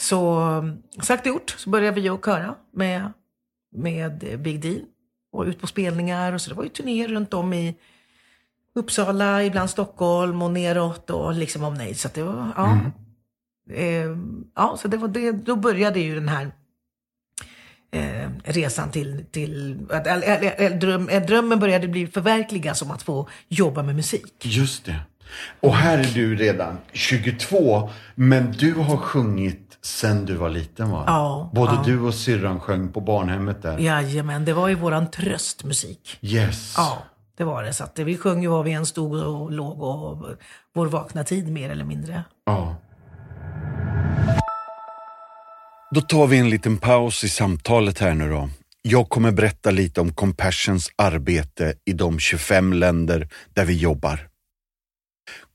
Så 0.00 0.42
sagt 1.02 1.26
och 1.26 1.26
gjort 1.26 1.54
så 1.58 1.70
började 1.70 2.00
vi 2.00 2.08
att 2.08 2.24
köra 2.24 2.54
med, 2.72 3.12
med 3.76 4.40
Big 4.40 4.60
Deal 4.60 4.80
och 5.32 5.44
ut 5.44 5.60
på 5.60 5.66
spelningar. 5.66 6.32
Och 6.32 6.40
så 6.40 6.50
det 6.50 6.56
var 6.56 6.64
ju 6.64 6.68
turnéer 6.68 7.08
runt 7.08 7.34
om 7.34 7.52
i 7.52 7.76
Uppsala, 8.74 9.44
ibland 9.44 9.70
Stockholm 9.70 10.42
och 10.42 10.50
neråt 10.50 11.10
och 11.10 11.34
liksom 11.34 11.64
om 11.64 11.74
nej. 11.74 11.94
Så 11.94 12.08
att 12.08 12.14
det 12.14 12.22
var, 12.22 12.52
ja. 12.56 12.78
Eh, 13.70 14.16
ja, 14.54 14.76
så 14.78 14.88
det 14.88 14.96
var 14.96 15.08
det, 15.08 15.32
då 15.32 15.56
började 15.56 16.00
ju 16.00 16.14
den 16.14 16.28
här 16.28 16.50
eh, 17.92 18.28
resan 18.44 18.90
till, 18.90 19.24
till 19.30 19.78
att, 19.90 20.06
eller, 20.06 20.36
eller, 20.36 20.50
eller, 20.50 20.76
dröm, 20.76 21.10
drömmen 21.26 21.58
började 21.58 21.88
bli 21.88 22.06
förverkligas 22.06 22.82
om 22.82 22.90
att 22.90 23.02
få 23.02 23.28
jobba 23.48 23.82
med 23.82 23.96
musik. 23.96 24.34
Just 24.42 24.84
det. 24.84 25.00
Och 25.60 25.74
här 25.74 25.98
är 25.98 26.14
du 26.14 26.36
redan 26.36 26.78
22, 26.92 27.90
men 28.14 28.52
du 28.52 28.74
har 28.74 28.96
sjungit 28.96 29.78
sen 29.82 30.26
du 30.26 30.34
var 30.34 30.50
liten 30.50 30.90
va? 30.90 31.04
Ja, 31.06 31.50
Både 31.52 31.72
ja. 31.72 31.82
du 31.86 32.00
och 32.00 32.14
syrran 32.14 32.60
sjöng 32.60 32.92
på 32.92 33.00
barnhemmet 33.00 33.62
där. 33.62 33.78
Jajamän, 33.78 34.44
det 34.44 34.52
var 34.52 34.68
ju 34.68 34.74
våran 34.74 35.10
tröstmusik. 35.10 36.18
Yes. 36.22 36.74
Ja, 36.76 37.02
det 37.36 37.44
var 37.44 37.62
det. 37.62 37.72
Så 37.72 37.84
att 37.84 37.98
vi 37.98 38.16
sjöng 38.16 38.42
ju 38.42 38.48
var 38.48 38.62
vi 38.62 38.72
än 38.72 38.86
stod 38.86 39.22
och 39.22 39.52
låg 39.52 39.82
och 39.82 40.26
vår 40.74 40.86
vakna 40.86 41.24
tid 41.24 41.52
mer 41.52 41.70
eller 41.70 41.84
mindre. 41.84 42.24
Ja. 42.46 42.76
Då 45.94 46.00
tar 46.00 46.26
vi 46.26 46.38
en 46.38 46.50
liten 46.50 46.78
paus 46.78 47.24
i 47.24 47.28
samtalet 47.28 47.98
här 47.98 48.14
nu 48.14 48.30
då. 48.30 48.50
Jag 48.82 49.08
kommer 49.08 49.32
berätta 49.32 49.70
lite 49.70 50.00
om 50.00 50.12
Compassions 50.12 50.90
arbete 50.96 51.74
i 51.84 51.92
de 51.92 52.18
25 52.18 52.72
länder 52.72 53.28
där 53.54 53.64
vi 53.64 53.76
jobbar. 53.76 54.28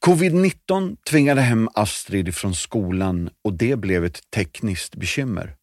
Covid-19 0.05 0.97
tvingade 1.09 1.41
hem 1.41 1.69
Astrid 1.73 2.35
från 2.35 2.55
skolan 2.55 3.29
och 3.43 3.53
det 3.53 3.75
blev 3.75 4.05
ett 4.05 4.19
tekniskt 4.35 4.95
bekymmer. 4.95 5.55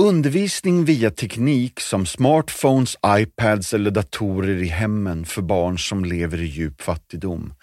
Undervisning 0.00 0.84
via 0.84 1.10
teknik 1.10 1.80
som 1.80 2.06
smartphones, 2.06 2.96
iPads 3.06 3.74
eller 3.74 3.90
datorer 3.90 4.62
i 4.62 4.66
hemmen 4.66 5.24
för 5.24 5.42
barn 5.42 5.78
som 5.78 6.04
lever 6.04 6.42
i 6.42 6.46
djup 6.46 6.82
fattigdom 6.82 7.54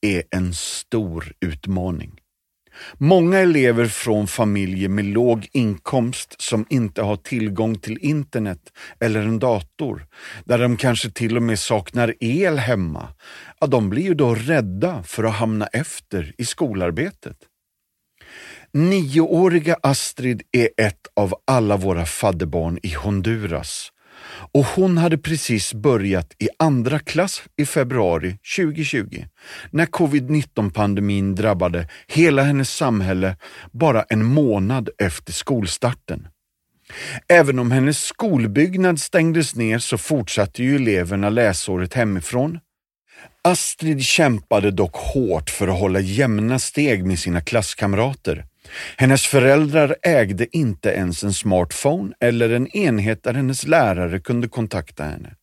är 0.00 0.22
en 0.30 0.54
stor 0.54 1.32
utmaning. 1.40 2.20
Många 2.98 3.38
elever 3.38 3.86
från 3.86 4.26
familjer 4.26 4.88
med 4.88 5.04
låg 5.04 5.48
inkomst 5.52 6.42
som 6.42 6.66
inte 6.70 7.02
har 7.02 7.16
tillgång 7.16 7.78
till 7.78 7.98
internet 8.00 8.72
eller 9.00 9.20
en 9.20 9.38
dator, 9.38 10.06
där 10.44 10.58
de 10.58 10.76
kanske 10.76 11.10
till 11.10 11.36
och 11.36 11.42
med 11.42 11.58
saknar 11.58 12.14
el 12.20 12.58
hemma, 12.58 13.08
ja, 13.60 13.66
de 13.66 13.90
blir 13.90 14.02
ju 14.02 14.14
då 14.14 14.34
rädda 14.34 15.02
för 15.02 15.24
att 15.24 15.34
hamna 15.34 15.66
efter 15.66 16.34
i 16.38 16.44
skolarbetet. 16.44 17.36
Nioåriga 18.76 19.76
Astrid 19.82 20.42
är 20.52 20.68
ett 20.76 21.06
av 21.16 21.34
alla 21.46 21.76
våra 21.76 22.06
fadderbarn 22.06 22.78
i 22.82 22.94
Honduras 22.94 23.88
och 24.52 24.64
hon 24.64 24.98
hade 24.98 25.18
precis 25.18 25.74
börjat 25.74 26.32
i 26.38 26.48
andra 26.58 26.98
klass 26.98 27.42
i 27.56 27.66
februari 27.66 28.38
2020 28.56 29.24
när 29.70 29.86
covid-19-pandemin 29.86 31.34
drabbade 31.34 31.88
hela 32.06 32.42
hennes 32.42 32.70
samhälle 32.70 33.36
bara 33.72 34.02
en 34.02 34.24
månad 34.24 34.88
efter 34.98 35.32
skolstarten. 35.32 36.28
Även 37.28 37.58
om 37.58 37.70
hennes 37.70 38.04
skolbyggnad 38.04 39.00
stängdes 39.00 39.54
ner 39.54 39.78
så 39.78 39.98
fortsatte 39.98 40.62
ju 40.62 40.76
eleverna 40.76 41.30
läsåret 41.30 41.94
hemifrån. 41.94 42.58
Astrid 43.42 44.02
kämpade 44.02 44.70
dock 44.70 44.96
hårt 44.96 45.50
för 45.50 45.68
att 45.68 45.80
hålla 45.80 46.00
jämna 46.00 46.58
steg 46.58 47.04
med 47.04 47.18
sina 47.18 47.40
klasskamrater 47.40 48.44
hennes 48.96 49.26
föräldrar 49.26 49.96
ägde 50.02 50.56
inte 50.56 50.88
ens 50.88 51.24
en 51.24 51.32
smartphone 51.32 52.14
eller 52.20 52.50
en 52.50 52.76
enhet 52.76 53.22
där 53.22 53.34
hennes 53.34 53.66
lärare 53.66 54.20
kunde 54.20 54.48
kontakta 54.48 55.04
henne. 55.04 55.34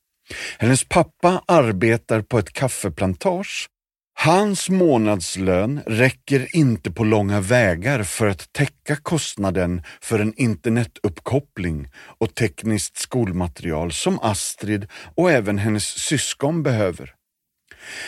Hennes 0.57 0.84
pappa 0.84 1.43
arbetar 1.47 2.22
på 2.22 2.39
ett 2.39 2.53
kaffeplantage. 2.53 3.67
Hans 4.13 4.69
månadslön 4.69 5.82
räcker 5.86 6.55
inte 6.55 6.91
på 6.91 7.03
långa 7.03 7.41
vägar 7.41 8.03
för 8.03 8.28
att 8.28 8.53
täcka 8.53 8.95
kostnaden 8.95 9.84
för 10.01 10.19
en 10.19 10.34
internetuppkoppling 10.38 11.88
och 12.19 12.36
tekniskt 12.36 12.97
skolmaterial 12.97 13.91
som 13.91 14.19
Astrid 14.19 14.88
och 15.15 15.32
även 15.32 15.57
hennes 15.57 15.84
syskon 15.84 16.63
behöver. 16.63 17.13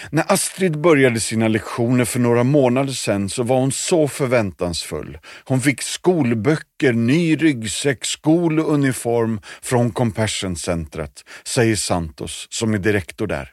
När 0.10 0.32
Astrid 0.34 0.82
började 0.82 1.20
sina 1.20 1.48
lektioner 1.48 2.06
för 2.06 2.20
några 2.20 2.44
månader 2.44 2.94
sedan 2.94 3.30
så 3.30 3.44
var 3.44 3.60
hon 3.60 3.72
så 3.72 4.08
förväntansfull. 4.08 5.18
Hon 5.44 5.62
fick 5.62 5.82
skolböcker, 5.82 6.94
ny 6.94 7.36
ryggsäck, 7.36 8.06
skol 8.06 8.60
och 8.60 8.74
uniform 8.74 9.42
från 9.62 9.92
Compassion-centret, 9.92 11.24
säger 11.48 11.76
Santos 11.76 12.48
som 12.50 12.74
är 12.74 12.78
direktor 12.78 13.28
där. 13.28 13.50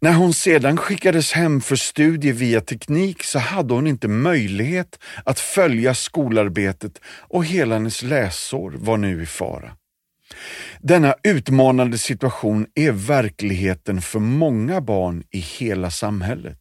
När 0.00 0.12
hon 0.12 0.34
sedan 0.34 0.76
skickades 0.76 1.32
hem 1.32 1.60
för 1.60 1.76
studier 1.76 2.32
via 2.32 2.60
teknik 2.60 3.22
så 3.22 3.38
hade 3.38 3.74
hon 3.74 3.86
inte 3.86 4.08
möjlighet 4.08 4.98
att 5.24 5.40
följa 5.40 5.94
skolarbetet 5.94 7.00
och 7.06 7.44
hela 7.44 7.74
hennes 7.74 8.02
läsår 8.02 8.74
var 8.76 8.96
nu 8.96 9.22
i 9.22 9.26
fara. 9.26 9.70
Denna 10.80 11.14
utmanande 11.22 11.98
situation 11.98 12.66
är 12.74 12.92
verkligheten 12.92 14.02
för 14.02 14.18
många 14.18 14.80
barn 14.80 15.22
i 15.30 15.38
hela 15.38 15.90
samhället. 15.90 16.58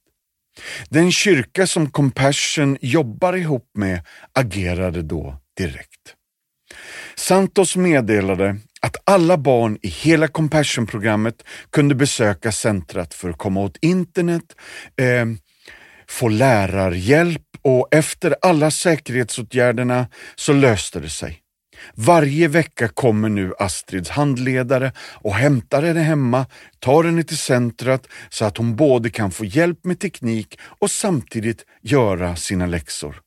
Den 0.90 1.12
kyrka 1.12 1.68
som 1.68 1.90
Compassion 1.90 2.78
jobbar 2.82 3.34
ihop 3.34 3.72
med 3.78 4.02
agerade 4.34 5.02
då 5.02 5.38
direkt. 5.58 6.16
Santos 7.16 7.76
meddelade 7.76 8.58
att 8.82 8.96
alla 9.04 9.38
barn 9.38 9.78
i 9.82 9.88
hela 9.88 10.28
Compassion-programmet 10.28 11.44
kunde 11.72 11.96
besöka 11.96 12.52
centret 12.52 13.14
för 13.14 13.30
att 13.30 13.38
komma 13.38 13.62
åt 13.62 13.78
internet, 13.82 14.56
eh, 15.02 15.26
få 16.08 16.28
lärarhjälp 16.28 17.42
och 17.62 17.88
efter 17.92 18.36
alla 18.42 18.72
säkerhetsåtgärderna 18.72 20.08
så 20.36 20.54
löste 20.54 21.00
det 21.00 21.10
sig. 21.10 21.45
Varje 21.94 22.48
vecka 22.48 22.88
kommer 22.88 23.30
nu 23.30 23.54
Astrids 23.60 24.10
handledare 24.10 24.92
och 25.00 25.36
hämtar 25.36 25.84
henne 25.84 26.02
hemma, 26.02 26.46
tar 26.80 27.04
henne 27.04 27.24
till 27.24 27.38
centret 27.38 28.08
så 28.30 28.46
att 28.46 28.58
hon 28.58 28.76
både 28.76 29.10
kan 29.10 29.32
få 29.32 29.46
hjälp 29.46 29.86
med 29.86 30.00
teknik 30.00 30.60
och 30.62 30.92
samtidigt 30.92 31.66
göra 31.82 32.36
sina 32.36 32.66
läxor. 32.66 33.22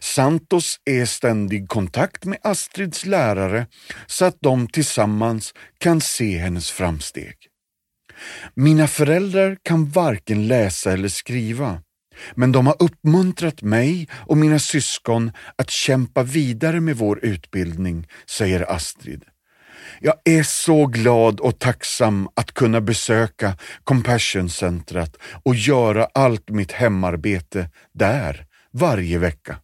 Santos 0.00 0.80
är 0.84 1.02
i 1.02 1.06
ständig 1.06 1.68
kontakt 1.68 2.24
med 2.24 2.38
Astrids 2.42 3.06
lärare 3.06 3.66
så 4.06 4.24
att 4.24 4.36
de 4.40 4.68
tillsammans 4.68 5.54
kan 5.78 6.00
se 6.00 6.38
hennes 6.38 6.70
framsteg. 6.70 7.34
Mina 8.54 8.86
föräldrar 8.86 9.56
kan 9.62 9.90
varken 9.90 10.48
läsa 10.48 10.92
eller 10.92 11.08
skriva. 11.08 11.80
Men 12.34 12.52
de 12.52 12.66
har 12.66 12.76
uppmuntrat 12.78 13.62
mig 13.62 14.08
och 14.12 14.36
mina 14.36 14.58
syskon 14.58 15.32
att 15.56 15.70
kämpa 15.70 16.22
vidare 16.22 16.80
med 16.80 16.96
vår 16.96 17.24
utbildning, 17.24 18.08
säger 18.26 18.72
Astrid. 18.72 19.24
Jag 20.00 20.14
är 20.24 20.42
så 20.42 20.86
glad 20.86 21.40
och 21.40 21.58
tacksam 21.58 22.28
att 22.36 22.54
kunna 22.54 22.80
besöka 22.80 23.56
Compassion-centret 23.84 25.16
och 25.44 25.54
göra 25.54 26.08
allt 26.14 26.50
mitt 26.50 26.72
hemarbete 26.72 27.70
där 27.92 28.46
varje 28.72 29.18
vecka. 29.18 29.56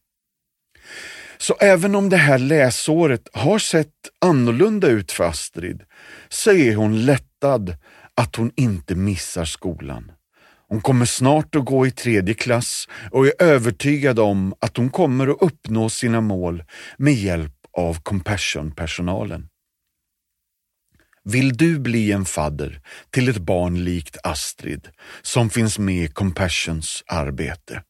Så 1.39 1.57
även 1.61 1.95
om 1.95 2.09
det 2.09 2.17
här 2.17 2.39
läsåret 2.39 3.29
har 3.33 3.59
sett 3.59 3.95
annorlunda 4.21 4.89
ut 4.89 5.13
för 5.13 5.25
Astrid 5.25 5.83
så 6.29 6.53
är 6.53 6.77
hon 6.77 7.05
lättad 7.05 7.77
att 8.15 8.37
hon 8.37 8.53
inte 8.57 8.95
missar 8.95 9.45
skolan. 9.45 10.13
Hon 10.71 10.81
kommer 10.81 11.05
snart 11.05 11.55
att 11.55 11.65
gå 11.65 11.87
i 11.87 11.91
tredje 11.91 12.35
klass 12.35 12.89
och 13.11 13.27
är 13.27 13.33
övertygad 13.43 14.19
om 14.19 14.55
att 14.61 14.77
hon 14.77 14.91
kommer 14.91 15.29
att 15.29 15.43
uppnå 15.43 15.89
sina 15.89 16.21
mål 16.21 16.65
med 16.97 17.15
hjälp 17.15 17.55
av 17.77 17.95
Compassion-personalen. 18.03 19.49
Vill 21.25 21.57
du 21.57 21.79
bli 21.79 22.13
en 22.13 22.25
fadder 22.25 22.81
till 23.11 23.29
ett 23.29 23.39
barn 23.39 23.85
likt 23.85 24.17
Astrid 24.25 24.89
som 25.23 25.51
finns 25.51 25.79
med 25.79 26.05
i 26.05 26.09
Compassions 26.09 27.05
arbete? 27.07 27.83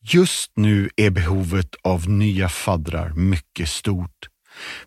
Just 0.00 0.52
nu 0.56 0.90
är 0.96 1.10
behovet 1.10 1.74
av 1.82 2.08
nya 2.10 2.48
faddrar 2.48 3.12
mycket 3.14 3.68
stort. 3.68 4.28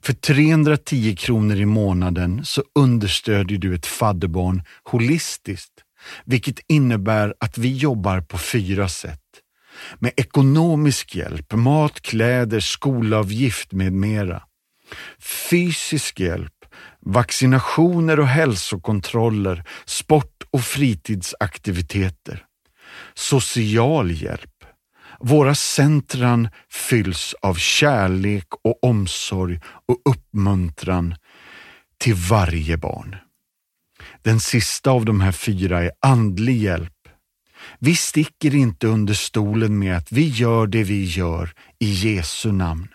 För 0.02 0.14
310 0.14 1.16
kronor 1.16 1.56
i 1.56 1.66
månaden 1.66 2.46
så 2.46 2.64
understödjer 2.80 3.58
du 3.58 3.76
ett 3.76 3.86
fadderbarn 3.86 4.64
holistiskt 4.84 5.85
vilket 6.26 6.60
innebär 6.68 7.34
att 7.40 7.58
vi 7.58 7.78
jobbar 7.78 8.22
på 8.22 8.38
fyra 8.38 8.90
sätt. 8.90 9.22
Med 10.00 10.12
ekonomisk 10.18 11.16
hjälp, 11.16 11.54
mat, 11.54 12.02
kläder, 12.02 12.60
skolavgift 12.60 13.72
med 13.72 13.94
mera. 13.94 14.44
Fysisk 15.50 16.20
hjälp, 16.20 16.54
vaccinationer 17.06 18.20
och 18.20 18.28
hälsokontroller, 18.28 19.64
sport 19.86 20.44
och 20.52 20.62
fritidsaktiviteter. 20.62 22.44
Social 23.14 24.12
hjälp. 24.12 24.52
Våra 25.20 25.56
centran 25.56 26.50
fylls 26.72 27.36
av 27.42 27.56
kärlek 27.56 28.48
och 28.64 28.84
omsorg 28.84 29.60
och 29.88 30.02
uppmuntran 30.10 31.16
till 31.98 32.16
varje 32.16 32.78
barn. 32.78 33.16
Den 34.22 34.40
sista 34.40 34.92
av 34.92 35.06
de 35.06 35.22
här 35.22 35.32
fyra 35.32 35.84
är 35.84 35.92
andlig 36.00 36.58
hjälp. 36.58 36.92
Vi 37.80 37.96
sticker 37.96 38.56
inte 38.56 38.88
under 38.88 39.14
stolen 39.14 39.80
med 39.80 39.98
att 39.98 40.12
vi 40.12 40.28
gör 40.28 40.68
det 40.68 40.84
vi 40.84 41.04
gör 41.04 41.52
i 41.80 41.92
Jesu 41.92 42.52
namn. 42.52 42.88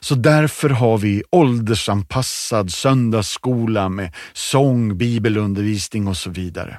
Så 0.00 0.14
därför 0.14 0.70
har 0.70 0.98
vi 0.98 1.22
åldersanpassad 1.30 2.72
söndagsskola 2.72 3.88
med 3.88 4.14
sång, 4.32 4.98
bibelundervisning 4.98 6.08
och 6.08 6.16
så 6.16 6.30
vidare. 6.30 6.78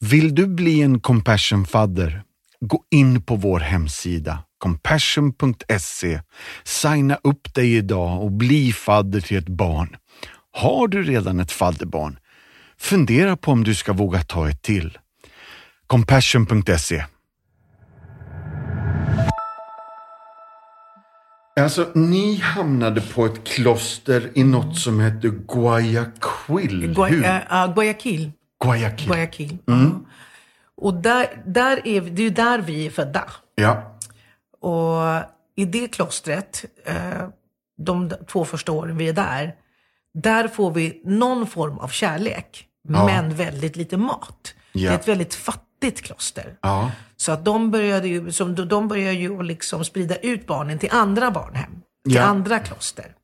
Vill 0.00 0.34
du 0.34 0.46
bli 0.46 0.82
en 0.82 1.00
compassion-fadder? 1.00 2.22
Gå 2.60 2.82
in 2.90 3.22
på 3.22 3.36
vår 3.36 3.60
hemsida 3.60 4.38
compassion.se. 4.58 6.20
Signa 6.64 7.18
upp 7.22 7.54
dig 7.54 7.76
idag 7.76 8.22
och 8.22 8.32
bli 8.32 8.72
fadder 8.72 9.20
till 9.20 9.36
ett 9.36 9.48
barn. 9.48 9.96
Har 10.52 10.88
du 10.88 11.02
redan 11.02 11.40
ett 11.40 11.52
fadderbarn? 11.52 12.18
Fundera 12.78 13.36
på 13.36 13.52
om 13.52 13.64
du 13.64 13.74
ska 13.74 13.92
våga 13.92 14.22
ta 14.22 14.48
ett 14.48 14.62
till. 14.62 14.98
Compassion.se 15.86 17.04
Alltså, 21.60 21.90
ni 21.94 22.36
hamnade 22.36 23.00
på 23.00 23.26
ett 23.26 23.44
kloster 23.44 24.30
i 24.34 24.44
något 24.44 24.78
som 24.78 25.00
heter 25.00 25.28
Guayaquil. 25.28 26.94
Gua 26.94 27.08
uh, 27.08 27.74
Guayaquil. 27.74 28.32
Guayaquil. 28.64 29.08
Guayaquil. 29.08 29.58
Mm. 29.68 30.06
Och 30.76 30.94
där, 30.94 31.42
där 31.46 31.86
är, 31.88 32.00
det 32.00 32.22
är 32.22 32.30
där 32.30 32.58
vi 32.58 32.86
är 32.86 32.90
födda. 32.90 33.24
Ja. 33.54 33.98
Och 34.60 35.22
i 35.56 35.64
det 35.64 35.88
klostret, 35.88 36.64
eh, 36.84 37.28
de 37.78 38.12
två 38.28 38.44
första 38.44 38.72
åren 38.72 38.96
vi 38.96 39.08
är 39.08 39.12
där, 39.12 39.54
där 40.22 40.48
får 40.48 40.70
vi 40.70 41.00
någon 41.04 41.46
form 41.46 41.78
av 41.78 41.88
kärlek, 41.88 42.66
ja. 42.88 43.06
men 43.06 43.34
väldigt 43.34 43.76
lite 43.76 43.96
mat. 43.96 44.54
Ja. 44.72 44.90
Det 44.90 44.94
är 44.94 44.98
ett 44.98 45.08
väldigt 45.08 45.34
fattigt 45.34 46.02
kloster. 46.02 46.56
Ja. 46.62 46.90
Så 47.16 47.32
att 47.32 47.44
de 47.44 47.70
började 47.70 48.08
ju, 48.08 48.32
som, 48.32 48.54
de 48.54 48.88
började 48.88 49.14
ju 49.14 49.42
liksom 49.42 49.84
sprida 49.84 50.16
ut 50.16 50.46
barnen 50.46 50.78
till 50.78 50.88
andra 50.92 51.30
barnhem. 51.30 51.70
Till 52.08 52.18
andra 52.18 52.58
kloster. 52.58 53.14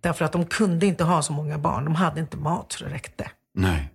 Därför 0.00 0.24
att 0.24 0.32
de 0.32 0.46
kunde 0.46 0.86
inte 0.86 1.04
ha 1.04 1.22
så 1.22 1.32
många 1.32 1.58
barn. 1.58 1.84
De 1.84 1.94
hade 1.94 2.20
inte 2.20 2.36
mat 2.36 2.72
så 2.72 2.84
det 2.84 2.90
räckte. 2.90 3.30
Nej. 3.54 3.90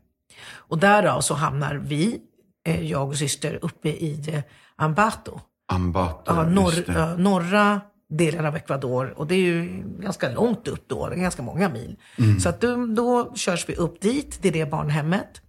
Och 0.51 0.77
därav 0.77 1.21
så 1.21 1.33
hamnar 1.33 1.75
vi, 1.75 2.19
eh, 2.67 2.81
jag 2.81 3.07
och 3.07 3.17
syster, 3.17 3.59
uppe 3.61 3.89
i 3.89 4.23
eh, 4.33 4.41
Ambato. 4.75 5.39
Ambato, 5.71 6.35
Ja, 6.35 6.43
norr, 6.43 7.17
norra 7.17 7.81
delen 8.17 8.45
av 8.45 8.55
Ecuador. 8.55 9.13
Och 9.17 9.27
det 9.27 9.35
är 9.35 9.39
ju 9.39 9.83
ganska 9.99 10.29
långt 10.29 10.67
upp 10.67 10.83
då, 10.87 11.09
det 11.09 11.15
är 11.15 11.19
ganska 11.19 11.41
många 11.41 11.69
mil. 11.69 11.95
Mm. 12.17 12.39
Så 12.39 12.49
att 12.49 12.61
då, 12.61 12.85
då 12.85 13.35
körs 13.35 13.69
vi 13.69 13.75
upp 13.75 14.01
dit, 14.01 14.41
till 14.41 14.53
det 14.53 14.65
barnhemmet. 14.65 15.41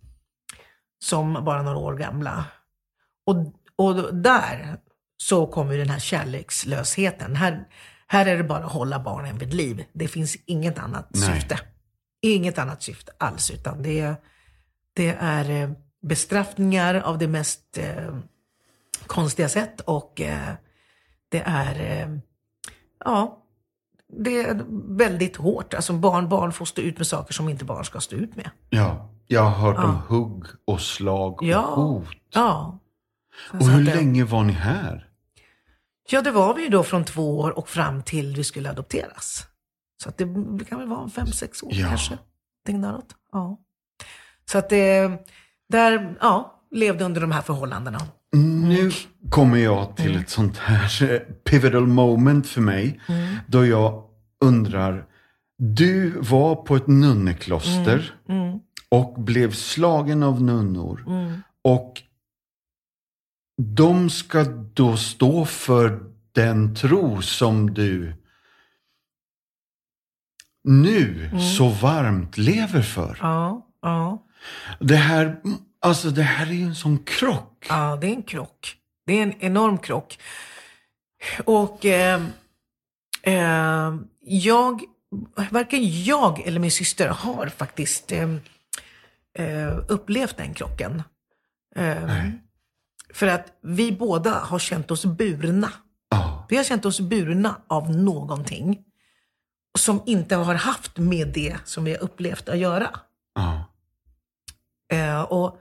Som 1.04 1.44
bara 1.44 1.62
några 1.62 1.78
år 1.78 1.94
gamla. 1.94 2.44
Och, 3.26 3.36
och 3.76 4.14
där 4.14 4.76
så 5.16 5.46
kommer 5.46 5.78
den 5.78 5.90
här 5.90 5.98
kärlekslösheten. 5.98 7.36
Här, 7.36 7.64
här 8.06 8.26
är 8.26 8.36
det 8.36 8.44
bara 8.44 8.64
att 8.64 8.72
hålla 8.72 8.98
barnen 8.98 9.38
vid 9.38 9.54
liv. 9.54 9.84
Det 9.92 10.08
finns 10.08 10.36
inget 10.46 10.78
annat 10.78 11.08
Nej. 11.10 11.22
syfte. 11.22 11.60
Inget 12.22 12.58
annat 12.58 12.82
syfte 12.82 13.12
alls, 13.18 13.50
utan 13.50 13.82
det, 13.82 14.14
det 14.94 15.16
är 15.20 15.50
eh, 15.50 15.70
bestraffningar 16.02 16.94
av 16.94 17.18
det 17.18 17.28
mest 17.28 17.78
eh, 17.78 18.18
konstiga 19.06 19.48
sätt 19.48 19.80
och 19.80 20.20
eh, 20.20 20.54
det 21.28 21.42
är, 21.46 22.00
eh, 22.00 22.08
ja, 23.04 23.38
det 24.22 24.40
är 24.44 24.64
väldigt 24.96 25.36
hårt. 25.36 25.74
Alltså 25.74 25.92
barn, 25.92 26.28
barn 26.28 26.52
får 26.52 26.64
stå 26.64 26.82
ut 26.82 26.98
med 26.98 27.06
saker 27.06 27.34
som 27.34 27.48
inte 27.48 27.64
barn 27.64 27.84
ska 27.84 28.00
stå 28.00 28.16
ut 28.16 28.36
med. 28.36 28.50
Ja, 28.70 29.10
jag 29.26 29.42
har 29.42 29.50
hört 29.72 29.84
om 29.84 29.94
hugg 29.94 30.44
och 30.64 30.80
slag 30.80 31.42
och 31.42 31.48
Ja. 31.48 31.74
hot. 31.74 32.08
Ja. 32.34 32.78
Och 33.52 33.66
hur 33.66 33.88
eh, 33.88 33.94
länge 33.94 34.24
var 34.24 34.42
ni 34.42 34.52
här? 34.52 35.08
Ja, 36.10 36.22
det 36.22 36.30
var 36.30 36.54
vi 36.54 36.62
ju 36.62 36.68
då 36.68 36.82
från 36.82 37.04
två 37.04 37.38
år 37.40 37.58
och 37.58 37.68
fram 37.68 38.02
till 38.02 38.36
vi 38.36 38.44
skulle 38.44 38.70
adopteras. 38.70 39.46
Så 40.02 40.08
att 40.08 40.18
det, 40.18 40.24
det 40.58 40.64
kan 40.64 40.78
väl 40.78 40.88
vara 40.88 41.08
fem, 41.08 41.26
sex 41.26 41.62
år 41.62 41.70
Ja. 41.72 41.88
kanske. 41.88 42.18
Däråt. 42.66 43.14
Ja. 43.32 43.58
Så 44.50 44.58
att 44.58 44.68
det, 44.68 45.10
där, 45.68 46.16
ja, 46.20 46.60
levde 46.70 47.04
under 47.04 47.20
de 47.20 47.30
här 47.32 47.42
förhållandena. 47.42 47.98
Nu 48.84 48.90
kommer 49.30 49.58
jag 49.58 49.96
till 49.96 50.16
ett 50.16 50.30
sånt 50.30 50.58
här 50.58 51.12
eh, 51.12 51.18
pivotal 51.18 51.86
moment 51.86 52.46
för 52.46 52.60
mig. 52.60 53.00
Då 53.46 53.66
jag 53.66 54.04
undrar, 54.40 55.06
du 55.58 56.10
var 56.20 56.56
på 56.56 56.76
ett 56.76 56.86
nunnekloster 56.86 58.14
och 58.88 59.14
blev 59.20 59.52
slagen 59.52 60.22
av 60.22 60.42
nunnor. 60.42 61.04
Och 61.62 62.02
de 63.62 64.10
ska 64.10 64.44
då 64.74 64.96
stå 64.96 65.44
för 65.44 66.00
den 66.32 66.74
tro 66.74 67.22
som 67.22 67.74
du 67.74 68.12
nu 70.64 71.30
så 71.56 71.68
varmt 71.68 72.38
lever 72.38 72.82
för. 72.82 73.18
Ja, 73.20 73.66
ja. 73.82 74.26
Det 74.80 74.96
här, 74.96 75.40
alltså 75.84 76.10
det 76.10 76.22
här 76.22 76.46
är 76.46 76.52
ju 76.52 76.64
en 76.64 76.74
sån 76.74 76.98
krock. 77.04 77.66
Ja, 77.68 77.98
det 78.00 78.06
är 78.06 78.10
en 78.12 78.22
krock. 78.22 78.76
Det 79.06 79.18
är 79.18 79.22
en 79.22 79.34
enorm 79.42 79.78
krock. 79.78 80.18
Och 81.44 81.84
eh, 81.84 82.22
eh, 83.22 83.94
jag, 84.20 84.82
varken 85.50 86.04
jag 86.04 86.40
eller 86.46 86.60
min 86.60 86.70
syster 86.70 87.08
har 87.08 87.46
faktiskt 87.46 88.12
eh, 88.12 88.34
eh, 89.38 89.78
upplevt 89.88 90.36
den 90.36 90.54
krocken. 90.54 91.02
Eh, 91.76 92.28
för 93.14 93.26
att 93.26 93.58
vi 93.62 93.92
båda 93.92 94.30
har 94.30 94.58
känt 94.58 94.90
oss 94.90 95.04
burna. 95.04 95.72
Ja, 96.10 96.46
Vi 96.48 96.56
har 96.56 96.64
känt 96.64 96.84
oss 96.84 97.00
burna 97.00 97.60
av 97.68 97.90
någonting 97.90 98.84
som 99.78 100.02
inte 100.06 100.36
har 100.36 100.54
haft 100.54 100.98
med 100.98 101.28
det 101.28 101.56
som 101.64 101.84
vi 101.84 101.90
har 101.90 101.98
upplevt 102.02 102.48
att 102.48 102.58
göra. 102.58 102.90
Eh, 104.92 105.22
och 105.22 105.60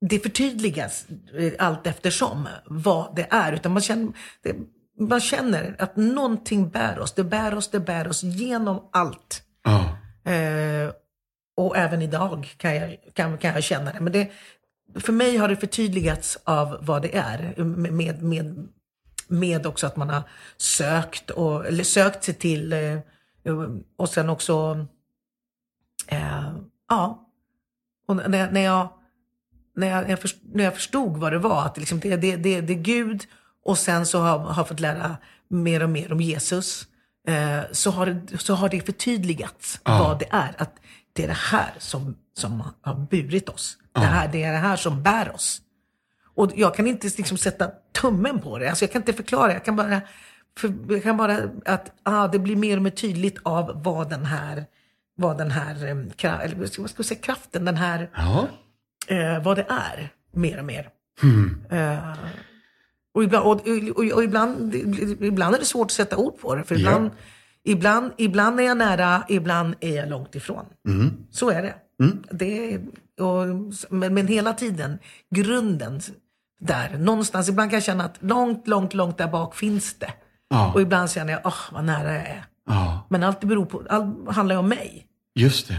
det 0.00 0.18
förtydligas 0.18 1.06
eh, 1.38 1.52
allt 1.58 1.86
eftersom 1.86 2.48
vad 2.66 3.16
det 3.16 3.26
är. 3.30 3.52
Utan 3.52 3.72
man 3.72 3.82
känner, 3.82 4.12
det, 4.42 4.56
man 4.98 5.20
känner 5.20 5.76
att 5.78 5.96
någonting 5.96 6.68
bär 6.68 6.98
oss. 6.98 7.12
Det 7.12 7.24
bär 7.24 7.54
oss, 7.54 7.70
det 7.70 7.80
bär 7.80 8.08
oss 8.08 8.22
genom 8.22 8.88
allt. 8.92 9.42
ja. 9.64 9.98
Eh, 10.32 10.92
och 11.56 11.76
även 11.76 12.02
idag 12.02 12.54
kan 12.56 12.76
jag, 12.76 12.96
kan, 13.14 13.38
kan 13.38 13.54
jag 13.54 13.64
känna 13.64 13.92
det. 13.92 14.00
Men 14.00 14.12
det, 14.12 14.30
för 15.00 15.12
mig 15.12 15.36
har 15.36 15.48
det 15.48 15.56
förtydligats 15.56 16.38
av 16.44 16.78
vad 16.80 17.02
det 17.02 17.16
är. 17.16 17.64
Med, 17.64 18.22
med, 18.22 18.68
med 19.28 19.66
också 19.66 19.86
att 19.86 19.96
man 19.96 20.10
har 20.10 20.22
sökt, 20.56 21.30
och, 21.30 21.66
eller 21.66 21.84
sökt 21.84 22.24
sig 22.24 22.34
till 22.34 22.72
eh, 22.72 22.98
och 23.96 24.08
sen 24.08 24.28
också, 24.28 24.86
eh, 26.08 26.52
ja. 26.88 27.28
Och 28.08 28.16
när, 28.16 28.50
när, 28.50 28.60
jag, 28.60 28.88
när, 29.76 29.86
jag, 29.86 30.10
jag 30.10 30.20
först- 30.20 30.42
när 30.54 30.64
jag 30.64 30.74
förstod 30.74 31.16
vad 31.16 31.32
det 31.32 31.38
var, 31.38 31.62
att 31.66 31.74
det, 31.74 31.80
liksom, 31.80 32.00
det, 32.00 32.16
det, 32.16 32.36
det, 32.36 32.60
det 32.60 32.72
är 32.72 32.78
Gud 32.78 33.24
och 33.64 33.78
sen 33.78 34.06
så 34.06 34.20
har 34.20 34.38
har 34.38 34.64
fått 34.64 34.80
lära 34.80 35.16
mer 35.48 35.82
och 35.82 35.90
mer 35.90 36.12
om 36.12 36.20
Jesus. 36.20 36.86
Eh, 37.28 37.60
så, 37.72 37.90
har 37.90 38.06
det, 38.06 38.38
så 38.38 38.54
har 38.54 38.68
det 38.68 38.80
förtydligats 38.80 39.80
vad 40.00 40.18
det 40.18 40.26
är. 40.30 40.54
Att 40.58 40.72
det 41.12 41.24
är 41.24 41.28
det 41.28 41.34
här 41.50 41.74
som, 41.78 42.16
som 42.36 42.62
har 42.82 42.94
burit 42.94 43.48
oss. 43.48 43.76
Det, 43.92 44.00
här, 44.06 44.28
det 44.32 44.42
är 44.42 44.52
det 44.52 44.58
här 44.58 44.76
som 44.76 45.02
bär 45.02 45.34
oss. 45.34 45.60
Och 46.34 46.50
jag 46.56 46.74
kan 46.74 46.86
inte 46.86 47.06
liksom 47.16 47.36
sätta 47.38 47.70
tummen 48.00 48.38
på 48.40 48.58
det. 48.58 48.68
Alltså 48.68 48.84
jag 48.84 48.92
kan 48.92 49.02
inte 49.02 49.12
förklara. 49.12 49.52
Jag 49.52 49.64
kan 49.64 49.76
bara, 49.76 50.00
för, 50.58 50.74
jag 50.88 51.02
kan 51.02 51.16
bara 51.16 51.38
att 51.64 51.92
ah, 52.02 52.28
det 52.28 52.38
blir 52.38 52.56
mer 52.56 52.76
och 52.76 52.82
mer 52.82 52.90
tydligt 52.90 53.38
av 53.42 53.82
vad 53.84 54.10
den 54.10 54.24
här, 54.24 54.64
vad 55.16 55.38
den 55.38 55.50
här, 55.50 55.74
eh, 55.86 56.44
eller 56.44 56.56
vad 56.56 56.68
ska 56.70 56.82
jag 56.96 57.04
säga, 57.06 57.20
kraften, 57.20 57.64
den 57.64 57.76
här, 57.76 58.10
ja. 58.16 58.48
Eh, 59.06 59.42
vad 59.42 59.56
det 59.56 59.66
är, 59.68 60.12
mer 60.32 60.58
och 60.58 60.64
mer. 60.64 60.88
Eh, 61.70 62.12
och, 63.14 63.24
ibland, 63.24 63.46
och, 63.46 63.60
och, 63.96 64.12
och 64.12 64.24
ibland, 64.24 64.74
ibland 65.20 65.54
är 65.54 65.58
det 65.58 65.64
svårt 65.64 65.86
att 65.86 65.90
sätta 65.92 66.16
ord 66.16 66.40
på 66.40 66.54
det. 66.54 66.64
För 66.64 66.78
ibland, 66.78 67.10
ibland, 67.64 68.12
ibland 68.16 68.60
är 68.60 68.64
jag 68.64 68.76
nära, 68.76 69.22
ibland 69.28 69.74
är 69.80 69.96
jag 69.96 70.08
långt 70.08 70.34
ifrån. 70.34 70.64
Så 71.30 71.50
är 71.50 71.62
det. 71.62 71.74
det 72.30 72.74
är, 72.74 72.80
och, 73.20 73.46
men, 73.90 74.14
men 74.14 74.26
hela 74.26 74.52
tiden, 74.52 74.98
grunden 75.30 76.00
där, 76.60 76.98
någonstans. 76.98 77.48
Ibland 77.48 77.70
kan 77.70 77.76
jag 77.76 77.84
känna 77.84 78.04
att 78.04 78.22
långt, 78.22 78.66
långt, 78.68 78.94
långt 78.94 79.18
där 79.18 79.28
bak 79.28 79.54
finns 79.54 79.94
det. 79.94 80.12
Ja. 80.48 80.72
Och 80.74 80.80
ibland 80.80 81.10
känner 81.10 81.32
jag, 81.32 81.40
åh, 81.44 81.58
vad 81.72 81.84
nära 81.84 82.12
jag 82.12 82.26
är. 82.26 82.44
ja, 82.66 83.06
Men 83.10 83.22
allt 83.22 83.40
det 83.40 83.46
beror 83.46 83.66
på, 83.66 83.82
allt 83.88 84.28
handlar 84.34 84.54
ju 84.54 84.58
om 84.58 84.68
mig. 84.68 85.06
just 85.34 85.68
det. 85.68 85.78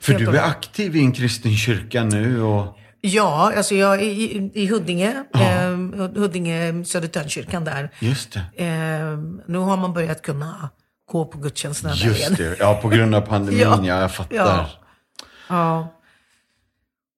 För 0.00 0.12
du 0.14 0.36
är 0.38 0.42
aktiv 0.42 0.96
i 0.96 1.00
en 1.00 1.12
kristen 1.12 1.56
kyrka 1.56 2.04
nu 2.04 2.42
och... 2.42 2.76
Ja, 3.00 3.52
alltså 3.56 3.74
jag 3.74 4.02
i, 4.02 4.50
i 4.54 4.66
Huddinge, 4.66 5.24
eh, 5.34 5.70
Huddinge 6.20 6.84
Södertörnkyrkan 6.84 7.64
där. 7.64 7.90
Just 7.98 8.32
det. 8.32 8.64
Eh, 8.64 9.18
nu 9.46 9.58
har 9.58 9.76
man 9.76 9.92
börjat 9.92 10.22
kunna 10.22 10.70
gå 11.12 11.24
på 11.24 11.38
gudstjänsterna 11.38 11.94
där 11.94 12.00
igen. 12.00 12.16
Just 12.16 12.36
det. 12.36 12.56
Ja, 12.58 12.78
på 12.82 12.88
grund 12.88 13.14
av 13.14 13.20
pandemin, 13.20 13.58
ja, 13.62 13.80
Ja. 13.84 14.00
jag 14.00 14.14
fattar. 14.14 14.36
Ja. 14.36 14.66
Ja. 15.48 15.96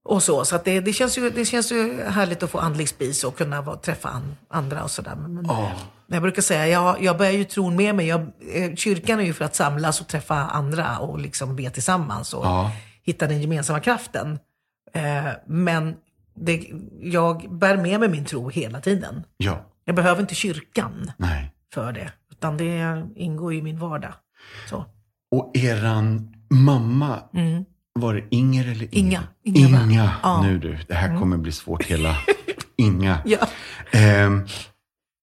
Och 0.04 0.22
så, 0.22 0.44
så 0.44 0.58
det, 0.64 0.80
det, 0.80 0.92
känns 0.92 1.18
ju, 1.18 1.30
det 1.30 1.44
känns 1.44 1.72
ju 1.72 2.02
härligt 2.04 2.42
att 2.42 2.50
få 2.50 2.58
andlig 2.58 2.88
spis 2.88 3.24
och 3.24 3.36
kunna 3.38 3.76
träffa 3.76 4.08
an, 4.08 4.36
andra 4.48 4.82
och 4.84 4.90
sådär. 4.90 5.14
Men, 5.14 5.34
men 5.34 5.46
Jag 6.12 6.22
brukar 6.22 6.42
säga, 6.42 6.68
jag, 6.68 7.02
jag 7.02 7.18
börjar 7.18 7.32
ju 7.32 7.44
tron 7.44 7.76
med 7.76 7.94
mig. 7.94 8.06
Jag, 8.06 8.20
eh, 8.54 8.74
kyrkan 8.74 9.20
är 9.20 9.24
ju 9.24 9.32
för 9.32 9.44
att 9.44 9.54
samlas 9.54 10.00
och 10.00 10.08
träffa 10.08 10.34
andra 10.34 10.98
och 10.98 11.18
liksom 11.18 11.56
be 11.56 11.70
tillsammans 11.70 12.34
och 12.34 12.44
Ja. 12.46 12.70
hitta 13.02 13.26
den 13.26 13.40
gemensamma 13.42 13.80
kraften. 13.80 14.38
Eh, 14.94 15.24
men 15.46 15.94
det, 16.34 16.64
jag 17.00 17.46
bär 17.58 17.76
med 17.76 18.00
mig 18.00 18.08
min 18.08 18.24
tro 18.24 18.48
hela 18.50 18.80
tiden. 18.80 19.24
Ja, 19.36 19.66
Jag 19.84 19.96
behöver 19.96 20.20
inte 20.20 20.34
kyrkan 20.34 21.10
nej. 21.16 21.52
för 21.74 21.92
det, 21.92 22.12
utan 22.30 22.56
det 22.56 23.02
ingår 23.16 23.54
i 23.54 23.62
min 23.62 23.78
vardag. 23.78 24.12
Så. 24.70 24.84
Och 25.30 25.50
eran 25.56 26.34
mamma, 26.50 27.18
var 27.94 28.14
det 28.14 28.24
Inger 28.30 28.70
eller 28.70 28.88
Inga? 28.94 29.22
Inga. 29.44 29.68
Inga? 29.68 29.82
Inga. 29.84 30.12
Ja. 30.22 30.38
Mm. 30.40 30.52
Nu 30.52 30.58
du, 30.58 30.78
det 30.88 30.94
här 30.94 31.18
kommer 31.18 31.36
bli 31.36 31.52
svårt 31.52 31.84
hela... 31.84 32.16
Inga. 32.76 33.18
Ja. 33.24 33.38
Ehm, 33.90 34.46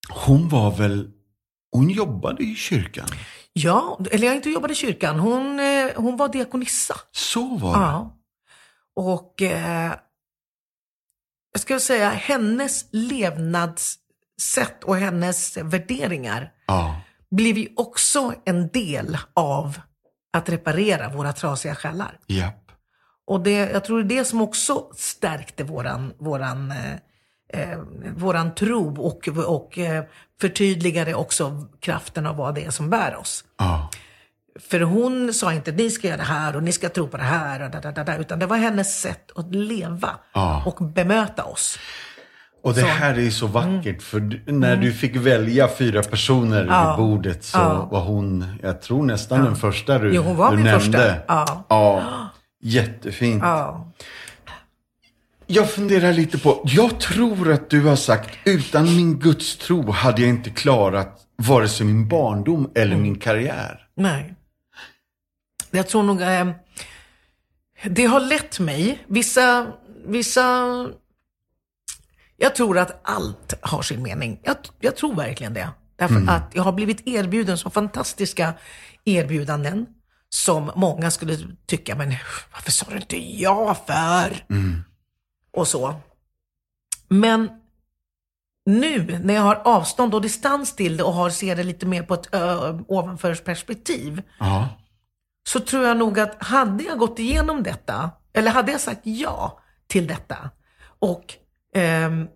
hon 0.09 0.49
var 0.49 0.71
väl... 0.71 1.11
Hon 1.71 1.89
jobbade 1.89 2.43
i 2.43 2.55
kyrkan. 2.55 3.07
Ja, 3.53 3.99
eller 4.11 4.27
jag 4.27 4.35
inte 4.35 4.49
jobbade 4.49 4.73
i 4.73 4.75
kyrkan. 4.75 5.19
Hon, 5.19 5.59
eh, 5.59 5.87
hon 5.95 6.17
var 6.17 6.29
diakonissa. 6.29 6.95
Så 7.11 7.57
var 7.57 7.73
det. 7.73 7.79
Ja. 7.85 8.17
Och 8.95 9.41
eh, 9.41 9.93
jag 11.51 11.61
ska 11.61 11.79
säga, 11.79 12.09
hennes 12.09 12.85
levnadssätt 12.91 14.83
och 14.85 14.95
hennes 14.97 15.57
värderingar 15.57 16.51
Ja. 16.67 17.01
blev 17.31 17.57
ju 17.57 17.67
också 17.75 18.33
en 18.45 18.67
del 18.67 19.17
av 19.33 19.79
att 20.33 20.49
reparera 20.49 21.09
våra 21.09 21.33
trasiga 21.33 21.75
själar. 21.75 22.19
Japp. 22.27 22.71
Och 23.27 23.41
det, 23.43 23.51
jag 23.51 23.83
tror 23.85 24.03
det 24.03 24.15
är 24.15 24.17
det 24.19 24.25
som 24.25 24.41
också 24.41 24.89
stärkte 24.95 25.63
våran, 25.63 26.13
våran, 26.19 26.71
eh, 26.71 26.95
eh, 27.53 27.77
våran 28.15 28.55
tro 28.55 29.01
och, 29.01 29.27
och 29.47 29.77
eh, 29.77 30.03
förtydligade 30.41 31.13
också 31.13 31.67
kraften 31.79 32.25
av 32.27 32.35
vad 32.35 32.55
det 32.55 32.65
är 32.65 32.69
som 32.71 32.89
bär 32.89 33.15
oss. 33.15 33.43
Ja. 33.57 33.89
För 34.69 34.79
hon 34.81 35.33
sa 35.33 35.53
inte 35.53 35.71
ni 35.71 35.89
ska 35.89 36.07
göra 36.07 36.17
det 36.17 36.23
här 36.23 36.55
och 36.55 36.63
ni 36.63 36.71
ska 36.71 36.89
tro 36.89 37.07
på 37.07 37.17
det 37.17 37.23
här, 37.23 37.63
och 37.63 37.71
da, 37.71 37.91
da, 37.91 38.03
da, 38.03 38.17
utan 38.17 38.39
det 38.39 38.45
var 38.45 38.57
hennes 38.57 39.01
sätt 39.01 39.31
att 39.35 39.55
leva 39.55 40.09
Ja. 40.33 40.63
och 40.65 40.85
bemöta 40.91 41.43
oss. 41.43 41.79
Och 42.63 42.73
det 42.73 42.81
Så. 42.81 42.87
här 42.87 43.19
är 43.19 43.29
så 43.29 43.47
vackert, 43.47 44.01
för 44.01 44.19
du- 44.19 44.43
när 44.51 44.75
du 44.75 44.93
fick 44.93 45.15
välja 45.15 45.67
fyra 45.67 46.03
personer 46.03 46.65
Ja. 46.69 46.95
vid 46.97 47.05
bordet 47.05 47.43
så 47.43 47.57
Ja. 47.57 47.87
var 47.91 48.01
hon, 48.01 48.45
jag 48.63 48.81
tror 48.81 49.03
nästan 49.05 49.43
den 49.43 49.55
första 49.55 49.99
du, 49.99 50.13
Jo, 50.15 50.21
hon 50.21 50.35
var 50.35 50.49
du 50.51 50.55
min 50.55 50.65
nämnde. 50.65 50.79
första. 50.97 51.15
Ja. 51.27 51.65
ja. 51.69 52.03
Jättefint. 52.63 53.43
Ja. 53.43 53.91
Jag 55.51 55.71
funderar 55.71 56.13
lite 56.13 56.37
på, 56.37 56.61
jag 56.65 56.99
tror 56.99 57.51
att 57.51 57.69
du 57.69 57.81
har 57.81 57.95
sagt, 57.95 58.37
utan 58.45 58.95
min 58.95 59.19
gudstro 59.19 59.91
hade 59.91 60.21
jag 60.21 60.29
inte 60.29 60.49
klarat 60.49 61.21
vare 61.35 61.67
sig 61.69 61.85
min 61.85 62.07
barndom 62.07 62.71
eller 62.75 62.91
Mm. 62.91 63.01
min 63.01 63.19
karriär. 63.19 63.87
Nej. 63.95 64.33
Jag 65.71 65.87
tror 65.87 66.03
nog... 66.03 66.21
Eh, 66.21 66.49
det 67.83 68.05
har 68.05 68.19
lett 68.19 68.59
mig. 68.59 69.05
Vissa... 69.07 69.67
vissa 70.05 70.67
jag 72.37 72.55
tror 72.55 72.77
att 72.77 72.99
allt 73.03 73.53
har 73.61 73.81
sin 73.81 74.03
mening. 74.03 74.39
Jag, 74.43 74.55
jag 74.79 74.95
tror 74.95 75.15
verkligen 75.15 75.53
det. 75.53 75.69
Därför 75.95 76.29
att 76.29 76.51
jag 76.53 76.63
har 76.63 76.71
blivit 76.71 77.07
erbjuden 77.07 77.57
så 77.57 77.69
fantastiska 77.69 78.53
erbjudanden 79.05 79.85
som 80.29 80.71
många 80.75 81.11
skulle 81.11 81.37
tycka, 81.67 81.95
men 81.95 82.15
varför 82.53 82.71
sa 82.71 82.85
du 82.89 82.95
inte 82.95 83.17
ja 83.17 83.77
för? 83.87 84.45
Och 85.51 85.67
så. 85.67 85.95
Men 87.07 87.49
nu 88.65 89.19
när 89.23 89.33
jag 89.33 89.41
har 89.41 89.61
avstånd 89.65 90.15
och 90.15 90.21
distans 90.21 90.75
till 90.75 90.97
det 90.97 91.03
och 91.03 91.13
har, 91.13 91.29
ser 91.29 91.55
det 91.55 91.63
lite 91.63 91.85
mer 91.85 92.03
på 92.03 92.13
ett 92.13 92.33
ö, 92.33 92.79
ovanför 92.87 93.35
perspektiv. 93.35 94.21
Så 95.49 95.59
tror 95.59 95.83
jag 95.83 95.97
nog 95.97 96.19
att 96.19 96.43
hade 96.43 96.83
jag 96.83 96.97
gått 96.97 97.19
igenom 97.19 97.63
detta, 97.63 98.11
eller 98.33 98.51
hade 98.51 98.71
jag 98.71 98.81
sagt 98.81 99.01
ja 99.03 99.59
till 99.87 100.07
detta 100.07 100.49
och, 100.99 101.33
ehm, 101.75 102.27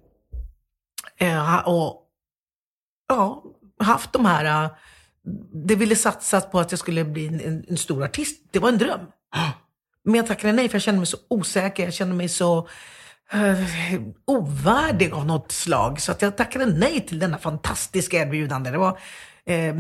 eh, 1.18 1.68
och 1.68 2.02
ja, 3.08 3.44
haft 3.80 4.14
de 4.14 4.26
här, 4.26 4.66
eh, 4.66 4.72
det 5.68 5.76
ville 5.76 5.96
satsat 5.96 6.52
på 6.52 6.60
att 6.60 6.72
jag 6.72 6.80
skulle 6.80 7.06
bli 7.06 7.28
en, 7.28 7.40
en, 7.40 7.66
en 7.68 7.78
stor 7.78 8.04
artist. 8.04 8.42
Det 8.52 8.60
var 8.60 8.70
en 8.70 8.78
dröm. 8.78 9.00
Men 10.04 10.16
jag 10.16 10.28
tackade 10.28 10.54
nej 10.54 10.70
för 10.70 10.76
jag 10.76 10.82
kände 10.82 11.00
mig 11.00 11.08
så 11.08 11.18
osäker, 11.30 11.84
jag 11.84 11.94
kände 11.94 12.16
mig 12.16 12.30
så 12.30 12.68
eh, 13.34 14.02
ovärdig 14.26 15.14
av 15.14 15.26
något 15.26 15.52
slag. 15.52 16.02
Så 16.02 16.12
att 16.12 16.22
jag 16.22 16.38
tackade 16.38 16.66
nej 16.66 17.06
till 17.08 17.20
denna 17.20 17.38
fantastiska 17.38 18.18
erbjudande. 18.18 18.72
Det 18.72 18.78
var 18.78 18.98
eh, 19.46 19.76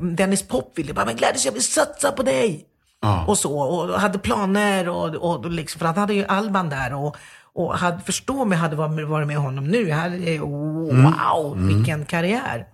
Dennis 0.00 0.48
Pop 0.48 0.78
ville 0.78 0.94
bara, 0.94 1.06
men 1.06 1.16
Gladys 1.16 1.44
jag 1.44 1.52
vill 1.52 1.62
satsa 1.62 2.12
på 2.12 2.22
dig. 2.22 2.66
Ja. 3.00 3.24
Och 3.26 3.38
så, 3.38 3.58
och 3.58 4.00
hade 4.00 4.18
planer 4.18 4.88
och, 4.88 5.14
och 5.14 5.50
liksom, 5.50 5.78
för 5.78 5.86
han 5.86 5.96
hade 5.96 6.14
ju 6.14 6.24
Alban 6.24 6.68
där 6.68 6.94
och, 6.94 7.16
och 7.54 7.78
hade, 7.78 8.00
förstå 8.00 8.44
mig, 8.44 8.58
hade 8.58 8.76
varit 8.76 9.26
med 9.26 9.36
honom 9.36 9.68
nu. 9.68 9.88
Jag 9.88 9.96
hade, 9.96 10.16
eh, 10.16 10.40
wow, 10.40 11.66
vilken 11.66 12.04
karriär. 12.04 12.66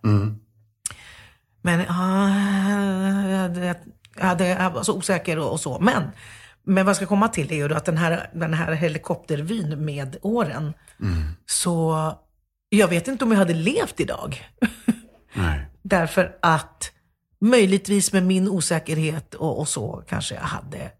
Men 1.62 1.80
ah, 1.88 2.28
jag, 3.28 3.56
jag, 3.64 3.76
hade, 4.26 4.48
jag 4.48 4.70
var 4.70 4.82
så 4.82 4.96
osäker 4.96 5.38
och, 5.38 5.52
och 5.52 5.60
så. 5.60 5.78
Men, 5.80 6.02
men 6.64 6.84
vad 6.84 6.90
jag 6.90 6.96
ska 6.96 7.06
komma 7.06 7.28
till 7.28 7.52
är 7.52 7.56
ju 7.56 7.68
då 7.68 7.74
att 7.74 7.84
den 7.84 7.96
här, 7.98 8.30
den 8.34 8.54
här 8.54 8.72
helikoptervyn 8.72 9.84
med 9.84 10.16
åren, 10.22 10.72
så 11.46 11.96
jag 12.68 12.88
vet 12.88 13.08
inte 13.08 13.24
om 13.24 13.30
jag 13.30 13.38
hade 13.38 13.54
levt 13.54 14.00
idag. 14.00 14.48
Därför 15.82 16.36
att 16.42 16.92
möjligtvis 17.40 18.12
med 18.12 18.22
min 18.22 18.48
osäkerhet 18.48 19.34
och, 19.34 19.58
och 19.58 19.68
så 19.68 20.04
kanske 20.08 20.34
jag 20.34 20.42
hade 20.42 20.90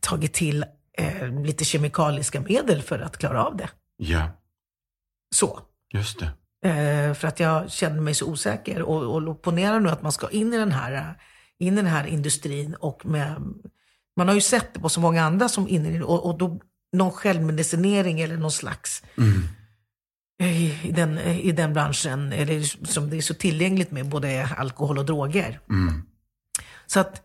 tagit 0.00 0.32
till 0.34 0.64
eh, 0.98 1.42
lite 1.44 1.64
kemikaliska 1.64 2.40
medel 2.40 2.82
för 2.82 2.98
att 2.98 3.18
klara 3.18 3.44
av 3.44 3.56
det. 3.56 3.68
Ja, 3.96 4.28
Så. 5.34 5.60
just 5.92 6.18
det. 6.18 6.30
Eh, 6.68 7.14
för 7.14 7.28
att 7.28 7.40
jag 7.40 7.70
kände 7.70 8.00
mig 8.00 8.14
så 8.14 8.26
osäker. 8.26 8.82
Och, 8.82 9.16
och 9.28 9.42
ponera 9.42 9.78
nu 9.78 9.88
att 9.88 10.02
man 10.02 10.12
ska 10.12 10.28
in 10.30 10.54
i 10.54 10.58
den 10.58 10.72
här, 10.72 11.14
in 11.58 11.72
i 11.72 11.76
den 11.76 11.86
här 11.86 12.06
industrin 12.06 12.74
och 12.74 13.06
med, 13.06 13.42
man 14.16 14.28
har 14.28 14.34
ju 14.34 14.40
sett 14.40 14.74
det 14.74 14.80
på 14.80 14.88
så 14.88 15.00
många 15.00 15.22
andra 15.24 15.48
som 15.48 15.68
in 15.68 15.86
i 15.86 16.00
och, 16.00 16.26
och 16.26 16.38
då 16.38 16.60
någon 16.92 17.12
självmedicinering 17.12 18.20
eller 18.20 18.36
någon 18.36 18.52
slags 18.52 19.02
i, 20.42 20.88
i, 20.88 20.92
den, 20.92 21.18
i 21.18 21.52
den 21.52 21.72
branschen, 21.74 22.32
eller 22.32 22.86
som 22.86 23.10
det 23.10 23.16
är 23.16 23.20
så 23.20 23.34
tillgängligt 23.34 23.90
med 23.90 24.08
både 24.08 24.48
alkohol 24.56 24.98
och 24.98 25.06
droger. 25.06 25.60
Så 26.86 27.00
att 27.00 27.22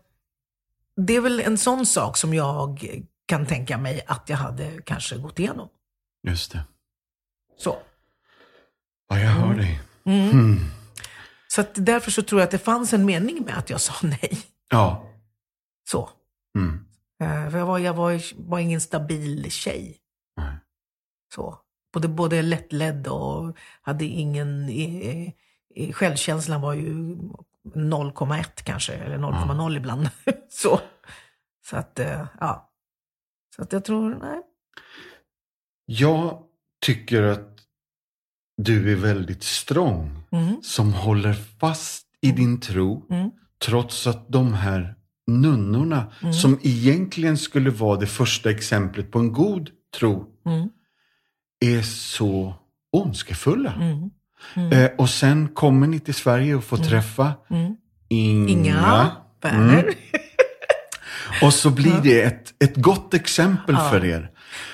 det 0.96 1.16
är 1.16 1.20
väl 1.20 1.40
en 1.40 1.58
sån 1.58 1.86
sak 1.86 2.16
som 2.16 2.34
jag 2.34 3.00
kan 3.26 3.46
tänka 3.46 3.78
mig 3.78 4.04
att 4.06 4.28
jag 4.28 4.36
hade 4.36 4.82
kanske 4.82 5.18
gått 5.18 5.38
igenom. 5.38 5.68
Just 6.26 6.52
det. 6.52 6.64
Så. 7.58 7.78
Ja, 9.08 9.20
jag 9.20 9.30
hör 9.30 9.54
dig. 9.54 9.80
Så 11.48 11.60
att 11.60 11.70
därför 11.74 12.10
så 12.10 12.22
tror 12.22 12.40
jag 12.40 12.46
att 12.46 12.50
det 12.50 12.58
fanns 12.58 12.92
en 12.92 13.04
mening 13.04 13.42
med 13.44 13.58
att 13.58 13.70
jag 13.70 13.80
sa 13.80 13.94
nej. 14.02 14.42
Ja. 14.70 15.06
Så. 15.90 16.10
Mm. 16.58 16.86
Eh, 17.22 17.50
För 17.50 17.58
jag 17.58 17.66
var, 17.66 17.78
jag 17.78 17.94
var, 17.94 18.20
var 18.48 18.58
ingen 18.58 18.80
stabil 18.80 19.50
tjej. 19.50 19.98
Nej. 20.36 20.56
Så. 21.34 21.58
Både, 21.92 22.08
både 22.08 22.42
lättledd 22.42 23.06
och 23.06 23.56
hade 23.82 24.04
ingen... 24.04 24.68
Eh, 24.68 25.28
eh, 25.74 25.92
självkänslan 25.92 26.60
var 26.60 26.74
ju 26.74 26.92
0,1 27.74 28.44
kanske, 28.64 28.92
eller 28.94 29.18
0,0 29.18 29.76
ibland. 29.76 30.08
så. 30.48 30.80
Så 31.64 31.76
att, 31.76 31.98
eh, 31.98 32.26
ja. 32.40 32.70
Så 33.56 33.62
att 33.62 33.72
jag 33.72 33.84
tror, 33.84 34.14
nej. 34.22 34.42
Jag 35.86 36.42
tycker 36.84 37.22
att 37.22 37.58
du 38.56 38.92
är 38.92 38.96
väldigt 38.96 39.42
strong 39.42 40.18
Mm. 40.32 40.62
som 40.62 40.92
håller 40.92 41.32
fast 41.32 42.06
i 42.20 42.32
din 42.32 42.60
tro 42.60 43.06
Mm. 43.10 43.30
trots 43.64 44.06
att 44.06 44.28
de 44.28 44.54
här 44.54 44.94
nunnorna 45.26 46.04
som 46.42 46.58
egentligen 46.62 47.38
skulle 47.38 47.70
vara 47.70 47.98
det 48.00 48.06
första 48.06 48.50
exemplet 48.50 49.10
på 49.10 49.18
en 49.18 49.32
god 49.32 49.70
tro 49.98 50.26
Mm. 50.46 50.68
är 51.64 51.82
så 51.82 52.54
ondskefulla. 52.92 53.72
Mm. 53.74 54.72
Eh, 54.72 54.90
och 54.98 55.10
sen 55.10 55.48
kommer 55.48 55.86
ni 55.86 56.00
till 56.00 56.14
Sverige 56.14 56.54
och 56.54 56.64
får 56.64 56.76
träffa 56.76 57.32
Mm. 57.50 57.76
Inga. 58.08 59.10
Inga. 59.44 59.84
Och 61.42 61.54
så 61.54 61.70
blir 61.70 62.00
det 62.02 62.22
ett, 62.22 62.54
ett 62.64 62.76
gott 62.76 63.14
exempel 63.14 63.76
för 63.76 64.04
er. 64.04 64.30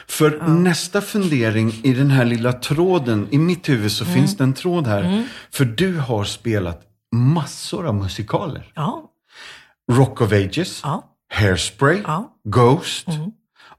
För 0.09 0.49
nästa 0.49 1.01
fundering 1.01 1.73
i 1.83 1.93
den 1.95 2.11
här 2.11 2.25
lilla 2.25 2.53
tråden, 2.53 3.29
i 3.31 3.39
mitt 3.39 3.69
huvud 3.69 3.93
så 3.93 4.05
finns 4.05 4.37
det 4.37 4.45
en 4.45 4.55
tråd 4.55 4.87
här. 4.87 5.25
För 5.51 5.65
du 5.65 5.99
har 5.99 6.25
spelat 6.25 6.83
massor 7.15 7.87
av 7.87 7.95
musikaler. 7.95 8.73
Ja. 8.75 9.08
Rock 9.93 10.21
of 10.21 10.33
Ages, 10.33 10.81
Ja. 10.85 11.05
Hairspray, 11.35 12.03
Ja. 12.07 12.33
Ghost 12.45 13.07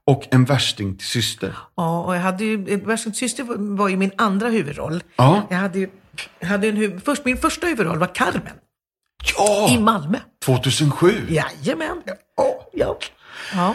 och 0.06 0.28
En 0.30 0.44
värsting 0.44 0.96
till 0.96 1.06
syster. 1.06 1.56
Ja, 1.76 2.00
och 2.04 2.16
jag 2.16 2.20
hade 2.20 2.44
ju, 2.44 2.56
Världens 2.76 3.16
syster 3.16 3.44
var- 3.76 3.88
ju 3.88 3.96
min 3.96 4.12
andra 4.16 4.48
huvudroll. 4.48 5.02
Ja. 5.16 5.42
Jag 5.50 5.56
hade 5.56 5.78
ju, 5.78 5.88
jag 6.40 6.48
hade 6.48 6.68
en 6.68 6.76
huv, 6.76 7.00
först, 7.04 7.24
min 7.24 7.36
första 7.36 7.66
huvudroll 7.66 7.98
var 7.98 8.14
Carmen 8.14 8.56
i 9.24 9.32
Ja! 9.36 9.80
Malmö. 9.80 10.18
2007. 10.44 11.12
Jajamän. 11.28 12.02
Ja. 12.72 12.98
Ja. 13.54 13.74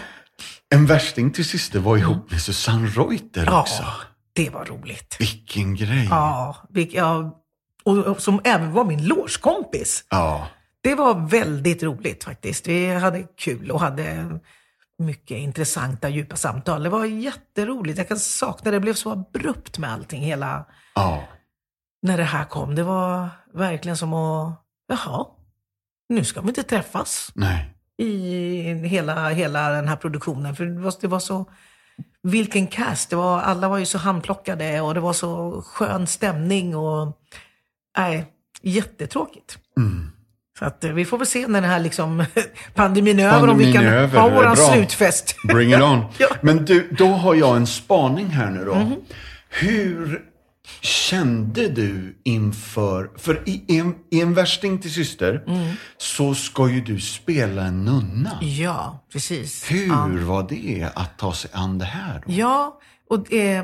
En 0.69 0.85
värsting 0.85 1.31
till 1.31 1.45
syster 1.45 1.79
var 1.79 1.97
ihop 1.97 2.31
med 2.31 2.41
Susanne 2.41 2.87
Reuter 2.87 3.59
också. 3.59 3.83
ja, 3.83 3.93
det 4.33 4.49
var 4.49 4.65
roligt. 4.65 5.15
Vilken 5.19 5.75
grej. 5.75 6.07
Ja, 6.09 6.55
vilk, 6.69 6.93
ja 6.93 7.41
och, 7.83 7.97
och 7.97 8.21
som 8.21 8.41
även 8.43 8.71
var 8.71 8.83
min 8.85 9.07
lårskompis. 9.07 10.03
Ja. 10.09 10.47
Det 10.85 10.95
var 10.95 11.27
väldigt 11.27 11.83
roligt 11.83 12.23
faktiskt. 12.23 12.67
Vi 12.67 12.93
hade 12.93 13.23
kul 13.23 13.71
och 13.71 13.79
hade 13.79 14.39
mycket 14.99 15.37
intressanta, 15.37 16.09
djupa 16.09 16.35
samtal. 16.35 16.83
Det 16.83 16.89
var 16.89 17.05
jätteroligt. 17.05 17.97
Jag 17.97 18.07
kan 18.07 18.19
sakna 18.19 18.71
det. 18.71 18.77
Det 18.77 18.81
blev 18.81 18.93
så 18.93 19.11
abrupt 19.11 19.77
med 19.77 19.91
allting 19.93 20.21
hela 20.21 20.65
Ja. 20.95 21.23
när 22.01 22.17
det 22.17 22.23
här 22.23 22.45
kom. 22.45 22.75
Det 22.75 22.83
var 22.83 23.29
verkligen 23.53 23.97
som 23.97 24.13
att, 24.13 24.61
jaha, 24.87 25.25
nu 26.09 26.23
ska 26.23 26.41
vi 26.41 26.47
inte 26.47 26.63
träffas 26.63 27.31
Nej. 27.35 27.73
i 27.97 28.61
hela, 28.73 29.29
hela 29.29 29.69
den 29.69 29.87
här 29.87 29.95
produktionen. 29.95 30.55
För 30.55 30.65
det 30.65 30.79
var, 30.81 30.93
det 31.01 31.07
var 31.07 31.19
så, 31.19 31.45
vilken 32.23 32.67
cast. 32.67 33.09
Det 33.09 33.15
var, 33.15 33.41
alla 33.41 33.67
var 33.69 33.77
ju 33.77 33.85
så 33.85 33.97
handplockade 33.97 34.81
och 34.81 34.93
det 34.93 34.99
var 34.99 35.13
så 35.13 35.61
skön 35.61 36.07
stämning 36.07 36.75
och, 36.75 37.17
nej, 37.97 38.25
jättetråkigt. 38.61 39.57
Så 40.59 40.65
att 40.65 40.83
eh, 40.83 40.91
vi 40.91 41.05
får 41.05 41.17
väl 41.17 41.27
se 41.27 41.47
när 41.47 41.61
den 41.61 41.69
här 41.69 41.79
liksom, 41.79 42.25
pandemin 42.75 43.19
är 43.19 43.27
över 43.33 43.47
om 43.47 43.57
vi 43.57 43.73
kan 43.73 43.85
över, 43.85 44.19
ha 44.19 44.29
våran 44.29 44.57
slutfest. 44.57 45.35
Bring 45.43 45.73
it 45.73 45.81
on. 45.81 46.01
Ja. 46.17 46.27
Men 46.41 46.65
du, 46.65 46.89
då 46.97 47.07
har 47.07 47.35
jag 47.35 47.55
en 47.57 47.67
spaning 47.67 48.27
här 48.27 48.49
nu 48.51 48.65
då. 48.65 48.91
Hur 49.49 50.21
Kände 50.81 51.67
du 51.69 52.21
inför, 52.23 53.09
för 53.17 53.41
i 53.49 53.77
en, 53.79 53.95
i 54.11 54.21
en 54.21 54.33
värsting 54.33 54.79
till 54.79 54.93
syster 54.93 55.43
Mm. 55.47 55.73
så 55.97 56.35
ska 56.35 56.69
ju 56.69 56.81
du 56.81 56.99
spela 56.99 57.61
en 57.61 57.85
nunna. 57.85 58.31
Ja, 58.41 59.05
precis. 59.13 59.71
Hur 59.71 59.87
Ja. 59.87 60.09
var 60.21 60.45
det 60.49 60.89
att 60.95 61.17
ta 61.17 61.33
sig 61.33 61.51
an 61.53 61.77
det 61.79 61.85
här? 61.85 62.23
Då? 62.25 62.33
Ja, 62.33 62.79
och, 63.09 63.33
eh, 63.33 63.63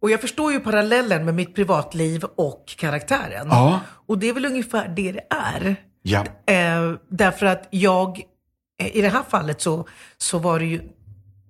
och 0.00 0.10
jag 0.10 0.20
förstår 0.20 0.52
ju 0.52 0.60
parallellen 0.60 1.24
med 1.24 1.34
mitt 1.34 1.54
privatliv 1.54 2.24
och 2.24 2.64
karaktären. 2.78 3.46
Ja. 3.50 3.80
Och 4.06 4.18
det 4.18 4.28
är 4.28 4.32
väl 4.32 4.44
ungefär 4.46 4.88
det 4.88 5.12
det 5.12 5.26
är. 5.30 5.76
Ja. 6.02 6.24
Eh, 6.54 6.92
därför 7.10 7.46
att 7.46 7.68
jag, 7.70 8.22
eh, 8.82 8.96
i 8.96 9.00
det 9.00 9.08
här 9.08 9.22
fallet 9.28 9.60
så, 9.60 9.88
så 10.18 10.38
var 10.38 10.58
det 10.58 10.66
ju, 10.66 10.82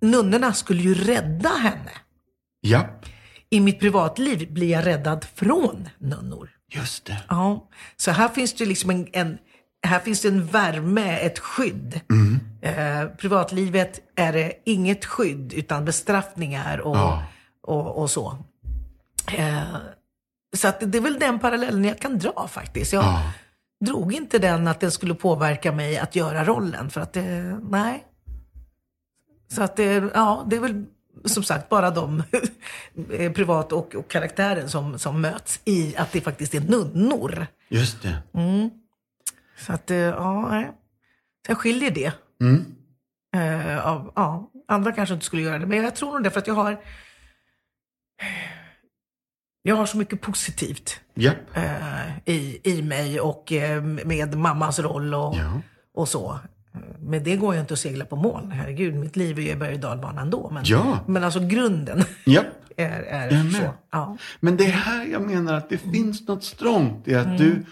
nunnorna 0.00 0.52
skulle 0.52 0.82
ju 0.82 0.94
rädda 0.94 1.48
henne. 1.48 1.90
Ja, 2.60 2.86
I 3.50 3.60
mitt 3.60 3.80
privatliv 3.80 4.52
blir 4.52 4.70
jag 4.70 4.86
räddad 4.86 5.26
från 5.34 5.88
nunnor. 5.98 6.50
just 6.74 7.04
det. 7.04 7.16
Ja, 7.28 7.68
så 7.96 8.10
här 8.10 8.28
finns 8.28 8.54
det 8.54 8.66
liksom 8.66 8.90
en, 8.90 9.06
en 9.12 9.38
här 9.82 9.98
finns 9.98 10.20
det 10.20 10.28
en 10.28 10.46
värme, 10.46 11.18
ett 11.18 11.38
skydd. 11.38 12.00
Eh, 12.62 13.04
privatlivet 13.18 14.00
är 14.16 14.32
det 14.32 14.52
inget 14.66 15.04
skydd 15.04 15.52
utan 15.52 15.84
bestraffningar 15.84 16.78
och, 16.78 16.96
Ja. 16.96 17.22
Och, 17.68 18.02
och 18.02 18.10
så. 18.10 18.38
Eh, 19.36 19.62
så 20.56 20.68
att 20.68 20.80
det 20.92 20.98
är 20.98 21.02
väl 21.02 21.18
den 21.18 21.38
parallellen 21.38 21.84
jag 21.84 21.98
kan 21.98 22.18
dra 22.18 22.48
faktiskt. 22.48 22.92
Jag 22.92 23.04
Ja. 23.04 23.32
drog 23.86 24.12
inte 24.14 24.38
den 24.38 24.68
att 24.68 24.80
den 24.80 24.90
skulle 24.90 25.14
påverka 25.14 25.72
mig 25.72 25.98
att 25.98 26.16
göra 26.16 26.44
rollen. 26.44 26.90
För 26.90 27.00
att 27.00 27.12
det, 27.12 27.58
nej. 27.70 28.04
Så 29.48 29.62
att 29.62 29.76
det, 29.76 30.10
ja, 30.14 30.46
det 30.50 30.56
är 30.56 30.60
väl 30.60 30.84
som 31.24 31.42
sagt 31.42 31.68
bara 31.68 31.90
de, 31.90 32.22
eh, 33.12 33.32
privat 33.32 33.72
och, 33.72 33.94
och 33.94 34.08
karaktären 34.10 34.68
som, 34.68 34.98
som 34.98 35.20
möts 35.20 35.60
i 35.64 35.96
att 35.96 36.12
det 36.12 36.20
faktiskt 36.20 36.54
är 36.54 36.60
nunnor. 36.60 37.46
Just 37.68 38.02
det. 38.02 38.16
Så 39.66 39.72
att, 39.72 39.90
eh, 39.90 39.96
ja, 39.98 40.48
nej. 40.50 40.70
Sen 41.46 41.56
skiljer 41.56 41.90
det. 41.90 42.12
Mm. 42.40 42.64
Eh, 43.36 43.86
av, 43.86 44.12
ja, 44.16 44.50
andra 44.68 44.92
kanske 44.92 45.14
inte 45.14 45.26
skulle 45.26 45.42
göra 45.42 45.58
det, 45.58 45.66
men 45.66 45.82
jag 45.82 45.94
tror 45.96 46.12
nog 46.12 46.22
det 46.22 46.30
för 46.30 46.38
att 46.40 46.46
jag 46.46 46.54
har 46.54 46.80
jag 49.62 49.76
har 49.76 49.86
så 49.86 49.96
mycket 49.96 50.20
positivt 50.20 51.00
Ja. 51.14 51.32
eh, 51.54 52.18
i, 52.34 52.60
i 52.64 52.82
mig 52.82 53.20
och 53.20 53.52
eh, 53.52 53.82
med 53.82 54.38
mammas 54.38 54.78
roll 54.78 55.14
och, 55.14 55.34
Ja. 55.36 55.60
och 55.94 56.08
så. 56.08 56.38
Men 56.98 57.24
det 57.24 57.36
går 57.36 57.54
ju 57.54 57.60
inte 57.60 57.74
att 57.74 57.80
segla 57.80 58.04
på 58.04 58.16
moln. 58.16 58.50
Herregud, 58.52 58.94
mitt 58.94 59.16
liv 59.16 59.38
är 59.38 59.42
ju 59.42 59.56
berg 59.56 59.74
och 59.74 59.80
dalbana 59.80 60.20
ändå. 60.20 60.50
Men, 60.50 60.62
Ja. 60.66 60.98
men 61.06 61.24
alltså 61.24 61.40
grunden 61.46 62.04
Ja. 62.24 62.42
är, 62.76 63.02
är 63.02 63.50
så. 63.50 63.74
Ja. 63.90 64.16
Men 64.40 64.56
det 64.56 64.64
är 64.64 64.70
här 64.70 65.04
jag 65.06 65.22
menar 65.22 65.54
att 65.54 65.68
det 65.70 65.78
finns 65.78 66.28
något 66.28 66.44
strångt 66.44 67.08
i 67.08 67.14
att 67.14 67.26
Mm. 67.26 67.38
du 67.38 67.64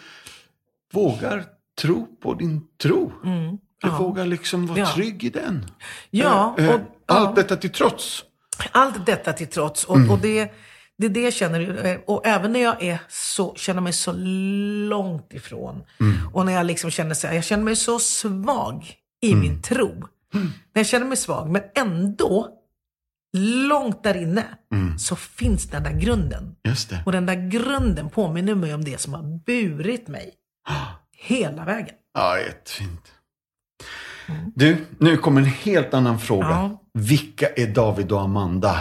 vågar 0.92 1.44
tro 1.80 2.06
på 2.22 2.34
din 2.34 2.66
tro. 2.82 3.12
Du 3.22 3.28
Mm. 3.30 3.58
Ja. 3.82 3.98
vågar 3.98 4.26
liksom 4.26 4.66
vara 4.66 4.86
trygg 4.86 5.24
i 5.24 5.30
den. 5.30 5.64
Ja, 6.10 6.54
Eh, 6.58 6.68
eh, 6.68 6.74
och- 6.74 6.80
Allt 7.06 7.36
detta 7.36 7.56
till 7.56 7.70
trots. 7.70 8.24
Allt 8.72 9.06
detta 9.06 9.32
till 9.32 9.46
trots. 9.46 9.84
Och, 9.84 10.10
och 10.10 10.18
det, 10.18 10.52
det 10.98 11.06
är 11.06 11.10
det 11.10 11.20
jag 11.20 11.32
känner. 11.32 11.86
eh, 11.86 11.96
Och 12.06 12.26
även 12.26 12.52
när 12.52 12.60
jag 12.60 12.82
är 12.82 12.98
så, 13.08 13.54
känner 13.54 13.80
mig 13.80 13.92
så 13.92 14.12
långt 14.88 15.32
ifrån. 15.34 15.82
Och 16.32 16.46
när 16.46 16.52
jag 16.52 16.66
liksom 16.66 16.90
känner 16.90 17.14
så 17.14 17.26
här, 17.26 17.34
jag 17.34 17.44
känner 17.44 17.64
mig 17.64 17.76
så 17.76 17.98
svag 17.98 18.92
i 19.22 19.34
min 19.34 19.62
tro. 19.62 19.94
När 20.32 20.50
jag 20.80 20.86
känner 20.86 21.06
mig 21.06 21.16
svag, 21.16 21.50
men 21.50 21.62
ändå 21.74 22.48
långt 23.68 24.02
där 24.02 24.16
inne 24.16 24.44
så 24.98 25.16
finns 25.16 25.70
den 25.70 25.82
där 25.82 25.92
grunden. 25.92 26.54
Och 27.06 27.12
den 27.12 27.26
där 27.26 27.48
grunden 27.50 28.10
påminner 28.10 28.54
mig 28.54 28.74
om 28.74 28.84
det 28.84 29.00
som 29.00 29.14
har 29.14 29.22
burit 29.46 30.08
mig 30.08 30.34
hela 31.16 31.64
vägen. 31.64 31.94
Ja, 32.14 32.38
jättefint. 32.38 33.12
Du, 34.54 34.86
nu 34.98 35.16
kommer 35.16 35.40
en 35.40 35.46
helt 35.46 35.94
annan 35.94 36.18
fråga. 36.18 36.48
Ja. 36.48 36.82
Vilka 36.98 37.48
är 37.48 37.66
David 37.66 38.12
och 38.12 38.20
Amanda? 38.20 38.78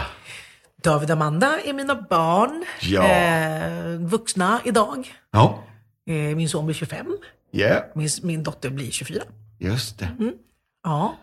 David 0.83 1.09
och 1.11 1.15
Amanda 1.17 1.59
är 1.65 1.73
mina 1.73 1.95
barn. 2.09 2.65
Ja. 2.81 3.03
Eh, 3.03 3.99
vuxna 3.99 4.59
idag. 4.65 5.13
Ja, 5.31 5.63
Eh, 6.07 6.35
min 6.35 6.49
son 6.49 6.65
blir 6.65 6.75
25. 6.75 7.05
yeah, 7.51 7.83
Min, 7.95 8.09
min 8.23 8.43
dotter 8.43 8.69
blir 8.69 8.91
24. 8.91 9.21
just 9.59 9.99
det. 9.99 10.09
Mm. 10.19 10.33
Ja. 10.83 11.15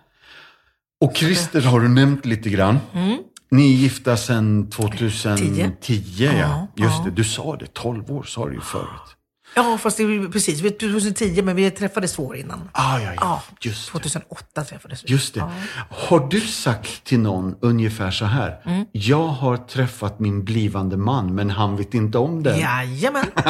Och 1.00 1.16
Christer 1.16 1.60
har 1.62 1.80
du 1.80 1.88
nämnt 1.88 2.26
lite 2.26 2.50
grann. 2.50 2.78
Mm. 2.92 3.18
Ni 3.50 3.72
är 3.72 3.76
gifta 3.76 4.16
sedan 4.16 4.70
2010. 4.70 6.02
ja. 6.18 6.32
Ja, 6.32 6.66
Just 6.76 6.98
ja. 6.98 7.04
det, 7.04 7.10
du 7.10 7.24
sa 7.24 7.56
det. 7.56 7.66
12 7.74 8.10
år 8.12 8.22
sa 8.22 8.48
du 8.48 8.54
ju 8.54 8.60
förut. 8.60 9.16
Ja, 9.54 9.78
fast 9.78 9.96
det 9.96 10.02
är 10.02 10.28
precis. 10.32 10.60
Vi 10.60 10.68
är 10.68 10.72
2010, 10.92 11.42
men 11.42 11.56
vi 11.56 11.70
träffades 11.70 12.12
två 12.12 12.26
år 12.26 12.36
innan. 12.36 12.68
Ah, 12.72 12.98
ja, 12.98 13.04
ja. 13.04 13.12
Ja, 13.20 13.42
Just 13.60 13.86
det. 13.86 13.92
2008 13.92 14.64
träffades 14.64 15.04
vi. 15.04 15.08
Just 15.12 15.34
det. 15.34 15.44
Har 15.90 16.28
du 16.30 16.40
sagt 16.40 17.04
till 17.04 17.18
någon 17.18 17.54
ungefär 17.60 18.10
så 18.10 18.24
här? 18.24 18.60
Mm. 18.64 18.84
Jag 18.92 19.26
har 19.28 19.56
träffat 19.56 20.20
min 20.20 20.44
blivande 20.44 20.96
man, 20.96 21.34
men 21.34 21.50
han 21.50 21.76
vet 21.76 21.94
inte 21.94 22.18
om 22.18 22.42
det. 22.42 22.58
Jajamän. 22.58 23.26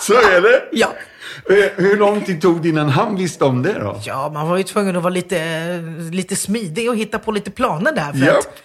Så 0.00 0.12
är 0.14 0.40
det. 0.40 0.62
Ja. 0.72 0.92
Hur 1.76 1.96
lång 1.98 2.20
tid 2.20 2.40
tog 2.42 2.62
det 2.62 2.68
innan 2.68 2.88
han 2.88 3.16
visste 3.16 3.44
om 3.44 3.62
det 3.62 3.72
då? 3.78 4.00
ja, 4.04 4.30
man 4.34 4.48
var 4.48 4.56
ju 4.56 4.62
tvungen 4.62 4.96
att 4.96 5.02
vara 5.02 5.14
lite, 5.14 5.78
lite 6.12 6.36
smidig 6.36 6.90
och 6.90 6.96
hitta 6.96 7.18
på 7.18 7.32
lite 7.32 7.50
planer 7.50 7.92
där. 7.92 8.12
För 8.12 8.26
Japp. 8.26 8.38
att, 8.38 8.62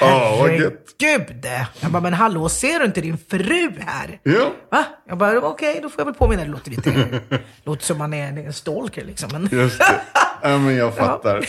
Ja, 0.00 0.36
vad 0.40 0.56
gött. 0.56 0.94
Herregud! 1.00 1.46
Jag 1.80 1.90
bara, 1.92 2.00
men 2.02 2.12
hallå, 2.14 2.48
ser 2.48 2.78
du 2.78 2.84
inte 2.84 3.00
din 3.00 3.18
fru 3.18 3.72
här? 3.80 4.20
Ja. 4.22 4.52
Va? 4.70 4.84
Jag 5.08 5.18
bara, 5.18 5.40
okej, 5.40 5.78
då 5.82 5.88
får 5.88 6.00
jag 6.00 6.04
väl 6.04 6.14
påminna. 6.14 6.42
Det 6.44 6.48
låter 6.50 6.70
lite, 6.70 7.20
låter 7.64 7.84
som 7.84 7.98
man 7.98 8.14
är 8.14 8.38
en 8.46 8.52
stalker 8.52 9.04
liksom. 9.04 9.28
Men, 9.32 9.48
Just 9.52 9.78
det. 9.78 10.00
Ja, 10.42 10.58
men 10.58 10.76
jag 10.76 10.94
fattar. 10.96 11.44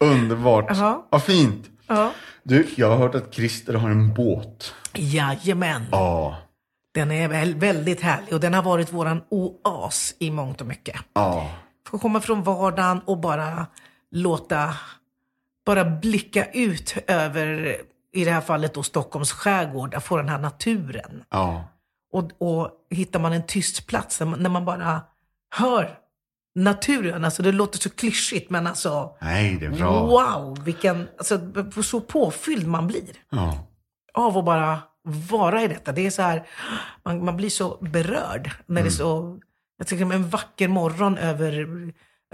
Underbart. 0.00 0.66
Jaha. 0.68 1.02
Vad 1.10 1.22
fint. 1.22 1.66
ja. 1.86 2.10
Du, 2.42 2.66
jag 2.76 2.88
har 2.90 2.96
hört 2.96 3.14
att 3.14 3.34
Christer 3.34 3.74
har 3.74 3.90
en 3.90 4.14
båt. 4.14 4.74
Jajamän. 4.94 5.86
Ja. 5.92 6.36
Den 6.94 7.10
är 7.10 7.28
väl, 7.28 7.54
väldigt 7.54 8.00
härlig 8.00 8.34
och 8.34 8.40
den 8.40 8.54
har 8.54 8.62
varit 8.62 8.92
våran 8.92 9.22
oas 9.30 10.14
i 10.18 10.30
mångt 10.30 10.60
och 10.60 10.66
mycket. 10.66 10.96
Ja. 11.14 11.50
Få 11.88 11.98
komma 11.98 12.20
från 12.20 12.42
vardagen 12.42 13.00
och 13.04 13.18
bara 13.20 13.66
låta, 14.10 14.74
bara 15.66 15.84
blicka 15.84 16.44
ut 16.52 16.94
över, 17.06 17.76
i 18.12 18.24
det 18.24 18.30
här 18.30 18.40
fallet 18.40 18.74
då 18.74 18.82
Stockholms 18.82 19.32
skärgård, 19.32 20.02
få 20.02 20.16
den 20.16 20.28
här 20.28 20.38
naturen. 20.38 21.24
Ja. 21.30 21.64
Och, 22.12 22.30
och 22.38 22.70
hittar 22.90 23.20
man 23.20 23.32
en 23.32 23.46
tyst 23.46 23.86
plats 23.86 24.20
när 24.20 24.26
man, 24.26 24.40
när 24.42 24.50
man 24.50 24.64
bara 24.64 25.00
hör 25.56 25.98
naturen, 26.54 27.24
alltså 27.24 27.42
det 27.42 27.52
låter 27.52 27.78
så 27.78 27.90
klyschigt 27.90 28.50
men 28.50 28.66
alltså 28.66 29.16
Nej, 29.20 29.56
det 29.60 29.66
är 29.66 29.70
bra. 29.70 30.06
wow, 30.06 30.64
vilken, 30.64 31.08
alltså 31.18 31.40
så 31.82 32.00
påfylld 32.00 32.66
man 32.66 32.86
blir 32.86 33.04
Ja. 33.30 33.66
av 34.14 34.38
att 34.38 34.44
bara 34.44 34.78
vara 35.30 35.62
i 35.62 35.68
detta. 35.68 35.92
Det 35.92 36.06
är 36.06 36.10
så 36.10 36.22
här, 36.22 36.46
man, 37.04 37.24
man 37.24 37.36
blir 37.36 37.50
så 37.50 37.78
berörd 37.80 38.50
när 38.66 38.82
det 38.82 38.88
är 38.88 38.90
så, 38.90 39.38
jag 39.78 39.86
tycker 39.86 40.12
en 40.12 40.28
vacker 40.28 40.68
morgon 40.68 41.18
över, 41.18 41.66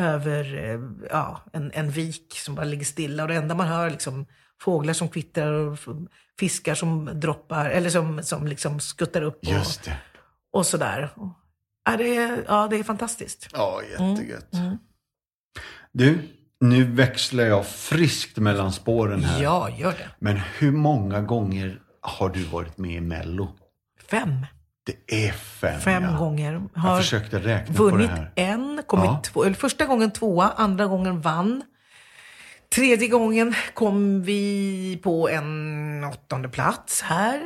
över 0.00 0.54
eh, 0.54 0.80
ja, 1.10 1.40
en, 1.52 1.70
en 1.74 1.90
vik 1.90 2.32
som 2.36 2.54
bara 2.54 2.64
ligger 2.64 2.84
stilla 2.84 3.22
och 3.22 3.28
det 3.28 3.34
enda 3.34 3.54
man 3.54 3.66
hör 3.66 3.86
är 3.86 3.90
liksom 3.90 4.26
fåglar 4.60 4.92
som 4.94 5.08
kvittrar 5.08 5.52
och 5.52 5.78
fiskar 6.38 6.74
som 6.74 7.10
droppar, 7.20 7.70
eller 7.70 7.90
som, 7.90 8.22
som 8.22 8.46
liksom 8.46 8.80
skuttar 8.80 9.22
upp 9.22 9.38
och, 9.46 9.52
Just 9.52 9.84
det. 9.84 9.96
och 10.52 10.66
sådär. 10.66 11.10
Ja, 11.84 11.96
det 11.96 12.16
är, 12.16 12.44
ja, 12.48 12.68
det 12.70 12.76
är 12.76 12.82
fantastiskt. 12.82 13.48
Ja, 13.52 13.80
jättegött. 13.90 14.50
Du, 15.92 16.18
nu 16.60 16.84
växlar 16.84 17.44
jag 17.44 17.66
friskt 17.66 18.36
mellan 18.36 18.72
spåren 18.72 19.24
här. 19.24 19.42
Ja, 19.42 19.70
gör 19.78 19.92
det. 19.92 20.10
Men 20.18 20.36
hur 20.58 20.72
många 20.72 21.20
gånger 21.20 21.80
har 22.00 22.28
du 22.28 22.44
varit 22.44 22.78
med 22.78 22.96
i 22.96 23.00
Mello? 23.00 23.48
Fem. 24.10 24.46
Det 25.08 25.26
är 25.26 25.32
fem. 25.32 25.80
Fem 25.80 26.02
ja. 26.04 26.16
gånger. 26.18 26.62
Jag 26.74 26.80
Har 26.80 26.96
försökte 27.00 27.38
räkna 27.38 27.74
på 27.74 27.84
det 27.84 27.90
vunnit 27.90 28.10
här. 28.10 28.32
en, 28.34 28.82
kommit 28.86 29.04
Ja. 29.06 29.20
två, 29.24 29.44
eller 29.44 29.56
första 29.56 29.84
gången 29.86 30.10
tvåa, 30.10 30.50
andra 30.56 30.86
gången 30.86 31.20
vann. 31.20 31.62
Tredje 32.74 33.08
gången 33.08 33.54
kom 33.74 34.22
vi 34.22 35.00
på 35.02 35.28
en 35.28 36.04
åttonde 36.04 36.48
plats 36.48 37.02
här. 37.02 37.40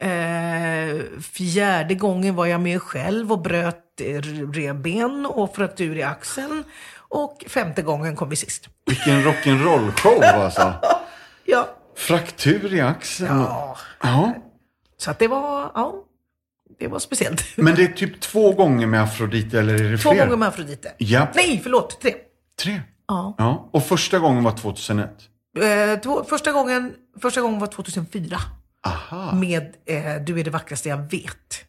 Eh, 0.00 1.00
fjärde 1.32 1.94
gången 1.94 2.34
var 2.34 2.46
jag 2.46 2.60
med 2.60 2.82
själv 2.82 3.32
och 3.32 3.40
bröt 3.42 4.00
eh, 4.00 4.20
revben 4.52 5.26
och 5.26 5.54
fraktur 5.56 5.96
i 5.96 6.02
axeln. 6.02 6.64
Och 7.08 7.44
femte 7.48 7.82
gången 7.82 8.16
kom 8.16 8.28
vi 8.28 8.36
sist. 8.36 8.68
Vilken 8.86 9.22
rock'n'roll-show 9.22 10.24
alltså. 10.24 10.72
Ja. 11.44 11.68
Fraktur 11.96 12.74
i 12.74 12.80
axeln. 12.80 13.38
ja. 13.40 13.76
Ja. 14.02 14.32
Så 14.98 15.10
att 15.10 15.18
det 15.18 15.28
var, 15.28 15.70
ja, 15.74 15.94
det 16.78 16.86
var 16.88 16.98
speciellt. 16.98 17.44
Men 17.56 17.74
det 17.74 17.82
är 17.82 17.88
typ 17.88 18.20
två 18.20 18.52
gånger 18.52 18.86
med 18.86 19.02
Afrodite 19.02 19.58
eller 19.60 19.74
är 19.74 19.90
det 19.92 19.98
Två 19.98 20.10
fler? 20.10 20.24
gånger 20.24 20.36
med 20.36 20.48
Afrodite. 20.48 20.92
Ja. 20.98 21.28
Nej, 21.34 21.60
förlåt, 21.62 22.00
tre. 22.00 22.14
Tre. 22.62 22.82
Ja. 23.08 23.34
Ja. 23.38 23.68
Och 23.72 23.82
första 23.84 24.18
gången 24.18 24.44
var 24.44 24.52
2001. 24.52 25.10
Eh, 25.58 26.00
två, 26.00 26.24
första, 26.24 26.52
gången, 26.52 26.92
första 27.22 27.40
gången 27.40 27.60
var 27.60 27.66
2004. 27.66 28.38
Aha. 28.86 29.32
med 29.34 29.62
eh, 29.86 30.22
Du 30.26 30.40
är 30.40 30.44
det 30.44 30.50
vackraste 30.50 30.88
jag 30.88 31.10
vet. 31.10 31.64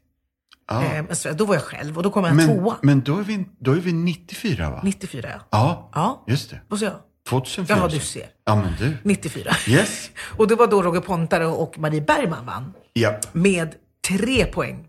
Ja. 0.70 0.84
Eh, 0.84 1.36
då 1.36 1.46
var 1.46 1.56
jag 1.56 1.64
själv 1.64 1.98
och 1.98 2.04
då 2.04 2.10
kom 2.10 2.26
jag 2.26 2.36
men 2.36 2.48
tvåa. 2.48 2.76
men 2.82 3.02
då, 3.02 3.18
är 3.18 3.24
vi, 3.24 3.46
då 3.60 3.72
är 3.72 3.76
vi 3.76 3.94
94 3.94 4.70
va? 4.70 4.82
94 4.84 5.30
ja. 5.32 5.40
Ja, 5.52 5.90
Ja, 5.94 6.24
just 6.28 6.50
det. 6.50 6.62
vad 6.68 6.80
sa 6.80 6.86
jag? 6.86 6.96
2004. 7.30 7.78
Jaha, 7.78 7.88
du 7.88 8.00
ser. 8.00 8.26
Ja, 8.46 8.56
men 8.56 8.74
du. 8.80 8.98
94. 9.04 9.52
Yes. 9.68 10.10
Och 10.38 10.48
det 10.48 10.56
var 10.56 10.68
då 10.68 10.82
Roger 10.82 11.02
Pontare 11.02 11.46
och 11.48 11.80
Marie 11.80 12.02
Bergman 12.02 12.46
vann. 12.46 12.74
Japp. 12.94 13.34
Med 13.34 13.76
tre 14.08 14.46
poäng 14.46 14.88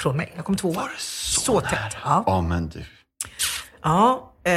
från 0.00 0.16
mig. 0.16 0.32
Jag 0.36 0.44
kom 0.44 0.56
tvåa. 0.56 0.74
Var 0.74 0.82
det 0.88 0.98
så, 0.98 1.40
Så 1.40 1.52
nära? 1.60 1.70
tätt. 1.70 1.96
Ja. 2.04 2.22
Ja, 2.26 2.40
men 2.40 2.68
du. 2.68 2.84
Ja, 3.82 4.32
eh, 4.44 4.52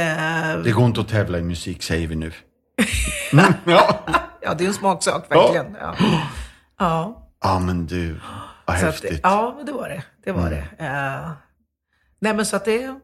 Det 0.64 0.72
går 0.72 0.86
inte 0.86 1.00
att 1.00 1.08
tävla 1.08 1.38
i 1.38 1.42
musik, 1.42 1.82
säger 1.82 2.06
vi 2.06 2.14
nu. 2.16 2.32
Mm, 3.32 3.52
ja. 3.64 3.98
ja, 4.42 4.54
det 4.54 4.64
är 4.64 4.68
en 4.68 4.74
smaksak 4.74 5.30
verkligen. 5.30 5.76
Ja. 5.80 5.94
Ja. 6.78 7.28
ja, 7.42 7.58
men 7.58 7.86
du. 7.86 8.12
Vad 8.64 8.78
Så 8.80 8.86
att, 8.86 8.92
häftigt. 8.94 9.20
ja, 9.22 9.62
det 9.66 9.72
var 9.72 9.88
det. 9.88 10.02
Det 10.24 10.32
var 10.32 10.50
det. 10.50 10.64
Eh, 10.78 11.30
nej, 12.20 12.34
men 12.34 12.46
så 12.46 12.56
att 12.56 12.64
det... 12.64 12.94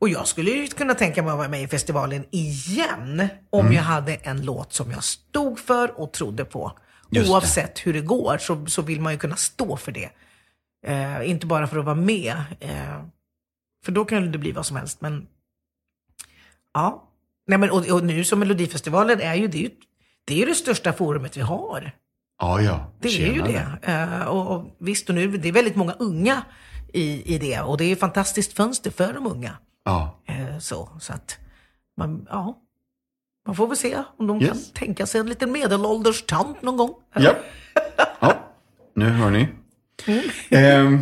Och 0.00 0.08
jag 0.08 0.26
skulle 0.26 0.50
ju 0.50 0.66
kunna 0.66 0.94
tänka 0.94 1.22
mig 1.22 1.32
att 1.32 1.38
vara 1.38 1.48
med 1.48 1.62
i 1.62 1.68
festivalen 1.68 2.24
igen 2.30 3.28
om 3.50 3.60
Mm. 3.60 3.72
jag 3.72 3.82
hade 3.82 4.14
en 4.14 4.44
låt 4.44 4.72
som 4.72 4.90
jag 4.90 5.04
stod 5.04 5.58
för 5.58 6.00
och 6.00 6.12
trodde 6.12 6.44
på. 6.44 6.72
Just 7.10 7.26
det. 7.26 7.32
Oavsett 7.32 7.78
hur 7.86 7.92
det 7.92 8.00
går 8.00 8.38
så, 8.38 8.66
så 8.66 8.82
vill 8.82 9.00
man 9.00 9.12
ju 9.12 9.18
kunna 9.18 9.36
stå 9.36 9.76
för 9.76 9.92
det. 9.92 10.08
Eh, 10.86 11.30
inte 11.30 11.46
bara 11.46 11.66
för 11.66 11.78
att 11.78 11.84
vara 11.84 11.94
med. 11.94 12.36
Eh, 12.60 13.02
för 13.84 13.92
då 13.92 14.04
kan 14.04 14.32
det 14.32 14.38
bli 14.38 14.52
vad 14.52 14.66
som 14.66 14.76
helst. 14.76 15.00
Men 15.00 15.26
ja. 16.74 17.04
Nej, 17.46 17.58
men, 17.58 17.70
och, 17.70 17.88
och 17.90 18.04
nu 18.04 18.24
som 18.24 18.38
Melodifestivalen 18.38 19.20
är 19.20 19.34
ju 19.34 19.48
det, 19.48 19.58
är 19.58 19.62
ju 19.62 19.70
det 20.24 20.34
är 20.34 20.38
ju 20.38 20.44
det 20.46 20.54
största 20.54 20.92
forumet 20.92 21.36
vi 21.36 21.40
har. 21.40 21.92
Ja, 22.40 22.60
ja. 22.60 22.92
Det 23.00 23.08
är 23.08 23.32
ju 23.32 23.42
det. 23.42 23.66
Eh, 23.82 24.22
och, 24.24 24.56
och 24.56 24.76
visst, 24.78 25.08
och 25.08 25.14
nu, 25.14 25.28
det 25.36 25.48
är 25.48 25.52
väldigt 25.52 25.76
många 25.76 25.92
unga 25.92 26.42
i, 26.92 27.34
i 27.34 27.38
det. 27.38 27.60
Och 27.60 27.76
det 27.78 27.84
är 27.84 27.92
ett 27.92 28.00
fantastiskt 28.00 28.52
fönster 28.52 28.90
för 28.90 29.12
de 29.12 29.26
unga. 29.26 29.58
Ja. 29.84 30.20
Eh, 30.26 30.58
så, 30.58 30.88
så 31.00 31.12
att 31.12 31.38
man, 31.96 32.26
ja, 32.30 32.58
man 33.46 33.56
får 33.56 33.66
väl 33.66 33.76
se 33.76 34.02
om 34.18 34.26
de 34.26 34.42
Yes. 34.42 34.50
kan 34.50 34.58
tänka 34.74 35.06
sig 35.06 35.20
en 35.20 35.28
liten 35.28 35.52
medelålders 35.52 36.22
tant 36.26 36.62
någon 36.62 36.76
gång. 36.76 36.94
Ja. 37.14 37.34
ja. 38.20 38.34
Nu 38.94 39.04
hör 39.10 39.30
ni. 39.30 39.48
Ehm, 40.50 40.98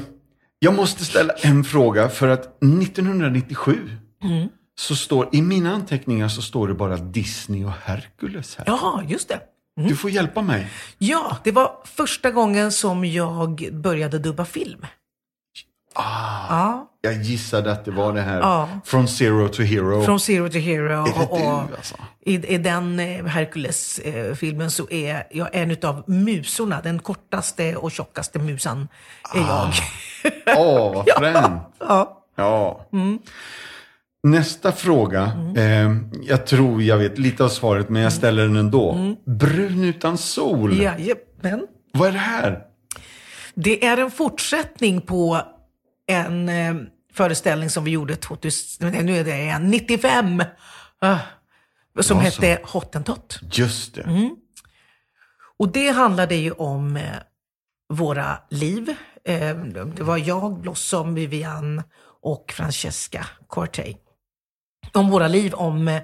jag 0.59 0.75
måste 0.75 1.05
ställa 1.05 1.33
en 1.33 1.65
fråga 1.65 2.09
för 2.09 2.29
att 2.29 2.63
1997 2.63 3.91
så 4.79 4.97
står, 4.97 5.29
i 5.33 5.43
mina 5.43 5.75
anteckningar 5.75 6.29
så 6.29 6.43
står 6.43 6.69
det 6.69 6.75
bara 6.75 6.97
Disney 6.97 7.65
och 7.65 7.71
Hercules 7.71 8.57
här. 8.57 8.65
Ja, 8.67 9.03
just 9.09 9.29
det. 9.29 9.41
Du 9.89 9.97
får 9.97 10.11
hjälpa 10.11 10.43
mig. 10.43 10.71
Ja, 10.99 11.37
det 11.45 11.53
var 11.53 11.73
första 11.85 12.31
gången 12.31 12.73
som 12.73 13.05
jag 13.05 13.69
började 13.73 14.19
dubba 14.19 14.45
film. 14.45 14.87
Ah, 15.99 16.47
Ja, 16.49 16.89
jag 17.01 17.23
gissade 17.23 17.73
att 17.73 17.85
det 17.85 17.91
var 17.91 18.13
det 18.13 18.21
här. 18.21 18.41
Ja. 18.41 18.69
Från 18.85 19.09
Zero 19.09 19.49
to 19.49 19.63
Hero. 19.63 20.03
från 20.03 20.21
Zero 20.21 20.49
to 20.49 20.59
Hero. 20.59 21.03
Och, 21.03 21.33
och 21.33 21.51
alltså? 21.77 21.95
i, 22.25 22.35
I 22.55 22.59
den 22.59 23.01
eh, 23.01 23.25
Hercules-filmen 23.25 24.71
så 24.71 24.91
är 24.91 25.25
jag 25.31 25.49
en 25.53 25.71
utav 25.71 26.05
musorna. 26.07 26.81
Den 26.83 26.99
kortaste 26.99 27.77
och 27.77 27.93
tjockaste 27.93 28.39
musan 28.39 28.89
är 29.35 29.39
jag. 29.41 29.73
Åh, 30.59 30.95
vad 30.95 31.09
fränt. 31.19 31.63
Ja. 31.79 32.23
Ja. 32.37 32.87
Mm. 32.93 33.19
Nästa 34.23 34.73
fråga. 34.73 35.23
Eh, 35.57 35.97
jag 36.23 36.47
tror 36.47 36.83
jag 36.83 36.97
vet 36.99 37.19
lite 37.19 37.45
av 37.45 37.49
svaret, 37.49 37.89
men 37.89 38.03
jag 38.03 38.11
Mm. 38.13 38.19
ställer 38.19 38.43
den 38.43 38.57
ändå. 38.57 39.15
Brun 39.27 39.85
utan 39.85 40.19
sol. 40.19 40.79
Jajamän. 40.83 41.67
Vad 41.93 42.09
är 42.09 42.13
det 42.13 42.19
här? 42.19 42.59
Det 43.55 43.85
är 43.87 43.97
en 43.97 44.11
fortsättning 44.11 45.01
på 45.01 45.41
en 46.07 46.49
eh, 46.49 46.75
föreställning 47.13 47.71
som 47.71 47.85
vi 47.85 47.91
gjorde 47.91 48.17
2000, 48.17 48.91
nej, 48.91 49.05
nu 49.05 49.17
är 49.17 49.25
det 49.25 49.39
igen, 49.39 49.71
95. 49.71 50.43
ah, 51.01 51.19
som 52.01 52.19
Ja, 52.25 52.31
så. 52.31 52.43
hette 52.43 52.63
Hottentott. 52.65 53.41
Just 53.53 53.95
det. 53.95 54.03
Mm. 54.03 54.37
Och 55.59 55.73
det 55.73 55.89
handlade 55.89 56.35
ju 56.35 56.53
om 56.53 56.97
eh, 56.97 57.03
våra 57.89 58.39
liv. 58.51 58.95
Eh, 59.25 59.57
det 59.97 60.03
var 60.03 60.17
jag, 60.17 60.61
Blossom, 60.61 61.15
Vivian 61.15 61.83
och 62.23 62.53
Francesca 62.57 63.27
Cortey. 63.47 63.95
Om 64.93 65.11
våra 65.11 65.29
liv, 65.29 65.55
om 65.55 65.89
eh, 65.89 66.03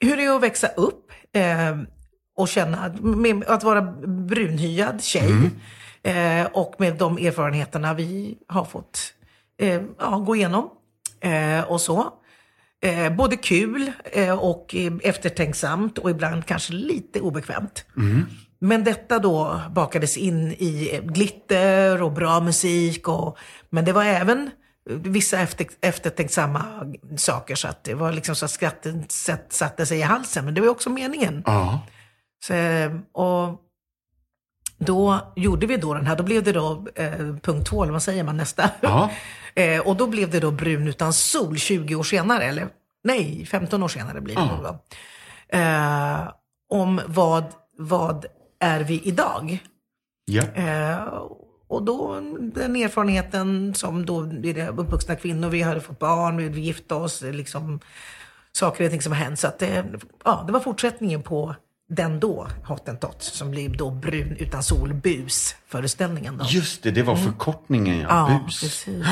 hur 0.00 0.16
det 0.16 0.24
är 0.24 0.36
att 0.36 0.42
växa 0.42 0.68
upp 0.68 1.10
eh, 1.32 1.78
och 2.36 2.48
känna, 2.48 2.94
med, 3.00 3.44
att 3.44 3.62
vara 3.62 3.82
brunhyad 4.06 5.02
tjej. 5.04 5.50
Eh, 6.04 6.46
och 6.52 6.74
med 6.78 6.96
de 6.96 7.18
erfarenheterna 7.18 7.94
vi 7.94 8.38
har 8.48 8.64
fått 8.64 9.12
eh, 9.60 9.82
ja, 9.98 10.18
gå 10.26 10.36
igenom. 10.36 10.70
Eh, 11.20 11.60
och 11.64 11.80
så. 11.80 12.12
Eh, 12.84 13.12
både 13.12 13.36
kul 13.36 13.92
eh, 14.04 14.38
och 14.38 14.74
eftertänksamt 15.02 15.98
och 15.98 16.10
ibland 16.10 16.46
kanske 16.46 16.72
lite 16.72 17.20
obekvämt. 17.20 17.84
Men 18.58 18.84
detta 18.84 19.18
då 19.18 19.60
bakades 19.70 20.16
in 20.16 20.52
i 20.52 21.00
glitter 21.02 22.02
och 22.02 22.12
bra 22.12 22.40
musik. 22.40 23.08
Och, 23.08 23.38
men 23.70 23.84
det 23.84 23.92
var 23.92 24.04
även 24.04 24.50
vissa 24.90 25.38
efter, 25.40 25.66
eftertänksamma 25.80 26.62
saker. 27.16 27.54
Så 27.54 27.68
att 27.68 27.84
det 27.84 27.94
var 27.94 28.12
liksom 28.12 28.34
så 28.36 28.44
att 28.44 28.50
skratten 28.50 29.04
satt- 29.08 29.52
satte 29.52 29.86
sig 29.86 29.98
i 29.98 30.02
halsen. 30.02 30.44
Men 30.44 30.54
det 30.54 30.60
var 30.60 30.68
också 30.68 30.90
meningen. 30.90 31.42
Ja. 31.46 31.80
Så, 32.46 32.54
eh, 32.54 32.92
och 33.12 33.60
då 34.86 35.20
gjorde 35.36 35.66
vi 35.66 35.76
då 35.76 35.94
den 35.94 36.06
här, 36.06 36.16
då 36.16 36.22
blev 36.24 36.42
det 36.42 36.52
då 36.52 36.86
eh, 36.94 37.12
punkt 37.42 37.66
två, 37.66 37.82
eller 37.82 37.92
vad 37.92 38.02
säger 38.02 38.24
man, 38.24 38.36
nästa. 38.36 38.70
Ja. 38.80 39.10
eh, 39.54 39.80
och 39.80 39.96
då 39.96 40.06
blev 40.06 40.30
det 40.30 40.40
då 40.40 40.50
Brun 40.50 40.88
utan 40.88 41.12
sol 41.12 41.58
20 41.58 41.94
år 41.94 42.02
senare, 42.02 42.44
eller 42.44 42.68
nej, 43.04 43.46
15 43.50 43.82
år 43.82 43.88
senare 43.88 44.20
blir 44.20 44.34
det 44.34 44.40
Ja. 44.40 44.60
då. 44.62 45.58
Eh, 45.58 46.28
om 46.70 47.00
vad, 47.06 47.44
vad 47.78 48.26
är 48.60 48.80
vi 48.80 49.00
idag? 49.04 49.58
ja. 50.24 50.42
Eh, 50.42 50.98
och 51.68 51.82
då 51.82 52.20
den 52.40 52.76
erfarenheten 52.76 53.74
som 53.74 54.06
då 54.06 54.20
är 54.22 54.68
uppvuxna 54.80 55.16
kvinnor, 55.16 55.48
vi 55.48 55.62
hade 55.62 55.80
fått 55.80 55.98
barn, 55.98 56.36
vi 56.52 56.60
gifte 56.60 56.94
oss, 56.94 57.22
liksom 57.22 57.80
saker 58.52 58.84
och 58.84 58.90
ting 58.90 59.02
som 59.02 59.12
har 59.12 59.18
hänt. 59.18 59.38
Så 59.38 59.46
att 59.46 59.58
det, 59.58 59.84
ja, 60.24 60.44
det 60.46 60.52
var 60.52 60.60
fortsättningen 60.60 61.22
på 61.22 61.54
den 61.88 62.20
då, 62.20 62.48
Hottentott, 62.64 63.22
som 63.22 63.50
blev 63.50 63.76
då 63.76 63.90
Brun 63.90 64.36
utan 64.38 64.62
sol, 64.62 64.94
bus, 64.94 65.54
föreställningen 65.66 66.38
då. 66.38 66.44
Just 66.48 66.82
det, 66.82 66.90
det 66.90 67.02
var 67.02 67.16
förkortningen 67.16 67.98
ja. 68.00 68.06
ja, 68.08 68.44
Bus. 68.46 68.60
precis. 68.60 69.06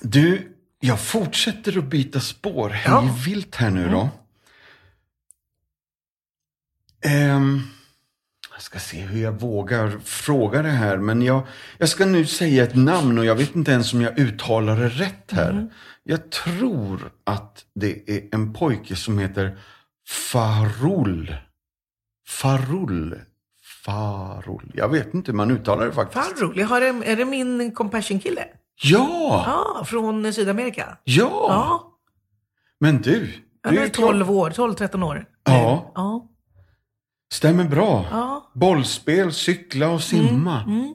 Du, 0.00 0.52
jag 0.80 1.00
fortsätter 1.00 1.78
att 1.78 1.84
byta 1.84 2.20
spår 2.20 2.68
hej 2.70 2.82
Ja. 2.92 3.14
vilt 3.26 3.54
här 3.54 3.70
nu 3.70 3.88
då. 3.88 4.08
Ehm, 7.04 7.62
jag 8.52 8.62
ska 8.62 8.78
se 8.78 9.00
hur 9.00 9.22
jag 9.22 9.40
vågar 9.40 9.98
fråga 10.04 10.62
det 10.62 10.70
här. 10.70 10.96
Men 10.98 11.22
jag, 11.22 11.42
jag 11.78 11.88
ska 11.88 12.06
nu 12.06 12.26
säga 12.26 12.62
ett 12.64 12.74
namn 12.76 13.18
och 13.18 13.24
jag 13.24 13.34
vet 13.34 13.56
inte 13.56 13.72
ens 13.72 13.92
om 13.92 14.00
jag 14.02 14.18
uttalar 14.18 14.80
det 14.80 14.88
rätt 14.88 15.32
här. 15.32 15.70
Jag 16.02 16.30
tror 16.30 17.10
att 17.24 17.64
det 17.74 18.10
är 18.10 18.22
en 18.32 18.52
pojke 18.52 18.96
som 18.96 19.18
heter 19.18 19.58
Farul. 20.08 21.36
Farul. 22.28 23.20
Farul. 23.84 24.70
Jag 24.74 24.88
vet 24.88 25.14
inte 25.14 25.30
hur 25.30 25.36
man 25.36 25.50
uttalar 25.50 25.86
det 25.86 25.92
faktiskt. 25.92 26.24
Fan 26.26 26.48
rolig. 26.48 26.62
Har 26.64 26.80
det, 26.80 26.86
är 26.86 27.16
det 27.16 27.24
min 27.24 27.74
compassion-kille? 27.74 28.44
Ja! 28.82 29.44
Ja, 29.46 29.84
från 29.84 30.32
Sydamerika. 30.32 30.98
Ja! 31.04 31.28
Ja, 31.48 31.92
Men 32.80 33.02
du. 33.02 33.32
han 33.62 33.78
är 33.78 33.82
är 33.82 33.88
klar. 33.88 34.06
12 34.06 34.30
år, 34.30 34.50
12-13 34.50 35.02
år. 35.04 35.26
Ja. 35.44 35.92
Ja, 35.94 36.28
Stämmer 37.32 37.64
bra. 37.64 38.06
ja. 38.10 38.50
Bollspel, 38.54 39.32
cykla 39.32 39.88
och 39.90 40.02
simma. 40.02 40.62
Mm. 40.62 40.94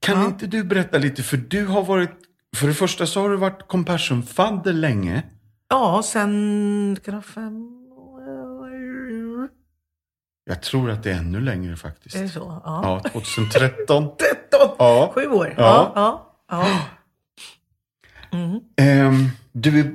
Kan 0.00 0.20
Ja. 0.20 0.26
inte 0.26 0.46
du 0.46 0.64
berätta 0.64 0.98
lite, 0.98 1.22
för 1.22 1.36
du 1.36 1.66
har 1.66 1.82
varit, 1.84 2.10
för 2.56 2.66
det 2.68 2.74
första 2.74 3.06
så 3.06 3.20
har 3.20 3.30
du 3.30 3.36
varit 3.36 3.68
compassion-fadder 3.68 4.72
länge. 4.72 5.22
Ja, 5.68 6.02
sen 6.04 6.96
kan 7.04 7.22
fem. 7.22 7.77
Jag 10.48 10.62
tror 10.62 10.90
att 10.90 11.02
det 11.02 11.10
är 11.10 11.14
ännu 11.16 11.40
längre 11.40 11.76
faktiskt. 11.76 12.16
Är 12.16 12.22
det 12.22 12.28
så? 12.28 12.60
Ja. 12.64 13.00
Ja, 13.04 13.10
2013. 13.10 14.04
13! 14.50 14.68
Ja. 14.78 15.10
Sju 15.14 15.26
år. 15.26 15.54
Ja. 15.56 15.92
Ja. 15.94 16.32
ja. 16.50 16.66
Mm. 18.32 18.60
Ehm, 18.76 19.28
du 19.52 19.80
är 19.80 19.92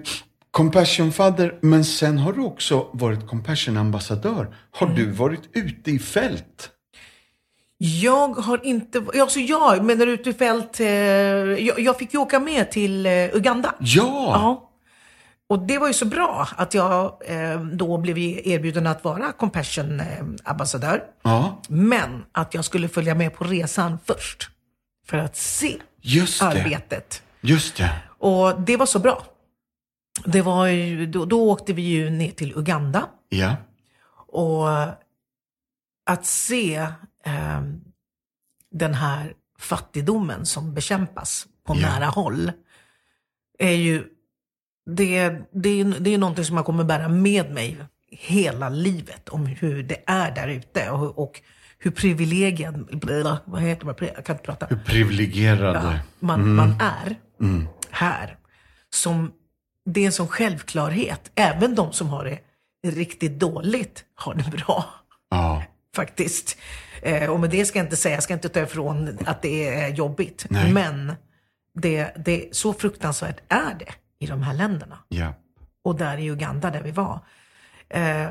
compassion-fadder, 0.51 1.59
men 1.61 1.85
sen 1.85 2.17
har 2.17 2.33
du 2.33 2.41
också 2.41 2.87
varit 2.93 3.27
compassion-ambassadör. 3.27 4.55
Har 4.71 4.87
Mm. 4.87 4.97
du 4.99 5.11
varit 5.11 5.41
ute 5.53 5.91
i 5.91 5.99
fält? 5.99 6.69
Jag 7.77 8.27
har 8.27 8.65
inte... 8.65 9.03
Alltså 9.21 9.39
jag, 9.39 9.83
men 9.85 9.99
där 9.99 10.07
ute 10.07 10.29
i 10.29 10.33
fält... 10.33 10.79
Eh, 10.79 10.87
jag, 10.87 11.79
jag 11.79 11.97
fick 11.97 12.13
ju 12.13 12.19
åka 12.19 12.39
med 12.39 12.71
till 12.71 13.05
eh, 13.05 13.11
Uganda. 13.35 13.75
Ja! 13.79 14.03
Ja. 14.33 14.69
Och 15.53 15.59
det 15.59 15.77
var 15.77 15.87
ju 15.87 15.93
så 15.93 16.05
bra 16.05 16.47
att 16.57 16.73
jag 16.73 17.21
eh, 17.25 17.61
då 17.61 17.97
blev 17.97 18.17
erbjuden 18.17 18.87
att 18.87 19.03
vara 19.03 19.31
Compassion-ambassadör. 19.31 20.95
Eh, 20.95 21.01
ja. 21.23 21.61
Men 21.69 22.25
att 22.31 22.53
jag 22.53 22.65
skulle 22.65 22.87
följa 22.89 23.15
med 23.15 23.35
på 23.35 23.43
resan 23.43 23.99
först. 24.05 24.49
För 25.07 25.17
att 25.17 25.35
se 25.35 25.81
Just 26.01 26.39
det. 26.39 26.45
arbetet. 26.45 27.23
Just 27.41 27.77
det. 27.77 27.91
Och 28.19 28.61
det 28.61 28.77
var 28.77 28.85
så 28.85 28.99
bra. 28.99 29.25
Det 30.25 30.41
var 30.41 30.67
ju, 30.67 31.05
då, 31.05 31.25
då 31.25 31.49
åkte 31.51 31.73
vi 31.73 31.81
ju 31.81 32.09
ner 32.09 32.31
till 32.31 32.53
Uganda. 32.57 33.05
Ja. 33.29 33.55
Och 34.27 34.69
att 36.05 36.25
se 36.25 36.75
eh, 37.25 37.61
den 38.71 38.93
här 38.93 39.33
fattigdomen 39.59 40.45
som 40.45 40.73
bekämpas 40.73 41.47
på 41.67 41.75
Ja. 41.75 41.81
nära 41.81 42.05
håll 42.05 42.51
är 43.59 43.71
ju 43.71 44.03
det, 44.85 45.29
det, 45.51 45.81
är, 45.81 45.99
det 45.99 46.13
är 46.13 46.17
någonting 46.17 46.45
som 46.45 46.55
jag 46.55 46.65
kommer 46.65 46.83
bära 46.83 47.09
med 47.09 47.51
mig 47.51 47.77
hela 48.11 48.69
livet 48.69 49.29
om 49.29 49.45
hur 49.45 49.83
det 49.83 50.03
är 50.05 50.31
där 50.31 50.47
ute 50.47 50.89
och, 50.89 51.19
och 51.19 51.41
hur 51.79 51.91
privilegierad, 51.91 53.39
vad 53.45 53.61
heter 53.61 53.95
det, 53.99 54.11
jag 54.15 54.25
kan 54.25 54.35
inte 54.35 54.45
prata 54.45 54.65
Hur 54.65 54.77
privilegierade. 54.77 55.99
man, 56.19 56.55
man 56.55 56.75
är 56.79 57.15
här. 57.89 58.37
Som, 58.89 59.31
det 59.85 60.01
är 60.01 60.05
en 60.05 60.11
sån 60.11 60.27
självklarhet. 60.27 61.31
Även 61.35 61.75
de 61.75 61.93
som 61.93 62.09
har 62.09 62.25
det 62.25 62.39
riktigt 62.89 63.39
dåligt 63.39 64.05
har 64.15 64.33
det 64.33 64.57
bra. 64.57 64.85
Ja. 65.29 65.63
Faktiskt. 65.95 66.57
Eh, 67.01 67.29
och 67.29 67.39
med 67.39 67.49
det 67.49 67.65
ska 67.65 67.79
jag 67.79 67.85
inte 67.85 67.95
säga, 67.95 68.15
jag 68.15 68.23
ska 68.23 68.33
inte 68.33 68.49
ta 68.49 68.59
ifrån 68.59 69.17
att 69.25 69.41
det 69.41 69.69
är 69.69 69.89
jobbigt. 69.89 70.45
Nej. 70.49 70.73
Men 70.73 71.13
det, 71.79 72.15
det, 72.25 72.55
så 72.55 72.73
fruktansvärt 72.73 73.37
är 73.49 73.75
det 73.79 73.93
i 74.23 74.25
de 74.25 74.43
här 74.43 74.53
länderna. 74.53 74.97
Ja. 75.07 75.33
Och 75.83 75.95
där 75.95 76.17
i 76.17 76.25
Uganda 76.31 76.71
där 76.71 76.81
vi 76.81 76.91
var. 76.91 77.19
Eh, 77.89 78.29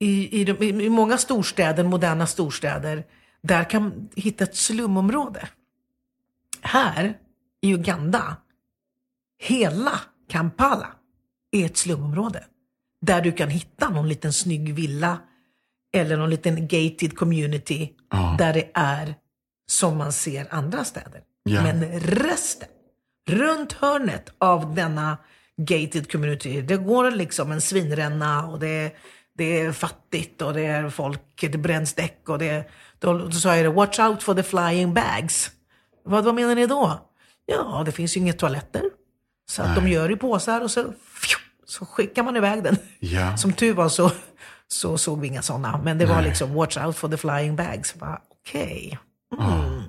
i, 0.00 0.40
i, 0.40 0.44
de, 0.44 0.62
I 0.80 0.88
många 0.88 1.18
storstäder, 1.18 1.84
moderna 1.84 2.26
storstäder, 2.26 3.04
där 3.42 3.70
kan 3.70 3.82
man 3.82 4.08
hitta 4.16 4.44
ett 4.44 4.56
slumområde. 4.56 5.48
Här 6.62 7.18
i 7.60 7.74
Uganda, 7.74 8.36
hela 9.38 10.00
Kampala 10.28 10.88
är 11.52 11.66
ett 11.66 11.76
slumområde. 11.76 12.44
Där 13.00 13.20
du 13.20 13.32
kan 13.32 13.48
hitta 13.48 13.88
någon 13.88 14.08
liten 14.08 14.32
snygg 14.32 14.74
villa 14.74 15.18
eller 15.92 16.16
någon 16.16 16.30
liten 16.30 16.68
gated 16.68 17.16
community 17.16 17.92
Ja. 18.10 18.36
där 18.38 18.52
det 18.52 18.70
är 18.74 19.14
som 19.66 19.98
man 19.98 20.12
ser 20.12 20.54
andra 20.54 20.84
städer. 20.84 21.22
Ja. 21.42 21.62
Men 21.62 22.00
resten, 22.00 22.68
runt 23.28 23.72
hörnet 23.72 24.32
av 24.38 24.74
denna 24.74 25.18
gated 25.56 26.12
community, 26.12 26.62
det 26.62 26.76
går 26.76 27.10
liksom 27.10 27.52
en 27.52 27.60
svinränna 27.60 28.46
och 28.46 28.60
det, 28.60 28.94
det 29.38 29.60
är 29.60 29.72
fattigt 29.72 30.42
och 30.42 30.54
det 30.54 30.66
är 30.66 30.90
folk, 30.90 31.20
det 31.40 31.58
bränns 31.58 31.94
däck 31.94 32.28
och 32.28 32.38
det, 32.38 32.70
då, 32.98 33.18
då 33.18 33.30
sa 33.30 33.56
jag 33.56 33.64
det, 33.64 33.70
watch 33.70 33.98
out 33.98 34.22
for 34.22 34.34
the 34.34 34.42
flying 34.42 34.94
bags. 34.94 35.50
Vad, 36.04 36.24
vad 36.24 36.34
menar 36.34 36.54
ni 36.54 36.66
då? 36.66 37.10
Ja, 37.46 37.82
det 37.86 37.92
finns 37.92 38.16
ju 38.16 38.20
inga 38.20 38.32
toaletter. 38.32 38.82
Så 39.50 39.62
att 39.62 39.76
de 39.76 39.88
gör 39.88 40.10
i 40.10 40.16
påsar 40.16 40.60
och 40.60 40.70
så, 40.70 40.82
fju, 40.82 41.36
så 41.66 41.86
skickar 41.86 42.22
man 42.22 42.36
iväg 42.36 42.62
den. 42.62 42.76
Ja. 42.98 43.36
Som 43.36 43.52
tur 43.52 43.74
var 43.74 43.88
så, 43.88 44.10
så 44.68 44.98
såg 44.98 45.20
vi 45.20 45.28
inga 45.28 45.42
sådana. 45.42 45.80
Men 45.84 45.98
det 45.98 46.06
var 46.06 46.16
Nej. 46.16 46.24
liksom 46.24 46.54
watch 46.54 46.76
out 46.76 46.96
for 46.96 47.08
the 47.08 47.16
flying 47.16 47.56
bags. 47.56 47.94
Okej. 48.40 48.98
Mm. 49.40 49.82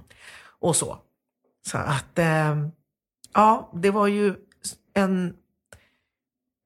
Och 0.59 0.75
så. 0.75 0.97
Så 1.67 1.77
att, 1.77 2.19
eh, 2.19 2.55
ja, 3.35 3.71
det 3.73 3.91
var 3.91 4.07
ju 4.07 4.35
en, 4.93 5.33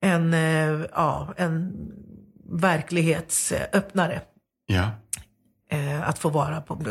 en, 0.02 0.34
eh, 0.34 0.86
ja, 0.94 1.34
en 1.38 1.74
verklighetsöppnare. 2.52 4.22
Ja. 4.66 4.90
Eh, 5.72 6.10
att 6.10 6.20
få 6.20 6.30
vara 6.30 6.62
på, 6.62 6.82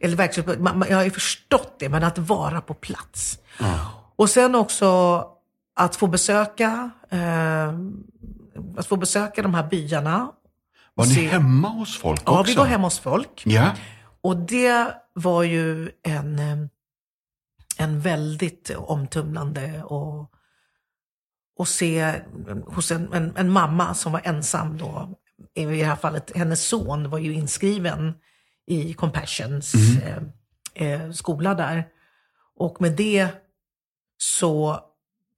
eller 0.00 0.16
verkligen, 0.16 0.64
jag 0.88 0.96
har 0.96 1.04
ju 1.04 1.10
förstått 1.10 1.76
det, 1.78 1.88
men 1.88 2.04
att 2.04 2.18
vara 2.18 2.60
på 2.60 2.74
plats. 2.74 3.38
Och 4.16 4.30
sen 4.30 4.54
också 4.54 5.20
att 5.76 5.96
få 5.96 6.06
besöka, 6.06 6.90
eh, 7.10 7.68
att 8.78 8.86
få 8.86 8.96
besöka 8.96 9.42
de 9.42 9.54
här 9.54 9.68
byarna. 9.68 10.30
Var 10.94 11.04
ni 11.06 11.14
Se- 11.14 11.26
hemma 11.28 11.68
hos 11.68 11.98
folk 11.98 12.22
Ja, 12.26 12.40
också? 12.40 12.52
vi 12.52 12.56
var 12.58 12.66
hemma 12.66 12.86
hos 12.86 12.98
folk. 12.98 13.42
Ja. 13.46 13.70
Och 14.20 14.36
det 14.36 14.94
var 15.12 15.42
ju 15.42 15.90
en, 16.02 16.38
en 17.84 18.00
väldigt 18.00 18.70
omtumlande 18.76 19.82
och, 19.82 20.30
och 21.56 21.68
se 21.68 22.20
hos 22.66 22.90
en, 22.90 23.12
en, 23.12 23.36
en 23.36 23.50
mamma 23.50 23.94
som 23.94 24.12
var 24.12 24.20
ensam 24.24 24.78
då. 24.78 25.18
I 25.54 25.64
det 25.64 25.84
här 25.84 25.96
fallet, 25.96 26.36
hennes 26.36 26.68
son 26.68 27.10
var 27.10 27.18
ju 27.18 27.32
inskriven 27.32 28.14
i 28.66 28.94
Compassions 28.94 29.74
eh, 29.74 30.22
eh, 30.74 31.10
skola 31.10 31.54
där. 31.54 31.88
Och 32.56 32.80
med 32.80 32.92
det 32.96 33.28
så 34.16 34.80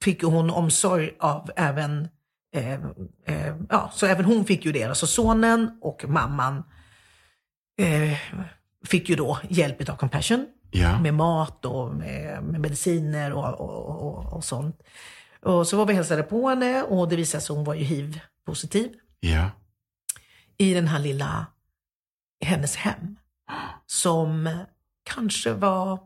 fick 0.05 0.23
hon 0.23 0.51
omsorg 0.51 1.17
av 1.21 1.51
även, 1.57 2.09
eh, 2.55 2.73
eh, 3.27 3.57
ja, 3.69 3.91
så 3.95 4.07
även 4.07 4.25
hon 4.25 4.45
fick 4.45 4.65
ju 4.65 4.73
det. 4.73 4.85
Alltså 4.85 5.07
sonen 5.07 5.79
och 5.81 6.05
mamman 6.09 6.65
eh, 7.79 8.19
fick 8.85 9.09
ju 9.09 9.17
då 9.17 9.39
hjälp 9.49 9.89
av 9.89 9.97
Compassion 9.97 10.47
Ja. 10.71 11.01
med 11.01 11.15
mat 11.15 11.65
och 11.65 11.95
med, 11.95 12.43
med 12.43 12.61
mediciner 12.61 13.33
och, 13.33 13.61
och, 13.61 14.03
och, 14.03 14.33
och 14.33 14.45
sånt. 14.45 14.83
Och 15.43 15.67
så 15.67 15.77
var 15.77 15.87
vi 15.87 15.95
hälsade 15.95 16.23
på 16.23 16.49
henne 16.49 16.83
och 16.83 17.09
det 17.09 17.17
visade 17.17 17.41
sig 17.43 17.53
att 17.53 17.57
hon 17.57 17.65
var 17.65 17.75
ju 17.75 17.85
hiv-positiv 17.85 18.93
Ja. 19.21 19.51
i 20.59 20.75
den 20.75 20.87
här 20.89 20.99
lilla, 20.99 21.47
hennes 22.45 22.77
hem. 22.77 23.17
Som 23.87 24.59
kanske 25.05 25.53
var, 25.53 26.01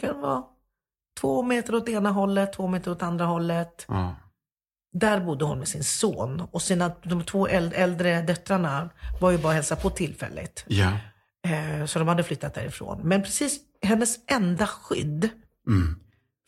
kan 0.00 0.20
vara 0.20 0.44
två 1.20 1.42
meter 1.42 1.74
åt 1.74 1.88
ena 1.88 2.10
hållet, 2.10 2.52
två 2.52 2.66
meter 2.66 2.90
åt 2.90 3.02
andra 3.02 3.24
hållet. 3.24 3.84
Ja. 3.88 4.14
Där 4.92 5.20
bodde 5.20 5.44
hon 5.44 5.58
med 5.58 5.68
sin 5.68 5.84
son 5.84 6.40
och 6.52 6.62
sina, 6.62 6.92
de 7.02 7.24
två 7.24 7.48
äld- 7.48 7.72
äldre 7.74 8.22
döttrarna 8.22 8.90
var 9.20 9.30
ju 9.30 9.38
bara 9.38 9.52
hälsa 9.52 9.76
på 9.76 9.90
tillfälligt. 9.90 10.64
Ja. 10.68 10.92
Eh, 11.46 11.86
Så 11.86 11.98
de 11.98 12.08
hade 12.08 12.24
flyttat 12.24 12.54
därifrån. 12.54 13.00
Men 13.04 13.22
precis 13.22 13.60
hennes 13.82 14.18
enda 14.26 14.66
skydd 14.66 15.28
Mm. 15.66 15.98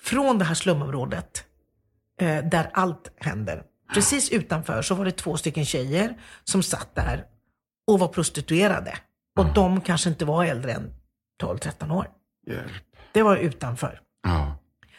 från 0.03 0.38
det 0.38 0.45
här 0.45 0.55
slumområdet 0.55 1.45
eh, 2.20 2.45
där 2.45 2.70
allt 2.72 3.12
händer. 3.16 3.62
Precis 3.95 4.30
utanför 4.30 4.82
så 4.82 4.95
var 4.95 5.05
det 5.05 5.11
två 5.12 5.36
stycken 5.36 5.64
tjejer 5.64 6.18
som 6.45 6.62
satt 6.62 6.95
där 6.95 7.24
och 7.86 7.99
var 7.99 8.09
prostituerade. 8.09 8.99
Och 9.38 9.55
de 9.55 9.80
kanske 9.80 10.09
inte 10.11 10.24
var 10.24 10.45
äldre 10.45 10.72
än 10.72 10.95
12-13 11.42 11.90
år. 11.92 12.07
Hjälp. 12.47 12.72
Det 13.12 13.22
var 13.22 13.36
utanför. 13.36 14.01
Ja. 14.22 14.57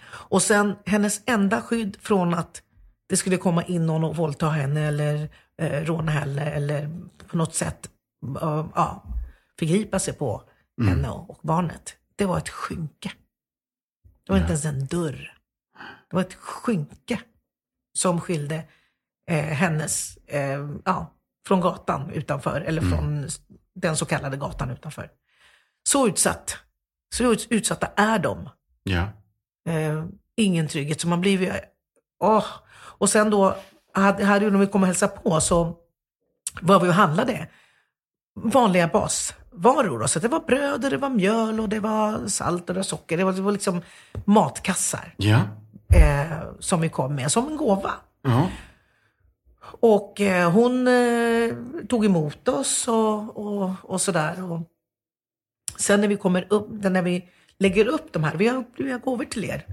Och 0.07 0.41
sen 0.41 0.75
hennes 0.85 1.21
enda 1.25 1.61
skydd 1.61 1.97
från 2.01 2.33
att 2.33 2.61
det 3.09 3.17
skulle 3.17 3.37
komma 3.37 3.63
in 3.63 3.85
någon 3.85 4.03
och 4.03 4.15
våldta 4.15 4.49
henne 4.49 4.81
eller 4.87 5.29
eh, 5.61 5.81
råna 5.85 6.11
henne 6.11 6.41
eller 6.45 6.89
på 7.27 7.37
något 7.37 7.55
sätt 7.55 7.89
eh, 8.41 8.65
ja, 8.75 9.03
förgripa 9.59 9.99
sig 9.99 10.13
på 10.13 10.43
henne 10.87 11.09
och, 11.09 11.39
barnet. 11.43 11.97
Det 12.15 12.25
var 12.25 12.37
ett 12.37 12.49
skynke. 12.49 13.11
Det 14.25 14.31
var 14.31 14.37
inte 14.39 14.49
ens 14.51 14.65
en 14.65 14.85
dörr. 14.85 15.37
Det 16.09 16.15
var 16.15 16.21
ett 16.21 16.33
skynke 16.33 17.19
som 17.97 18.21
skilde 18.21 18.63
eh, 19.29 19.45
hennes, 19.45 20.17
eh, 20.17 20.69
ja, 20.85 21.13
från 21.47 21.61
gatan 21.61 22.09
utanför, 22.09 22.61
eller 22.61 22.81
från 22.81 23.23
s- 23.23 23.41
den 23.75 23.97
så 23.97 24.05
kallade 24.05 24.37
gatan 24.37 24.69
utanför. 24.71 25.11
Så 25.89 26.07
utsatt, 26.07 26.57
så 27.15 27.31
ut- 27.33 27.47
utsatta 27.49 27.87
är 27.95 28.19
de 28.19 28.49
Ja. 28.83 29.09
eh, 29.71 30.05
ingen 30.35 30.67
trygghet. 30.67 31.01
Så 31.01 31.07
man 31.07 31.21
blir 31.21 31.41
ju... 31.41 31.53
Åh. 32.19 32.45
Och 32.73 33.09
sen 33.09 33.29
då, 33.29 33.55
hade, 33.93 34.25
hade 34.25 34.49
när 34.49 34.59
vi 34.59 34.67
kom 34.67 34.81
och 34.81 34.87
hälsade 34.87 35.17
på 35.17 35.41
så 35.41 35.77
var 36.61 36.79
vi 36.79 36.89
och 36.89 36.93
handlade 36.93 37.49
vanliga 38.35 38.87
basvaror. 39.55 39.99
Då. 39.99 40.07
Så 40.07 40.19
det 40.19 40.27
var 40.27 40.39
bröd 40.39 40.83
och 40.85 40.89
det 40.91 40.97
var 40.97 41.09
mjöl 41.09 41.59
och 41.59 41.69
det 41.69 41.79
var 41.79 42.27
salt 42.27 42.69
och 42.69 42.73
det 42.73 42.79
var 42.79 42.83
socker. 42.83 43.17
Det 43.17 43.23
var, 43.23 43.33
det 43.33 43.41
var 43.41 43.51
liksom 43.51 43.81
matkassar 44.25 45.13
Ja. 45.17 45.39
eh, 45.95 46.37
som 46.59 46.81
vi 46.81 46.89
kom 46.89 47.15
med 47.15 47.31
som 47.31 47.47
en 47.47 47.57
gåva. 47.57 47.91
Ja. 48.21 48.49
Och 49.79 50.21
eh, 50.21 50.51
hon 50.51 50.87
eh, 50.87 51.51
tog 51.89 52.05
emot 52.05 52.47
oss 52.47 52.87
och, 52.87 53.37
och, 53.37 53.71
och 53.81 54.01
sådär. 54.01 54.51
Och 54.51 54.59
sen 55.77 56.01
när 56.01 56.07
vi 56.07 56.17
kommer 56.17 56.47
upp, 56.49 56.67
när 56.71 57.01
vi 57.01 57.29
lägger 57.59 57.87
upp 57.87 58.13
de 58.13 58.23
här, 58.23 58.35
vi 58.35 58.47
har, 58.47 58.63
vi 58.77 58.91
har 58.91 58.99
gåvor 58.99 59.25
till 59.25 59.45
er. 59.45 59.65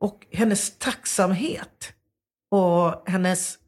Och 0.00 0.26
hennes 0.32 0.78
tacksamhet 0.78 1.92
och 2.50 3.02
hennes, 3.10 3.58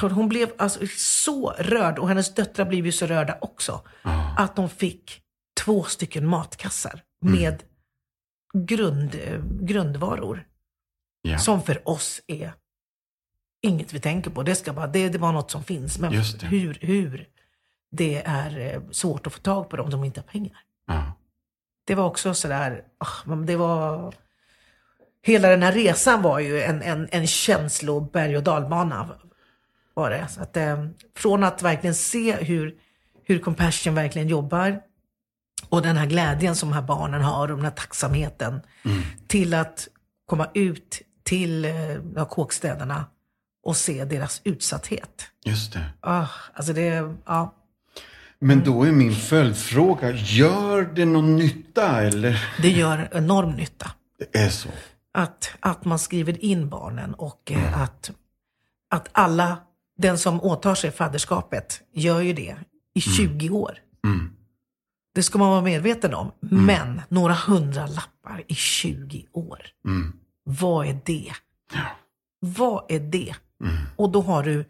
hon 0.00 0.28
blev 0.28 0.52
alltså 0.58 0.86
så 0.96 1.50
rörd 1.50 1.98
och 1.98 2.08
hennes 2.08 2.34
döttrar 2.34 2.66
blev 2.66 2.86
ju 2.86 2.92
så 2.92 3.06
rörda 3.06 3.38
också. 3.40 3.80
Att 4.38 4.56
de 4.56 4.68
fick 4.68 5.20
två 5.60 5.84
stycken 5.84 6.26
matkassar 6.26 7.02
med 7.20 7.62
grund, 8.54 9.16
grundvaror. 9.60 10.46
Ja. 11.22 11.38
Som 11.38 11.62
för 11.62 11.88
oss 11.88 12.20
är 12.26 12.52
inget 13.62 13.92
vi 13.92 14.00
tänker 14.00 14.30
på. 14.30 14.42
Det 14.42 14.54
ska 14.54 14.72
bara, 14.72 14.86
det, 14.86 15.08
det 15.08 15.18
var 15.18 15.32
något 15.32 15.50
som 15.50 15.64
finns. 15.64 15.98
Men 15.98 16.12
hur, 16.42 16.78
hur 16.80 17.28
det 17.90 18.22
är 18.26 18.58
eh, 18.58 18.82
svårt 18.90 19.26
att 19.26 19.32
få 19.32 19.40
tag 19.40 19.68
på 19.68 19.76
dem 19.76 19.84
om 19.84 19.90
de 19.90 20.04
inte 20.04 20.20
har 20.20 20.26
pengar. 20.26 20.58
Ja. 20.86 21.12
Det 21.86 21.94
var 21.94 22.04
också 22.04 22.34
sådär, 22.34 22.84
ah, 22.98 23.06
men 23.24 23.46
det 23.46 23.56
var... 23.56 24.14
Hela 25.22 25.48
den 25.48 25.62
här 25.62 25.72
resan 25.72 26.22
var 26.22 26.38
ju 26.38 26.62
en, 26.62 26.82
en, 26.82 27.08
en 27.12 27.26
känsloberg 27.26 28.36
och 28.36 28.42
dalbana. 28.42 29.08
Var 29.94 30.10
det. 30.10 30.26
Så 30.28 30.42
att, 30.42 30.56
eh, 30.56 30.84
från 31.16 31.44
att 31.44 31.62
verkligen 31.62 31.94
se 31.94 32.36
hur, 32.36 32.74
hur 33.24 33.38
Compassion 33.38 33.94
verkligen 33.94 34.28
jobbar 34.28 34.80
och 35.68 35.82
den 35.82 35.96
här 35.96 36.06
glädjen 36.06 36.56
som 36.56 36.68
de 36.68 36.74
här 36.74 36.82
barnen 36.82 37.22
har 37.22 37.50
och 37.50 37.56
den 37.56 37.64
här 37.64 37.72
tacksamheten. 37.72 38.60
Till 39.26 39.54
att 39.54 39.88
komma 40.26 40.48
ut 40.54 41.02
till 41.22 41.64
eh, 41.64 41.72
ja, 42.16 42.24
kåkstäderna 42.24 43.04
och 43.64 43.76
se 43.76 44.04
deras 44.04 44.40
utsatthet. 44.44 45.26
Just 45.44 45.72
det. 45.72 45.84
Ah, 46.00 46.26
alltså 46.54 46.72
det, 46.72 47.14
ja. 47.26 47.54
Men 48.38 48.64
då 48.64 48.82
är 48.82 48.92
min 48.92 49.14
följdfråga, 49.14 50.10
gör 50.10 50.82
det 50.82 51.04
någon 51.04 51.36
nytta 51.36 52.02
eller? 52.02 52.48
det 52.62 52.70
gör 52.70 53.08
enorm 53.12 53.50
nytta. 53.50 53.90
Det 54.18 54.38
är 54.38 54.48
så. 54.48 54.68
att, 55.14 55.50
att 55.60 55.84
man 55.84 55.98
skriver 55.98 56.44
in 56.44 56.68
barnen 56.68 57.14
och 57.14 57.52
eh, 57.52 57.82
att, 57.82 58.10
att 58.90 59.08
alla, 59.12 59.58
den 59.98 60.18
som 60.18 60.42
åtar 60.42 60.74
sig 60.74 60.90
fadderskapet, 60.90 61.80
gör 61.92 62.20
ju 62.20 62.32
det 62.32 62.56
i 62.94 63.00
20 63.00 63.50
år. 63.50 63.78
Mm. 64.04 64.30
Det 65.14 65.22
ska 65.22 65.38
man 65.38 65.50
vara 65.50 65.62
medveten 65.62 66.14
om. 66.14 66.32
Men 66.40 67.02
några 67.08 67.34
hundra 67.34 67.86
lappar 67.86 68.42
i 68.48 68.54
20 68.54 69.26
år. 69.32 69.66
Mm. 69.86 70.12
Vad 70.44 70.86
är 70.86 70.98
det? 71.04 71.32
Ja. 71.72 71.80
Vad 72.40 72.84
är 72.88 73.00
det? 73.00 73.34
Mm. 73.64 73.76
Och 73.96 74.10
då 74.10 74.20
har 74.20 74.42
du, 74.42 74.64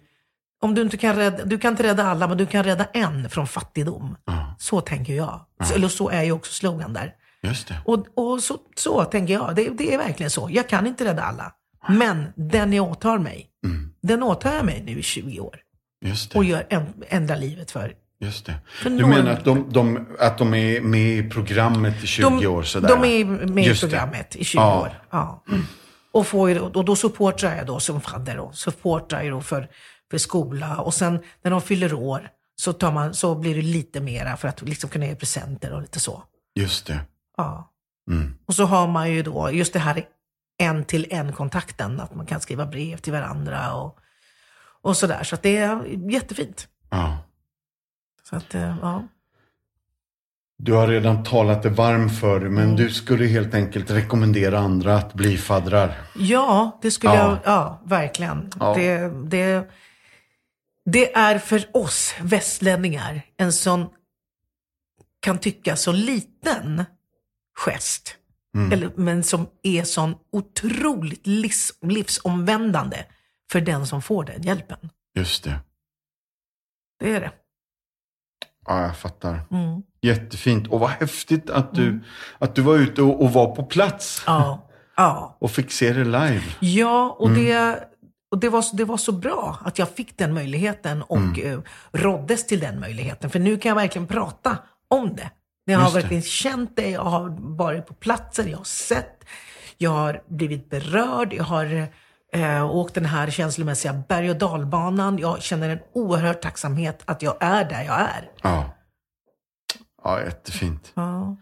om 0.62 0.74
du 0.74 0.82
inte 0.82 0.96
kan 0.96 1.16
rädda, 1.16 1.44
du 1.44 1.58
kan 1.58 1.72
inte 1.72 1.82
rädda 1.82 2.04
alla, 2.04 2.28
men 2.28 2.38
du 2.38 2.46
kan 2.46 2.64
rädda 2.64 2.84
en 2.84 3.30
från 3.30 3.46
fattigdom. 3.46 4.16
Ja. 4.24 4.54
Så 4.58 4.80
tänker 4.80 5.14
jag. 5.14 5.40
Så, 5.64 5.74
eller 5.74 5.88
så 5.88 6.08
är 6.08 6.22
ju 6.22 6.32
också 6.32 6.52
slogan 6.52 6.92
där. 6.92 7.14
Just 7.42 7.68
det. 7.68 7.80
Och, 7.84 8.06
och 8.14 8.42
så, 8.42 8.58
så 8.76 9.04
tänker 9.04 9.34
jag. 9.34 9.56
Det, 9.56 9.68
det 9.68 9.94
är 9.94 9.98
verkligen 9.98 10.30
så. 10.30 10.48
Jag 10.52 10.68
kan 10.68 10.86
inte 10.86 11.04
rädda 11.04 11.22
alla. 11.22 11.52
Men 11.88 12.32
den 12.36 12.72
jag 12.72 12.90
åtar 12.90 13.18
mig, 13.18 13.46
Mm. 13.64 13.92
den 14.02 14.22
åtar 14.22 14.52
jag 14.54 14.64
mig 14.64 14.82
nu 14.86 14.98
i 14.98 15.02
20 15.02 15.40
år. 15.40 15.56
Det. 16.00 16.34
Och 16.38 16.44
gör, 16.44 16.66
ändrar 17.08 17.36
livet 17.36 17.70
för. 17.70 17.92
Just 18.20 18.46
det. 18.46 18.54
För 18.66 18.90
Du 18.90 19.06
menar 19.06 19.30
att 19.32 19.44
de, 19.44 19.66
de, 19.72 20.06
att 20.18 20.38
de 20.38 20.54
är 20.54 20.80
med 20.80 21.18
i 21.18 21.30
programmet 21.30 22.04
i 22.04 22.06
20 22.06 22.22
de, 22.22 22.46
år 22.46 22.62
sådär? 22.62 22.88
De 22.88 23.04
är 23.04 23.24
med 23.24 23.64
i 23.64 23.68
Just 23.68 23.80
det. 23.82 23.88
programmet 23.88 24.36
i 24.36 24.44
20 24.44 24.58
Ja. 24.60 24.80
år. 24.80 25.02
Ja. 25.10 25.44
Och, 26.12 26.26
får, 26.26 26.76
och 26.76 26.84
då 26.84 26.96
supportar 26.96 27.56
jag 27.56 27.66
då 27.66 27.80
som 27.80 28.00
fadder. 28.00 28.36
Då, 28.36 28.52
supportar 28.52 29.22
jag 29.22 29.32
då 29.32 29.40
för, 29.40 29.68
för 30.10 30.18
skola. 30.18 30.76
Och 30.80 30.94
sen 30.94 31.18
när 31.42 31.50
de 31.50 31.60
fyller 31.60 31.94
år 31.94 32.28
så, 32.56 32.72
tar 32.72 32.92
man, 32.92 33.14
så 33.14 33.34
blir 33.34 33.54
det 33.54 33.62
lite 33.62 34.00
mera 34.00 34.36
för 34.36 34.48
att 34.48 34.62
liksom 34.62 34.90
kunna 34.90 35.06
ge 35.06 35.14
presenter 35.14 35.72
och 35.72 35.80
lite 35.80 36.00
så. 36.00 36.22
Just 36.54 36.86
det. 36.86 37.00
Ja. 37.36 37.70
Mm. 38.10 38.34
Och 38.46 38.54
så 38.54 38.64
har 38.64 38.86
man 38.88 39.10
ju 39.12 39.22
då 39.22 39.50
just 39.52 39.72
det 39.72 39.78
här 39.78 40.04
en 40.58 40.84
till 40.84 41.06
en 41.10 41.32
kontakten, 41.32 42.00
att 42.00 42.14
man 42.14 42.26
kan 42.26 42.40
skriva 42.40 42.66
brev 42.66 42.96
till 42.96 43.12
varandra 43.12 43.74
och, 43.74 43.98
och 44.82 44.96
sådär. 44.96 45.22
Så 45.24 45.34
att 45.34 45.42
det 45.42 45.56
är 45.56 45.84
jättefint. 46.10 46.68
Ja. 46.90 47.18
Så 48.22 48.36
att, 48.36 48.54
eh, 48.54 48.76
ja. 48.82 49.02
Du 50.58 50.72
har 50.72 50.88
redan 50.88 51.24
talat 51.24 51.62
dig 51.62 51.72
varm 51.72 52.10
för 52.10 52.40
det, 52.40 52.50
men 52.50 52.76
du 52.76 52.90
skulle 52.90 53.26
helt 53.26 53.54
enkelt 53.54 53.90
rekommendera 53.90 54.58
andra 54.58 54.96
att 54.96 55.14
bli 55.14 55.38
faddrar. 55.38 55.94
ja, 56.16 56.78
det 56.82 56.90
skulle 56.90 57.14
Ja. 57.14 57.20
jag, 57.28 57.38
ja, 57.44 57.82
verkligen. 57.84 58.50
Ja. 58.60 58.74
Det, 58.74 59.08
det, 59.30 59.70
det 60.84 61.14
är 61.14 61.38
för 61.38 61.76
oss 61.76 62.14
västlänningar 62.20 63.22
en 63.36 63.52
sån, 63.52 63.86
kan 65.20 65.38
tycka 65.38 65.76
så 65.76 65.92
liten 65.92 66.84
gest. 67.56 68.16
Eller, 68.72 68.90
men 68.96 69.22
som 69.22 69.46
är 69.62 69.84
sån 69.84 70.14
otroligt 70.32 71.26
livs, 71.26 71.72
livsomvändande 71.82 72.96
för 73.52 73.60
den 73.60 73.86
som 73.86 74.02
får 74.02 74.24
den 74.24 74.42
hjälpen. 74.42 74.78
Just 75.14 75.44
det. 75.44 75.58
Det 77.00 77.14
är 77.16 77.20
det. 77.20 77.32
Ja, 78.66 78.82
jag 78.82 78.96
fattar. 78.96 79.40
Mm. 79.50 79.82
Jättefint. 80.02 80.68
Och 80.68 80.80
vad 80.80 80.90
häftigt 80.90 81.50
att 81.50 81.74
du, 81.74 82.00
att 82.38 82.54
du 82.54 82.62
var 82.62 82.76
ute 82.76 83.02
och, 83.02 83.22
och 83.22 83.32
var 83.32 83.54
på 83.56 83.62
plats. 83.64 84.22
Ja, 84.26 84.68
ja. 84.96 85.36
Och 85.40 85.50
fick 85.50 85.72
se 85.72 85.92
det 85.92 86.04
live. 86.04 86.42
Ja, 86.60 87.16
och, 87.18 87.30
det, 87.30 87.78
och 88.30 88.38
det, 88.38 88.48
var, 88.48 88.62
så- 88.62 88.76
det 88.76 88.84
var 88.84 88.96
så 88.96 89.12
bra 89.12 89.58
att 89.64 89.78
jag 89.78 89.88
fick 89.90 90.18
den 90.18 90.34
möjligheten 90.34 91.02
och 91.02 91.38
eh, 91.38 91.60
råddes 91.92 92.46
till 92.46 92.60
den 92.60 92.80
möjligheten. 92.80 93.30
För 93.30 93.38
nu 93.38 93.56
kan 93.58 93.68
jag 93.68 93.76
verkligen 93.76 94.06
prata 94.08 94.58
om 94.88 95.16
det. 95.16 95.30
Jag 95.64 95.78
har 95.78 95.84
Just 95.84 95.94
det. 95.94 96.00
verkligen 96.00 96.22
känt 96.22 96.76
det, 96.76 96.90
jag 96.90 97.04
har 97.04 97.36
varit 97.56 97.86
på 97.86 97.94
platsen, 97.94 98.50
jag 98.50 98.58
har 98.58 98.64
sett, 98.64 99.24
jag 99.78 99.90
har 99.90 100.22
blivit 100.28 100.70
berörd, 100.70 101.32
jag 101.32 101.44
har 101.44 101.86
eh, 102.32 102.70
åkt 102.70 102.94
den 102.94 103.04
här 103.04 103.30
känslomässiga 103.30 104.02
berg 104.08 104.30
och 104.30 104.36
dalbanan. 104.36 105.18
Jag 105.18 105.42
känner 105.42 105.68
en 105.68 105.78
oerhörd 105.92 106.40
tacksamhet 106.42 107.02
att 107.04 107.22
jag 107.22 107.36
är 107.40 107.64
där 107.64 107.82
jag 107.82 108.00
är. 108.00 108.30
Ja. 108.42 108.70
Ja, 110.04 110.22
jättefint. 110.22 110.92
Ja, 110.94 111.36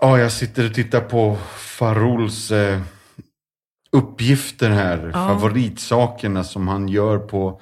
Ja, 0.00 0.18
jag 0.18 0.32
sitter 0.32 0.66
och 0.66 0.74
tittar 0.74 1.00
på 1.00 1.36
Faruls 1.56 2.50
eh, 2.50 2.80
uppgifter 3.92 4.70
här. 4.70 5.12
Favoritsakerna 5.12 6.44
som 6.44 6.68
han 6.68 6.88
gör 6.88 7.18
på 7.18 7.60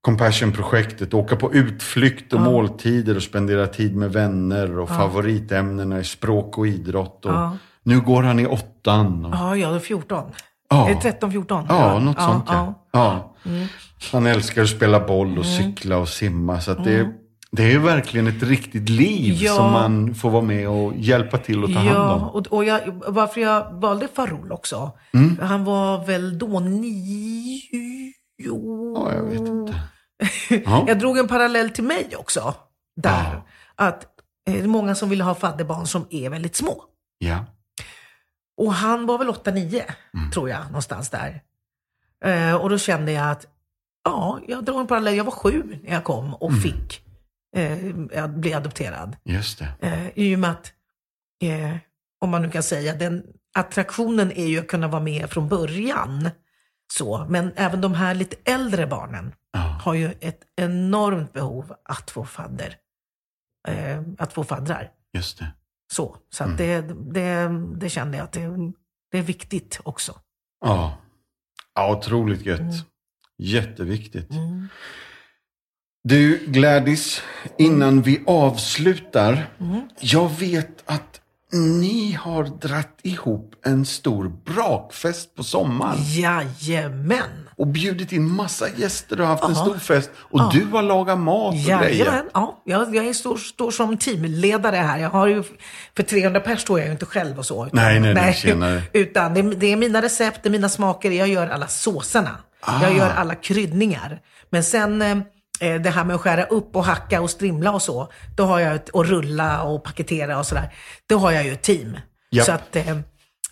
Compassion-projektet. 0.00 1.14
Åka 1.14 1.36
på 1.36 1.54
utflykt 1.54 2.32
och 2.32 2.40
måltider 2.40 3.16
och 3.16 3.22
spendera 3.22 3.66
tid 3.66 3.96
med 3.96 4.12
vänner. 4.12 4.78
Och 4.78 4.88
favoritämnena 4.88 5.96
är 5.96 6.02
språk 6.02 6.58
och 6.58 6.66
idrott. 6.66 7.24
Och 7.26 7.32
Ja. 7.32 7.56
Nu 7.82 8.00
går 8.00 8.22
han 8.22 8.38
i 8.38 8.46
åttan. 8.46 9.24
Och, 9.24 9.34
ja 9.34 9.56
jag 9.56 9.74
är 9.74 9.78
14. 9.78 10.30
Ja. 10.70 10.88
Är 10.90 10.94
det 10.94 11.00
13, 11.00 11.32
14? 11.32 11.66
ja, 11.68 11.98
något 11.98 12.20
sånt 12.20 12.44
ja. 12.48 12.74
ja. 12.92 13.34
Mm. 13.46 13.66
Han 14.12 14.26
älskar 14.26 14.62
att 14.62 14.68
spela 14.68 15.00
boll 15.06 15.38
och 15.38 15.46
cykla 15.46 15.96
och 15.98 16.08
simma. 16.08 16.60
Så 16.60 16.74
det, 16.74 17.08
det 17.50 17.62
är 17.64 17.70
ju 17.70 17.78
verkligen 17.78 18.26
ett 18.26 18.42
riktigt 18.42 18.88
liv 18.88 19.34
Mm. 19.34 19.44
Ja. 19.46 19.54
som 19.54 19.72
man 19.72 20.14
får 20.14 20.30
vara 20.30 20.42
med 20.42 20.68
och 20.68 20.92
hjälpa 20.96 21.38
till 21.38 21.64
och 21.64 21.72
ta 21.72 21.78
hand 21.78 21.88
om. 21.96 22.20
Ja, 22.20 22.30
och, 22.34 22.46
och 22.46 22.64
jag, 22.64 22.80
varför 23.08 23.40
jag 23.40 23.72
valde 23.80 24.08
Farol 24.14 24.52
också. 24.52 24.90
Mm. 25.14 25.38
Han 25.42 25.64
var 25.64 26.06
väl 26.06 26.38
då 26.38 26.60
nio... 26.60 28.07
Ja, 28.42 29.12
jag 29.14 29.22
vet 29.22 29.40
inte. 29.40 29.80
Ja. 30.64 30.84
Jag 30.88 30.98
drog 30.98 31.18
en 31.18 31.28
parallell 31.28 31.70
till 31.70 31.84
mig 31.84 32.16
också. 32.16 32.54
Där. 32.96 33.42
Att 33.74 34.02
eh, 34.48 34.54
det 34.54 34.60
är 34.60 34.66
många 34.66 34.94
som 34.94 35.08
vill 35.08 35.20
ha 35.20 35.34
fadderbarn 35.34 35.86
som 35.86 36.06
är 36.10 36.30
väldigt 36.30 36.56
små. 36.56 36.84
Ja. 37.18 37.44
Och 38.56 38.72
han 38.74 39.06
var 39.06 39.18
väl 39.18 39.28
8-9, 39.28 39.82
Mm. 40.14 40.30
tror 40.30 40.50
jag, 40.50 40.66
någonstans 40.66 41.10
där. 41.10 41.42
Eh, 42.24 42.54
och 42.54 42.70
då 42.70 42.78
kände 42.78 43.12
jag 43.12 43.30
att, 43.30 43.46
ja, 44.04 44.40
jag 44.48 44.64
drog 44.64 44.80
en 44.80 44.86
parallell. 44.86 45.16
Jag 45.16 45.24
var 45.24 45.32
sju 45.32 45.78
när 45.82 45.92
jag 45.92 46.04
kom 46.04 46.34
och 46.34 46.50
Mm. 46.50 46.60
fick 46.62 47.02
eh, 47.56 48.26
bli 48.26 48.54
adopterad. 48.54 49.16
Just 49.24 49.58
det. 49.58 49.68
Eh, 49.80 50.08
I 50.14 50.34
och 50.34 50.38
med 50.38 50.50
att, 50.50 50.72
eh, 51.42 51.76
om 52.20 52.30
man 52.30 52.42
nu 52.42 52.50
kan 52.50 52.62
säga, 52.62 52.94
den 52.94 53.22
attraktionen 53.54 54.32
är 54.32 54.46
ju 54.46 54.58
att 54.58 54.68
kunna 54.68 54.88
vara 54.88 55.02
med 55.02 55.30
från 55.30 55.48
början. 55.48 56.30
Så, 56.92 57.26
men 57.28 57.52
även 57.56 57.80
de 57.80 57.94
här 57.94 58.14
lite 58.14 58.36
äldre 58.44 58.86
barnen 58.86 59.32
Ja. 59.52 59.58
har 59.58 59.94
ju 59.94 60.12
ett 60.20 60.40
enormt 60.56 61.32
behov 61.32 61.74
att 61.84 62.10
få 62.10 62.24
fadder. 62.24 62.76
Eh, 63.68 64.02
att 64.18 64.32
få 64.32 64.44
faddrar. 64.44 64.90
Just 65.12 65.38
det. 65.38 65.46
Så, 65.92 66.16
så 66.30 66.44
att 66.44 66.58
det, 66.58 66.80
det, 67.12 67.48
det 67.76 67.88
kände 67.90 68.16
jag 68.16 68.24
att 68.24 68.32
det, 68.32 68.48
det 69.12 69.18
är 69.18 69.22
viktigt 69.22 69.80
också. 69.84 70.20
Ja. 70.64 70.98
ja, 71.74 71.96
otroligt 71.96 72.46
gött. 72.46 72.74
Jätteviktigt. 73.38 74.30
Mm. 74.30 74.68
Du 76.04 76.46
Gladys, 76.46 77.22
innan 77.58 78.02
vi 78.02 78.24
avslutar. 78.26 79.46
Mm. 79.60 79.88
Jag 80.00 80.28
vet 80.38 80.82
att 80.90 81.20
ni 81.52 82.12
har 82.12 82.44
dratt 82.44 82.98
ihop 83.02 83.54
en 83.64 83.86
stor 83.86 84.28
brakfest 84.28 85.34
på 85.34 85.42
sommaren. 85.44 85.96
Jajamän! 85.98 87.48
Och 87.56 87.66
bjudit 87.66 88.12
in 88.12 88.30
massa 88.30 88.66
gäster 88.76 89.20
och 89.20 89.26
haft 89.26 89.44
en 89.44 89.50
Ja. 89.50 89.56
stor 89.64 89.78
fest. 89.78 90.10
Och 90.16 90.40
Ja. 90.40 90.50
du 90.52 90.64
har 90.64 90.82
lagat 90.82 91.18
mat 91.18 91.54
och 91.54 91.60
grejer. 91.60 91.82
Jajamän, 92.04 92.24
ja. 92.34 92.62
Jag, 92.64 92.94
jag 92.96 93.06
är 93.06 93.12
står, 93.12 93.36
står 93.36 93.70
som 93.70 93.96
teamledare 93.96 94.76
här. 94.76 94.98
Jag 94.98 95.10
har 95.10 95.26
ju, 95.26 95.42
för 95.96 96.02
300 96.02 96.40
pers 96.40 96.60
står 96.60 96.78
jag 96.78 96.86
ju 96.86 96.92
inte 96.92 97.06
själv 97.06 97.38
och 97.38 97.46
så. 97.46 97.66
Utan, 97.66 97.76
Nej, 97.84 98.00
nej, 98.00 98.14
nej, 98.14 98.34
tjenare. 98.34 98.82
Utan 98.92 99.34
det, 99.34 99.42
det 99.42 99.72
är 99.72 99.76
mina 99.76 100.02
recept, 100.02 100.40
det 100.42 100.48
är 100.48 100.50
mina 100.50 100.68
smaker. 100.68 101.10
Jag 101.10 101.28
gör 101.28 101.46
alla 101.48 101.66
såserna. 101.66 102.38
Ah. 102.60 102.82
Jag 102.82 102.96
gör 102.96 103.10
alla 103.10 103.34
kryddningar. 103.34 104.20
Men 104.50 104.64
sen 104.64 105.02
eh, 105.02 105.18
det 105.60 105.90
här 105.90 106.04
med 106.04 106.14
att 106.16 106.20
skära 106.22 106.44
upp 106.44 106.76
och 106.76 106.84
hacka 106.84 107.20
och 107.20 107.30
strimla 107.30 107.72
och 107.72 107.82
så. 107.82 108.12
Då 108.36 108.44
har 108.44 108.60
jag 108.60 108.74
ett, 108.74 108.88
och 108.88 109.06
rulla 109.06 109.62
och 109.62 109.84
paketera 109.84 110.38
och 110.38 110.46
sådär. 110.46 110.74
Då 111.08 111.18
har 111.18 111.30
jag 111.32 111.44
ju 111.44 111.52
ett 111.52 111.62
team. 111.62 111.96
Japp. 112.30 112.46
Så 112.46 112.52
att, 112.52 112.76
eh, 112.76 112.88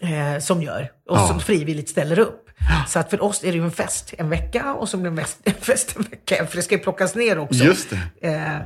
eh, 0.01 0.39
som 0.41 0.63
gör 0.63 0.91
och 1.09 1.17
Ja. 1.17 1.29
som 1.29 1.41
frivilligt 1.41 1.89
ställer 1.89 2.19
upp. 2.19 2.43
Så 2.89 2.99
att 2.99 3.11
för 3.11 3.23
oss 3.23 3.45
är 3.45 3.47
det 3.53 3.59
ju 3.59 3.65
en 3.65 3.71
fest 3.71 4.15
en 4.19 4.29
vecka 4.31 4.75
och 4.75 4.89
så 4.89 4.97
blir 4.97 5.11
det 5.11 5.23
en 5.45 5.55
fest- 5.55 5.97
en 5.97 6.03
vecka, 6.03 6.47
för 6.47 6.57
det 6.57 6.63
ska 6.63 6.75
ju 6.75 6.81
plockas 6.81 7.15
ner 7.15 7.39
också. 7.39 7.65
Just 7.65 7.91
det. 7.91 8.29
Eh, 8.29 8.57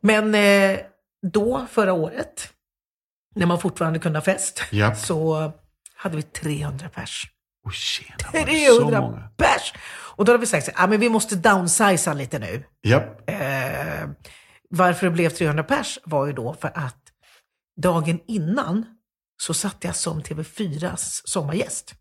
men 0.00 0.34
eh, 0.34 0.78
då, 1.32 1.66
förra 1.70 1.92
året, 1.92 2.48
när 3.34 3.46
man 3.46 3.60
fortfarande 3.60 3.98
kunde 3.98 4.18
ha 4.18 4.24
fest, 4.24 4.62
Ja. 4.70 4.94
så 4.94 5.52
hade 5.96 6.16
vi 6.16 6.22
300 6.22 6.88
pers. 6.88 7.26
Oh, 7.66 7.72
tjena, 7.72 8.16
var 8.32 8.40
det 8.46 8.66
så 8.66 8.76
300 8.78 9.00
många? 9.00 9.28
pers! 9.36 9.72
Och 10.16 10.24
då 10.24 10.32
har 10.32 10.38
vi 10.38 10.46
sagt 10.46 10.68
ah, 10.74 10.86
men 10.86 11.00
vi 11.00 11.08
måste 11.08 11.36
downsiza 11.36 12.12
lite 12.12 12.38
nu. 12.38 12.64
Japp. 12.82 13.30
Eh, 13.30 14.08
varför 14.70 15.06
det 15.06 15.12
blev 15.12 15.30
300 15.30 15.62
pers 15.64 15.98
var 16.04 16.26
ju 16.26 16.32
då 16.32 16.54
för 16.60 16.72
att 16.74 17.02
dagen 17.82 18.20
innan 18.26 18.86
så 19.42 19.54
satt 19.54 19.84
jag 19.84 19.96
som 19.96 20.22
TV4s 20.22 21.20
sommargäst. 21.24 21.94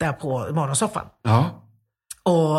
Där 0.00 0.12
på 0.12 0.28
morgonsoffan. 0.38 1.06
Ja. 1.22 1.68
Och, 2.22 2.56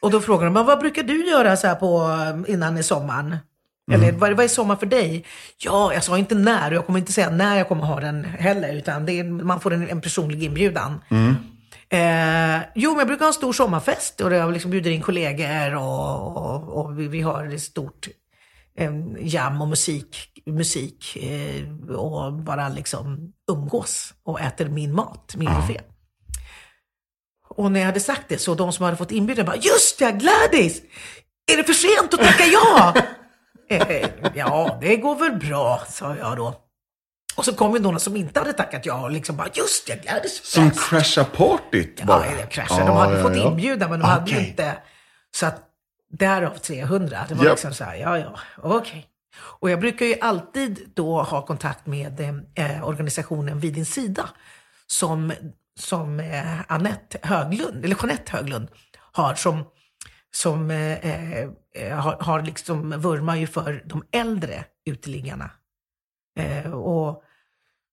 och 0.00 0.10
då 0.10 0.20
frågade 0.20 0.46
de, 0.46 0.52
"Men 0.54 0.66
vad 0.66 0.78
brukar 0.78 1.02
du 1.02 1.28
göra 1.30 1.56
så 1.56 1.66
här 1.66 1.74
på, 1.74 2.10
innan 2.48 2.78
i 2.78 2.82
sommaren? 2.82 3.36
Eller 3.92 4.12
vad, 4.12 4.32
vad 4.32 4.44
är 4.44 4.48
sommar 4.48 4.76
för 4.76 4.86
dig? 4.86 5.24
Ja, 5.58 5.94
jag 5.94 6.04
sa 6.04 6.18
inte 6.18 6.34
när 6.34 6.70
och 6.70 6.76
jag 6.76 6.86
kommer 6.86 6.98
inte 6.98 7.12
säga 7.12 7.30
när 7.30 7.56
jag 7.56 7.68
kommer 7.68 7.84
ha 7.84 8.00
den 8.00 8.24
heller. 8.24 8.74
Utan 8.74 9.06
det 9.06 9.12
är, 9.12 9.24
man 9.24 9.60
får 9.60 9.72
en, 9.72 9.88
en 9.88 10.00
personlig 10.00 10.42
inbjudan. 10.42 11.00
Eh, 11.88 12.60
jo, 12.74 12.90
men 12.90 12.98
jag 12.98 13.06
brukar 13.06 13.24
ha 13.24 13.28
en 13.28 13.34
stor 13.34 13.52
sommarfest 13.52 14.20
och 14.20 14.34
jag 14.34 14.52
liksom 14.52 14.70
bjuder 14.70 14.90
in 14.90 15.02
kollegor 15.02 15.74
och, 15.74 16.36
och, 16.36 16.84
och 16.84 16.98
vi, 17.00 17.08
vi 17.08 17.20
har 17.20 17.54
ett 17.54 17.62
stort 17.62 18.08
eh, 18.78 18.92
jam 19.20 19.62
och 19.62 19.68
musik, 19.68 20.16
musik 20.46 21.16
eh, 21.16 21.94
och 21.96 22.32
bara 22.32 22.68
liksom 22.68 23.32
umgås 23.52 24.14
och 24.24 24.40
äter 24.40 24.68
min 24.68 24.94
mat, 24.94 25.34
min 25.36 25.54
buffé. 25.54 25.80
Och 27.48 27.72
när 27.72 27.80
jag 27.80 27.86
hade 27.86 28.00
sagt 28.00 28.28
det 28.28 28.38
så 28.38 28.54
de 28.54 28.72
som 28.72 28.84
hade 28.84 28.96
fått 28.96 29.12
inbjudan 29.12 29.46
bara, 29.46 29.56
just 29.56 30.00
ja, 30.00 30.10
Gladys! 30.10 30.82
Är 31.52 31.56
det 31.56 31.64
för 31.64 31.72
sent 31.72 32.14
att 32.14 32.20
tacka 32.20 32.44
ja? 32.44 32.94
eh, 33.68 34.08
ja, 34.34 34.78
det 34.80 34.96
går 34.96 35.16
väl 35.16 35.32
bra, 35.48 35.82
sa 35.88 36.16
jag 36.16 36.36
då. 36.36 36.54
Och 37.36 37.44
så 37.44 37.54
kom 37.54 37.72
ju 37.74 37.78
några 37.80 37.98
som 37.98 38.16
inte 38.16 38.40
hade 38.40 38.52
tackat 38.52 38.86
ja 38.86 39.02
och 39.02 39.10
liksom 39.10 39.36
bara, 39.36 39.48
just 39.54 39.88
ja, 39.88 39.94
Gladys 40.02 40.44
Som 40.44 40.70
fest." 40.70 40.88
crashar 40.88 41.24
partyt 41.24 42.02
bara? 42.04 42.26
Ja, 42.26 42.32
jag 42.40 42.50
kraschade. 42.50 42.86
De 42.86 42.96
hade 42.96 43.16
Ja, 43.16 43.22
fått 43.22 43.36
ja, 43.36 43.48
inbjudan 43.50 43.90
men 43.90 44.00
de 44.00 44.06
hade 44.06 44.30
ju 44.30 44.46
inte. 44.46 44.78
Så 45.36 45.46
att 45.46 45.62
därav 46.10 46.58
300. 46.58 47.18
Det 47.28 47.34
var 47.34 47.44
Japp. 47.44 47.52
liksom 47.52 47.74
så 47.74 47.84
här, 47.84 47.96
ja 47.96 48.18
ja, 48.18 48.34
okej. 48.56 49.06
Och 49.38 49.70
jag 49.70 49.80
brukar 49.80 50.06
ju 50.06 50.16
alltid 50.20 50.90
då 50.94 51.22
ha 51.22 51.46
kontakt 51.46 51.86
med 51.86 52.20
eh, 52.54 52.88
organisationen 52.88 53.60
Vid 53.60 53.74
din 53.74 53.86
sida. 53.86 54.28
Som, 54.86 55.32
som 55.80 56.20
eh, 56.20 56.60
Annette 56.72 57.18
Höglund, 57.22 57.84
eller 57.84 57.96
Jeanette 58.02 58.32
Höglund 58.32 58.68
har 59.12 59.34
som, 59.34 59.64
som 60.42 60.70
eh, 60.70 60.98
eh, 61.38 61.48
har, 61.98 62.16
har 62.20 62.42
liksom 62.42 62.90
vurmar 63.00 63.36
ju 63.36 63.46
för 63.46 63.82
de 63.86 64.04
äldre 64.12 64.64
uteliggarna. 64.86 65.50
Eh, 66.38 66.72
och 66.72 67.22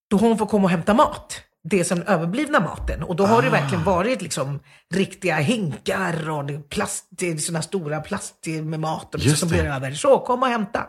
då 0.09 0.17
hon 0.17 0.37
fått 0.37 0.49
komma 0.49 0.63
och 0.63 0.69
hämta 0.69 0.93
mat. 0.93 1.41
Det 1.63 1.83
som 1.85 2.01
överblivna 2.01 2.59
maten. 2.59 3.03
Och 3.03 3.15
då 3.15 3.25
har 3.25 3.41
det 3.41 3.47
Ah. 3.47 3.51
verkligen 3.51 3.83
varit 3.83 4.21
liksom 4.21 4.59
riktiga 4.93 5.35
hinkar 5.35 6.29
och 6.29 6.45
det 6.45 6.69
plast, 6.69 7.07
det 7.09 7.37
såna 7.37 7.61
stora 7.61 8.01
plast 8.01 8.47
med 8.47 8.79
mat 8.79 9.13
och 9.15 9.19
liksom 9.19 9.37
som 9.37 9.57
det. 9.57 9.61
blir 9.63 9.71
över. 9.71 9.91
Så, 9.91 10.19
kom 10.19 10.43
och 10.43 10.49
hämta. 10.49 10.87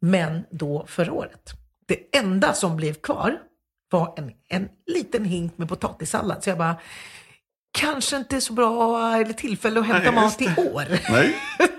Men 0.00 0.44
då 0.50 0.84
förra 0.88 1.12
året, 1.12 1.52
det 1.86 2.16
enda 2.18 2.52
som 2.52 2.76
blev 2.76 2.94
kvar 2.94 3.38
var 3.90 4.14
en, 4.16 4.32
en 4.48 4.68
liten 4.86 5.24
hink 5.24 5.58
med 5.58 5.68
potatissallad. 5.68 6.44
Så 6.44 6.50
jag 6.50 6.58
bara, 6.58 6.76
kanske 7.74 8.16
inte 8.16 8.40
så 8.40 8.52
bra 8.52 9.12
eller 9.16 9.32
tillfälle 9.32 9.80
att 9.80 9.86
hämta 9.86 10.10
Nej, 10.10 10.20
mat 10.20 10.42
i 10.42 10.46
år. 10.46 10.84
Nej. 11.12 11.36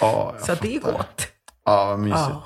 Ja, 0.00 0.34
Så 0.40 0.54
det 0.54 0.76
är 0.76 0.80
gott. 0.80 1.26
Ja, 1.64 1.86
vad 1.86 1.98
mysigt. 1.98 2.20
Ja. 2.30 2.42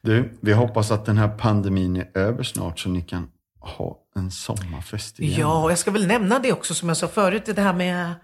Du, 0.00 0.38
vi 0.40 0.52
hoppas 0.52 0.90
att 0.90 1.06
den 1.06 1.16
här 1.18 1.28
pandemin 1.28 1.96
är 1.96 2.18
över 2.18 2.42
snart 2.42 2.78
så 2.80 2.88
ni 2.88 3.02
kan 3.02 3.30
ha 3.60 3.98
en 4.16 4.30
sommarfest 4.30 5.20
igen. 5.20 5.40
Ja, 5.40 5.62
och 5.62 5.70
jag 5.70 5.78
ska 5.78 5.90
väl 5.90 6.06
nämna 6.06 6.38
det 6.38 6.52
också 6.52 6.74
som 6.74 6.88
jag 6.88 6.96
sa 6.96 7.08
förut, 7.08 7.42
det 7.46 7.62
här 7.62 7.72
med, 7.72 8.14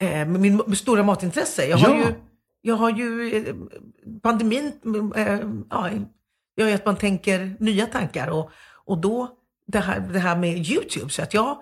eh, 0.00 0.26
min 0.26 0.76
stora 0.76 1.02
matintresse. 1.02 1.66
Jag 1.66 1.76
har 1.76 1.88
Ja. 1.88 1.96
ju, 1.96 2.14
jag 2.62 2.76
har 2.76 2.90
ju 2.90 3.36
eh, 3.36 3.54
pandemin, 4.22 4.72
eh, 5.16 5.38
ja, 5.70 5.90
gör 6.56 6.68
ju 6.68 6.74
att 6.74 6.86
man 6.86 6.96
tänker 6.96 7.56
nya 7.60 7.86
tankar 7.86 8.28
och, 8.28 8.50
och 8.84 8.98
då 8.98 9.30
det 9.66 9.80
här, 9.80 10.00
det 10.00 10.18
här 10.18 10.36
med 10.36 10.58
YouTube. 10.70 11.10
Så 11.10 11.22
att 11.22 11.34
jag 11.34 11.58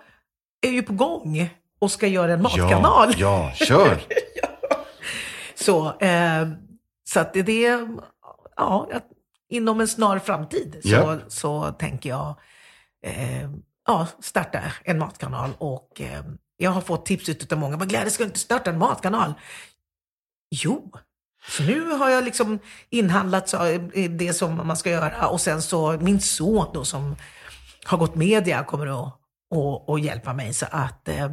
är 0.62 0.70
ju 0.70 0.82
på 0.82 0.92
gång 0.92 1.50
och 1.80 1.90
ska 1.90 2.06
göra 2.06 2.32
en 2.32 2.42
matkanal. 2.42 3.14
Ja, 3.16 3.52
ja, 3.58 3.66
kör. 3.66 4.02
Så, 5.54 5.98
eh, 5.98 6.48
så 7.08 7.20
att 7.20 7.32
det, 7.32 7.42
det 7.42 7.78
ja, 8.56 8.88
inom 9.48 9.80
en 9.80 9.88
snar 9.88 10.18
framtid 10.18 10.80
så, 10.82 10.88
Ja. 10.88 11.18
så 11.28 11.72
tänker 11.72 12.10
jag 12.10 12.34
eh, 13.06 13.50
ja, 13.86 14.06
starta 14.20 14.60
en 14.84 14.98
matkanal. 14.98 15.50
Och 15.58 16.00
eh, 16.00 16.22
jag 16.56 16.70
har 16.70 16.80
fått 16.80 17.06
tips 17.06 17.52
av 17.52 17.58
många. 17.58 17.76
Men 17.76 17.88
Glädje, 17.88 18.10
ska 18.10 18.22
du 18.22 18.26
inte 18.28 18.38
starta 18.38 18.70
en 18.70 18.78
matkanal? 18.78 19.34
Jo, 20.50 20.92
så 21.48 21.62
nu 21.62 21.90
har 21.90 22.10
jag 22.10 22.24
liksom 22.24 22.58
inhandlat 22.90 23.54
eh, 23.54 24.10
det 24.10 24.32
som 24.32 24.66
man 24.66 24.76
ska 24.76 24.90
göra. 24.90 25.28
Och 25.28 25.40
sen 25.40 25.62
så 25.62 25.92
min 25.92 26.20
son 26.20 26.66
då 26.74 26.84
som 26.84 27.16
har 27.84 27.98
gått 27.98 28.14
media 28.14 28.64
kommer 28.64 28.86
att 29.06 29.21
och, 29.52 29.88
och 29.88 30.00
hjälpa 30.00 30.32
mig. 30.34 30.54
Så 30.54 30.66
att, 30.70 31.08
eh, 31.08 31.28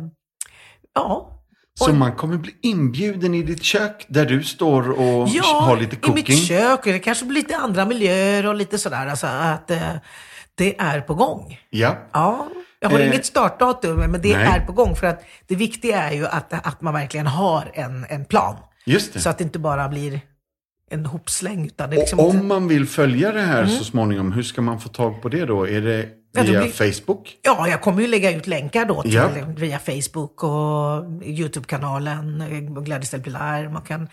ja. 0.96 1.36
Så 1.80 1.94
man 1.94 2.12
kommer 2.16 2.38
bli 2.38 2.56
inbjuden 2.62 3.34
i 3.34 3.44
ditt 3.44 3.64
kök 3.64 4.06
där 4.10 4.26
du 4.26 4.44
står 4.44 4.90
och 4.92 5.28
Ja, 5.30 5.44
har 5.62 5.78
lite 5.78 5.96
i 5.96 6.00
cooking? 6.00 6.14
mitt 6.36 6.48
kök. 6.48 6.84
Det 6.84 7.00
kanske 7.00 7.26
blir 7.26 7.42
lite 7.42 7.58
andra 7.58 7.86
miljöer 7.86 8.46
och 8.46 8.56
lite 8.56 8.78
sådär. 8.78 9.08
Alltså 9.08 9.28
att 9.28 9.72
eh, 9.72 9.94
det 10.56 10.80
är 10.80 11.02
på 11.02 11.14
gång. 11.14 11.60
Ja. 11.70 11.98
Ja, 12.14 12.48
jag 12.80 12.90
har 12.90 13.00
Eh, 13.00 13.08
inget 13.08 13.26
startdatum, 13.26 13.98
men 13.98 14.12
det 14.22 14.38
nej. 14.38 14.48
är 14.48 14.60
på 14.66 14.72
gång. 14.74 14.96
För 14.96 15.08
att 15.08 15.24
det 15.48 15.56
viktiga 15.56 16.02
är 16.04 16.14
ju 16.16 16.28
att, 16.28 16.68
att 16.68 16.82
man 16.82 16.94
verkligen 16.94 17.28
har 17.28 17.72
en, 17.74 18.06
en 18.10 18.26
plan. 18.26 18.56
Just 18.86 19.14
det. 19.14 19.20
Så 19.20 19.30
att 19.30 19.38
det 19.38 19.44
inte 19.44 19.60
bara 19.60 19.90
blir 19.90 20.22
en 20.92 21.06
hopsläng. 21.06 21.66
Utan 21.66 21.90
det 21.90 21.96
Och 21.96 22.00
liksom 22.02 22.20
om 22.20 22.48
man 22.48 22.68
vill 22.68 22.88
följa 22.88 23.32
det 23.32 23.42
här 23.42 23.66
så 23.66 23.84
småningom, 23.84 24.32
hur 24.32 24.44
ska 24.44 24.62
man 24.62 24.80
få 24.80 24.90
tag 24.90 25.22
på 25.22 25.30
det 25.30 25.46
då? 25.46 25.68
Är 25.68 25.82
det 25.82 26.04
Mm. 26.04 26.10
Ja, 26.32 26.44
via 26.44 26.62
blir- 26.62 26.72
Facebook? 26.92 27.38
Ja, 27.42 27.68
jag 27.68 27.82
kommer 27.82 28.02
ju 28.02 28.08
lägga 28.08 28.32
ut 28.38 28.48
länkar 28.48 28.86
då 28.86 29.02
till, 29.02 29.14
Ja. 29.14 29.30
via 29.58 29.80
Facebook 29.80 30.44
och 30.44 31.06
YouTube-kanalen, 31.24 32.42
eh, 32.42 32.82
Gladys 32.84 33.12
Pilar. 33.12 33.70
Man 33.70 33.82
kan, 33.82 34.10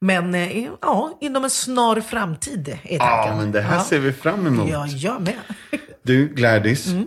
men 0.00 0.34
eh, 0.34 0.66
ja, 0.82 1.18
inom 1.20 1.44
en 1.44 1.50
snar 1.50 2.00
framtid 2.00 2.68
är 2.82 2.96
Ja, 2.98 2.98
tanken. 3.06 3.38
men 3.38 3.52
det 3.52 3.60
här 3.60 3.74
Ja. 3.76 3.84
ser 3.84 3.98
vi 3.98 4.12
fram 4.12 4.46
emot. 4.46 4.70
Ja, 4.70 4.86
jag 4.86 5.20
med. 5.22 5.34
Du, 6.02 6.28
Gladys. 6.28 6.86
Mm. 6.86 7.06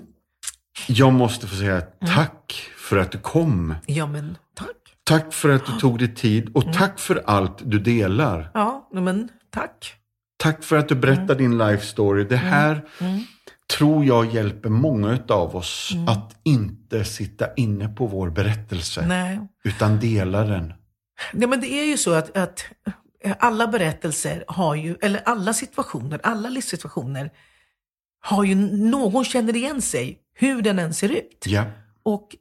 Jag 0.88 1.14
måste 1.14 1.48
få 1.48 1.56
säga 1.56 1.82
tack 2.16 2.70
för 2.78 2.98
att 2.98 3.12
du 3.12 3.18
kom. 3.18 3.76
Ja, 3.86 4.08
men 4.08 4.38
tack. 4.56 4.68
Tack 5.04 5.34
för 5.34 5.50
att 5.50 5.66
du 5.66 5.72
tog 5.72 6.00
dig 6.00 6.16
tid 6.16 6.42
Mm. 6.44 6.54
och 6.56 6.74
tack 6.74 7.00
för 7.00 7.24
allt 7.26 7.58
du 7.64 7.80
delar. 7.80 8.52
Ja, 8.54 8.90
men 8.94 9.30
tack. 9.54 9.94
Tack 10.38 10.64
för 10.64 10.76
att 10.78 10.90
du 10.90 10.96
berättar 10.96 11.36
din 11.36 11.58
life 11.58 11.86
story. 11.86 12.24
Det 12.24 12.36
här 12.38 12.82
tror 13.78 14.06
jag 14.06 14.34
hjälper 14.34 14.70
många 14.70 15.20
av 15.30 15.56
oss 15.56 15.94
att 16.08 16.36
inte 16.44 17.06
sitta 17.06 17.54
inne 17.54 17.90
på 17.90 18.08
vår 18.08 18.30
berättelse. 18.30 19.06
Nej. 19.08 19.40
Utan 19.64 20.00
dela 20.00 20.44
den. 20.44 20.74
Nej, 21.34 21.48
men 21.50 21.62
det 21.62 21.68
är 21.68 21.86
ju 21.86 21.98
så 21.98 22.14
att, 22.14 22.38
att 22.38 22.66
alla 23.40 23.68
berättelser 23.68 24.44
har 24.48 24.76
ju, 24.76 24.96
eller 25.02 25.22
alla 25.26 25.54
situationer, 25.54 26.20
alla 26.24 26.50
livssituationer 26.50 27.32
har 28.22 28.44
ju, 28.44 28.56
någon 28.56 29.26
känner 29.26 29.56
igen 29.56 29.82
sig, 29.82 30.20
hur 30.34 30.62
den 30.62 30.80
än 30.80 30.94
ser 30.94 31.10
ut. 31.10 31.44
Ja. 31.46 31.66
Och 32.04 32.36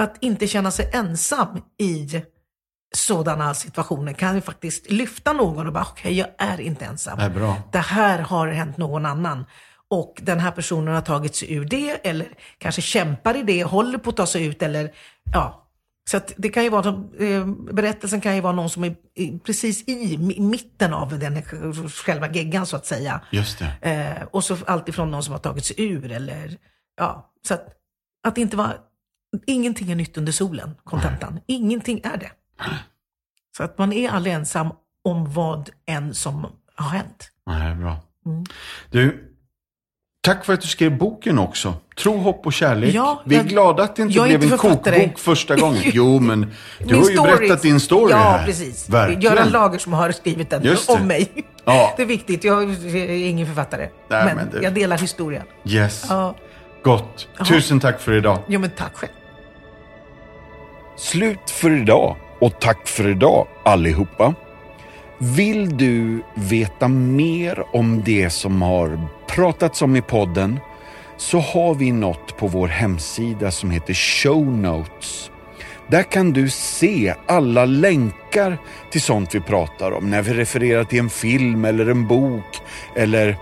att 0.00 0.16
inte 0.20 0.46
känna 0.46 0.70
sig 0.70 0.90
ensam 0.92 1.62
i 1.78 2.22
sådana 2.94 3.54
situationer 3.54 4.12
kan 4.12 4.34
ju 4.34 4.40
faktiskt 4.40 4.90
lyfta 4.90 5.32
någon 5.32 5.66
och 5.66 5.72
bara, 5.72 5.86
okej, 5.90 6.18
jag 6.18 6.28
är 6.38 6.60
inte 6.60 6.84
ensam. 6.84 7.18
Det 7.18 7.24
är 7.24 7.30
bra. 7.30 7.62
Det 7.72 7.78
här 7.78 8.18
har 8.18 8.48
hänt 8.48 8.76
någon 8.76 9.06
annan. 9.06 9.46
Och 9.94 10.20
den 10.22 10.40
här 10.40 10.50
personen 10.50 10.94
har 10.94 11.00
tagit 11.02 11.34
sig 11.36 11.52
ur 11.54 11.64
det, 11.64 11.90
eller 12.08 12.26
kanske 12.58 12.82
kämpar 12.82 13.36
i 13.36 13.42
det, 13.42 13.64
håller 13.64 13.98
på 13.98 14.10
att 14.10 14.16
ta 14.16 14.26
sig 14.26 14.46
ut, 14.46 14.62
eller 14.62 14.92
ja. 15.32 15.60
Så 16.10 16.16
att 16.16 16.32
det 16.36 16.48
kan 16.48 16.62
ju 16.64 16.70
vara, 16.70 16.88
eh, 17.18 17.46
berättelsen 17.72 18.20
kan 18.20 18.34
ju 18.34 18.40
vara 18.40 18.52
någon 18.52 18.70
som 18.70 18.84
är 18.84 18.96
i- 19.14 19.38
precis 19.38 19.84
i 19.88 20.16
mi- 20.16 20.40
mitten 20.40 20.94
av 20.94 21.18
den 21.18 21.42
själva 21.88 22.28
geggan 22.32 22.66
så 22.66 22.76
att 22.76 22.86
säga. 22.86 23.20
Just 23.30 23.58
det. 23.58 23.90
Eh, 23.90 24.26
och 24.30 24.44
så 24.44 24.56
alltifrån 24.66 25.10
någon 25.10 25.22
som 25.22 25.32
har 25.32 25.38
tagit 25.38 25.64
sig 25.64 25.76
ur 25.78 26.12
eller, 26.12 26.56
ja. 26.96 27.30
Så 27.48 27.54
att, 27.54 27.68
att 28.26 28.34
det 28.34 28.40
inte 28.40 28.56
var, 28.56 28.76
ingenting 29.46 29.90
är 29.90 29.96
nytt 29.96 30.16
under 30.16 30.32
solen, 30.32 30.74
kontentan. 30.84 31.40
Ingenting 31.46 32.00
är 32.04 32.16
det. 32.16 32.30
Så 33.56 33.62
att 33.62 33.78
man 33.78 33.92
är 33.92 34.08
aldrig 34.10 34.34
ensam 34.34 34.68
om 35.04 35.32
vad 35.32 35.70
än 35.86 36.14
som 36.14 36.46
har 36.74 36.88
hänt. 36.90 37.30
Är 37.50 37.74
bra. 37.74 37.96
Mm. 38.26 38.44
Du, 38.90 39.33
Tack 40.24 40.44
för 40.44 40.52
att 40.52 40.60
du 40.60 40.68
skrev 40.68 40.98
boken 40.98 41.38
också. 41.38 41.74
Tro, 41.98 42.16
hopp 42.18 42.46
och 42.46 42.52
kärlek. 42.52 42.94
Ja, 42.94 43.22
Vi 43.26 43.34
är 43.34 43.38
jag- 43.38 43.48
glada 43.48 43.82
att 43.82 43.96
det 43.96 44.02
inte 44.02 44.12
blev 44.22 44.32
inte 44.42 44.46
en 44.54 44.58
författare. 44.58 45.00
kokbok 45.00 45.18
första 45.18 45.56
gången. 45.56 45.82
Jo, 45.92 46.20
men 46.20 46.52
du 46.78 46.94
har 46.96 47.10
ju 47.10 47.16
story. 47.16 47.36
berättat 47.36 47.62
din 47.62 47.80
story 47.80 48.10
ja, 48.12 48.16
här. 48.16 48.46
precis. 48.46 48.88
Verkligen. 48.88 49.20
Göran 49.22 49.48
Lager 49.48 49.78
som 49.78 49.92
har 49.92 50.12
skrivit 50.12 50.50
den 50.50 50.62
Just 50.62 50.86
det. 50.86 50.92
om 50.92 51.06
mig. 51.06 51.28
Ja. 51.64 51.92
Det 51.96 52.02
är 52.02 52.06
viktigt. 52.06 52.44
Jag 52.44 52.62
är 52.62 53.10
ingen 53.10 53.46
författare. 53.46 53.88
Nej, 54.08 54.24
men 54.24 54.36
men 54.36 54.50
det- 54.50 54.62
jag 54.62 54.74
delar 54.74 54.98
historien. 54.98 55.42
Yes. 55.64 56.06
Ja. 56.08 56.34
Gott. 56.84 57.28
Tusen 57.48 57.80
tack 57.80 58.00
för 58.00 58.12
idag. 58.12 58.38
Jo, 58.48 58.60
men 58.60 58.70
tack 58.70 58.94
själv. 58.96 59.12
Slut 60.96 61.50
för 61.50 61.70
idag 61.82 62.16
och 62.40 62.60
tack 62.60 62.88
för 62.88 63.08
idag 63.08 63.46
allihopa. 63.64 64.34
Vill 65.24 65.76
du 65.76 66.22
veta 66.34 66.88
mer 66.88 67.76
om 67.76 68.02
det 68.02 68.30
som 68.30 68.62
har 68.62 69.08
pratats 69.26 69.82
om 69.82 69.96
i 69.96 70.02
podden 70.02 70.60
så 71.16 71.38
har 71.38 71.74
vi 71.74 71.92
något 71.92 72.36
på 72.36 72.46
vår 72.46 72.68
hemsida 72.68 73.50
som 73.50 73.70
heter 73.70 73.94
Show 73.94 74.46
Notes. 74.46 75.30
Där 75.86 76.02
kan 76.02 76.32
du 76.32 76.48
se 76.50 77.14
alla 77.26 77.64
länkar 77.64 78.58
till 78.90 79.02
sånt 79.02 79.34
vi 79.34 79.40
pratar 79.40 79.92
om 79.92 80.10
när 80.10 80.22
vi 80.22 80.34
refererar 80.34 80.84
till 80.84 80.98
en 80.98 81.10
film 81.10 81.64
eller 81.64 81.86
en 81.86 82.06
bok 82.06 82.60
eller 82.96 83.36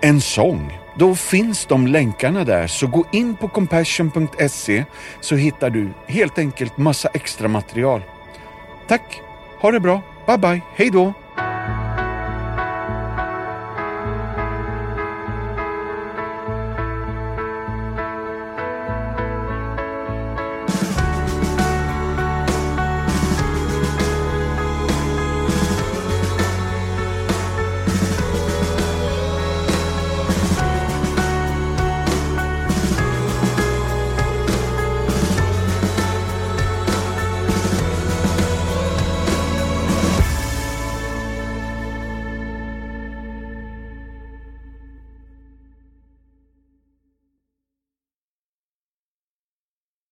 en 0.00 0.20
sång. 0.20 0.78
Då 0.98 1.14
finns 1.14 1.66
de 1.66 1.86
länkarna 1.86 2.44
där, 2.44 2.66
så 2.66 2.86
gå 2.86 3.04
in 3.12 3.36
på 3.36 3.48
compassion.se 3.48 4.84
så 5.20 5.36
hittar 5.36 5.70
du 5.70 5.88
helt 6.06 6.38
enkelt 6.38 6.76
massa 6.76 7.08
extra 7.08 7.48
material. 7.48 8.02
Tack, 8.88 9.20
ha 9.60 9.70
det 9.70 9.80
bra, 9.80 10.02
bye 10.26 10.36
bye, 10.36 10.60
hej 10.74 10.90
då! 10.90 11.12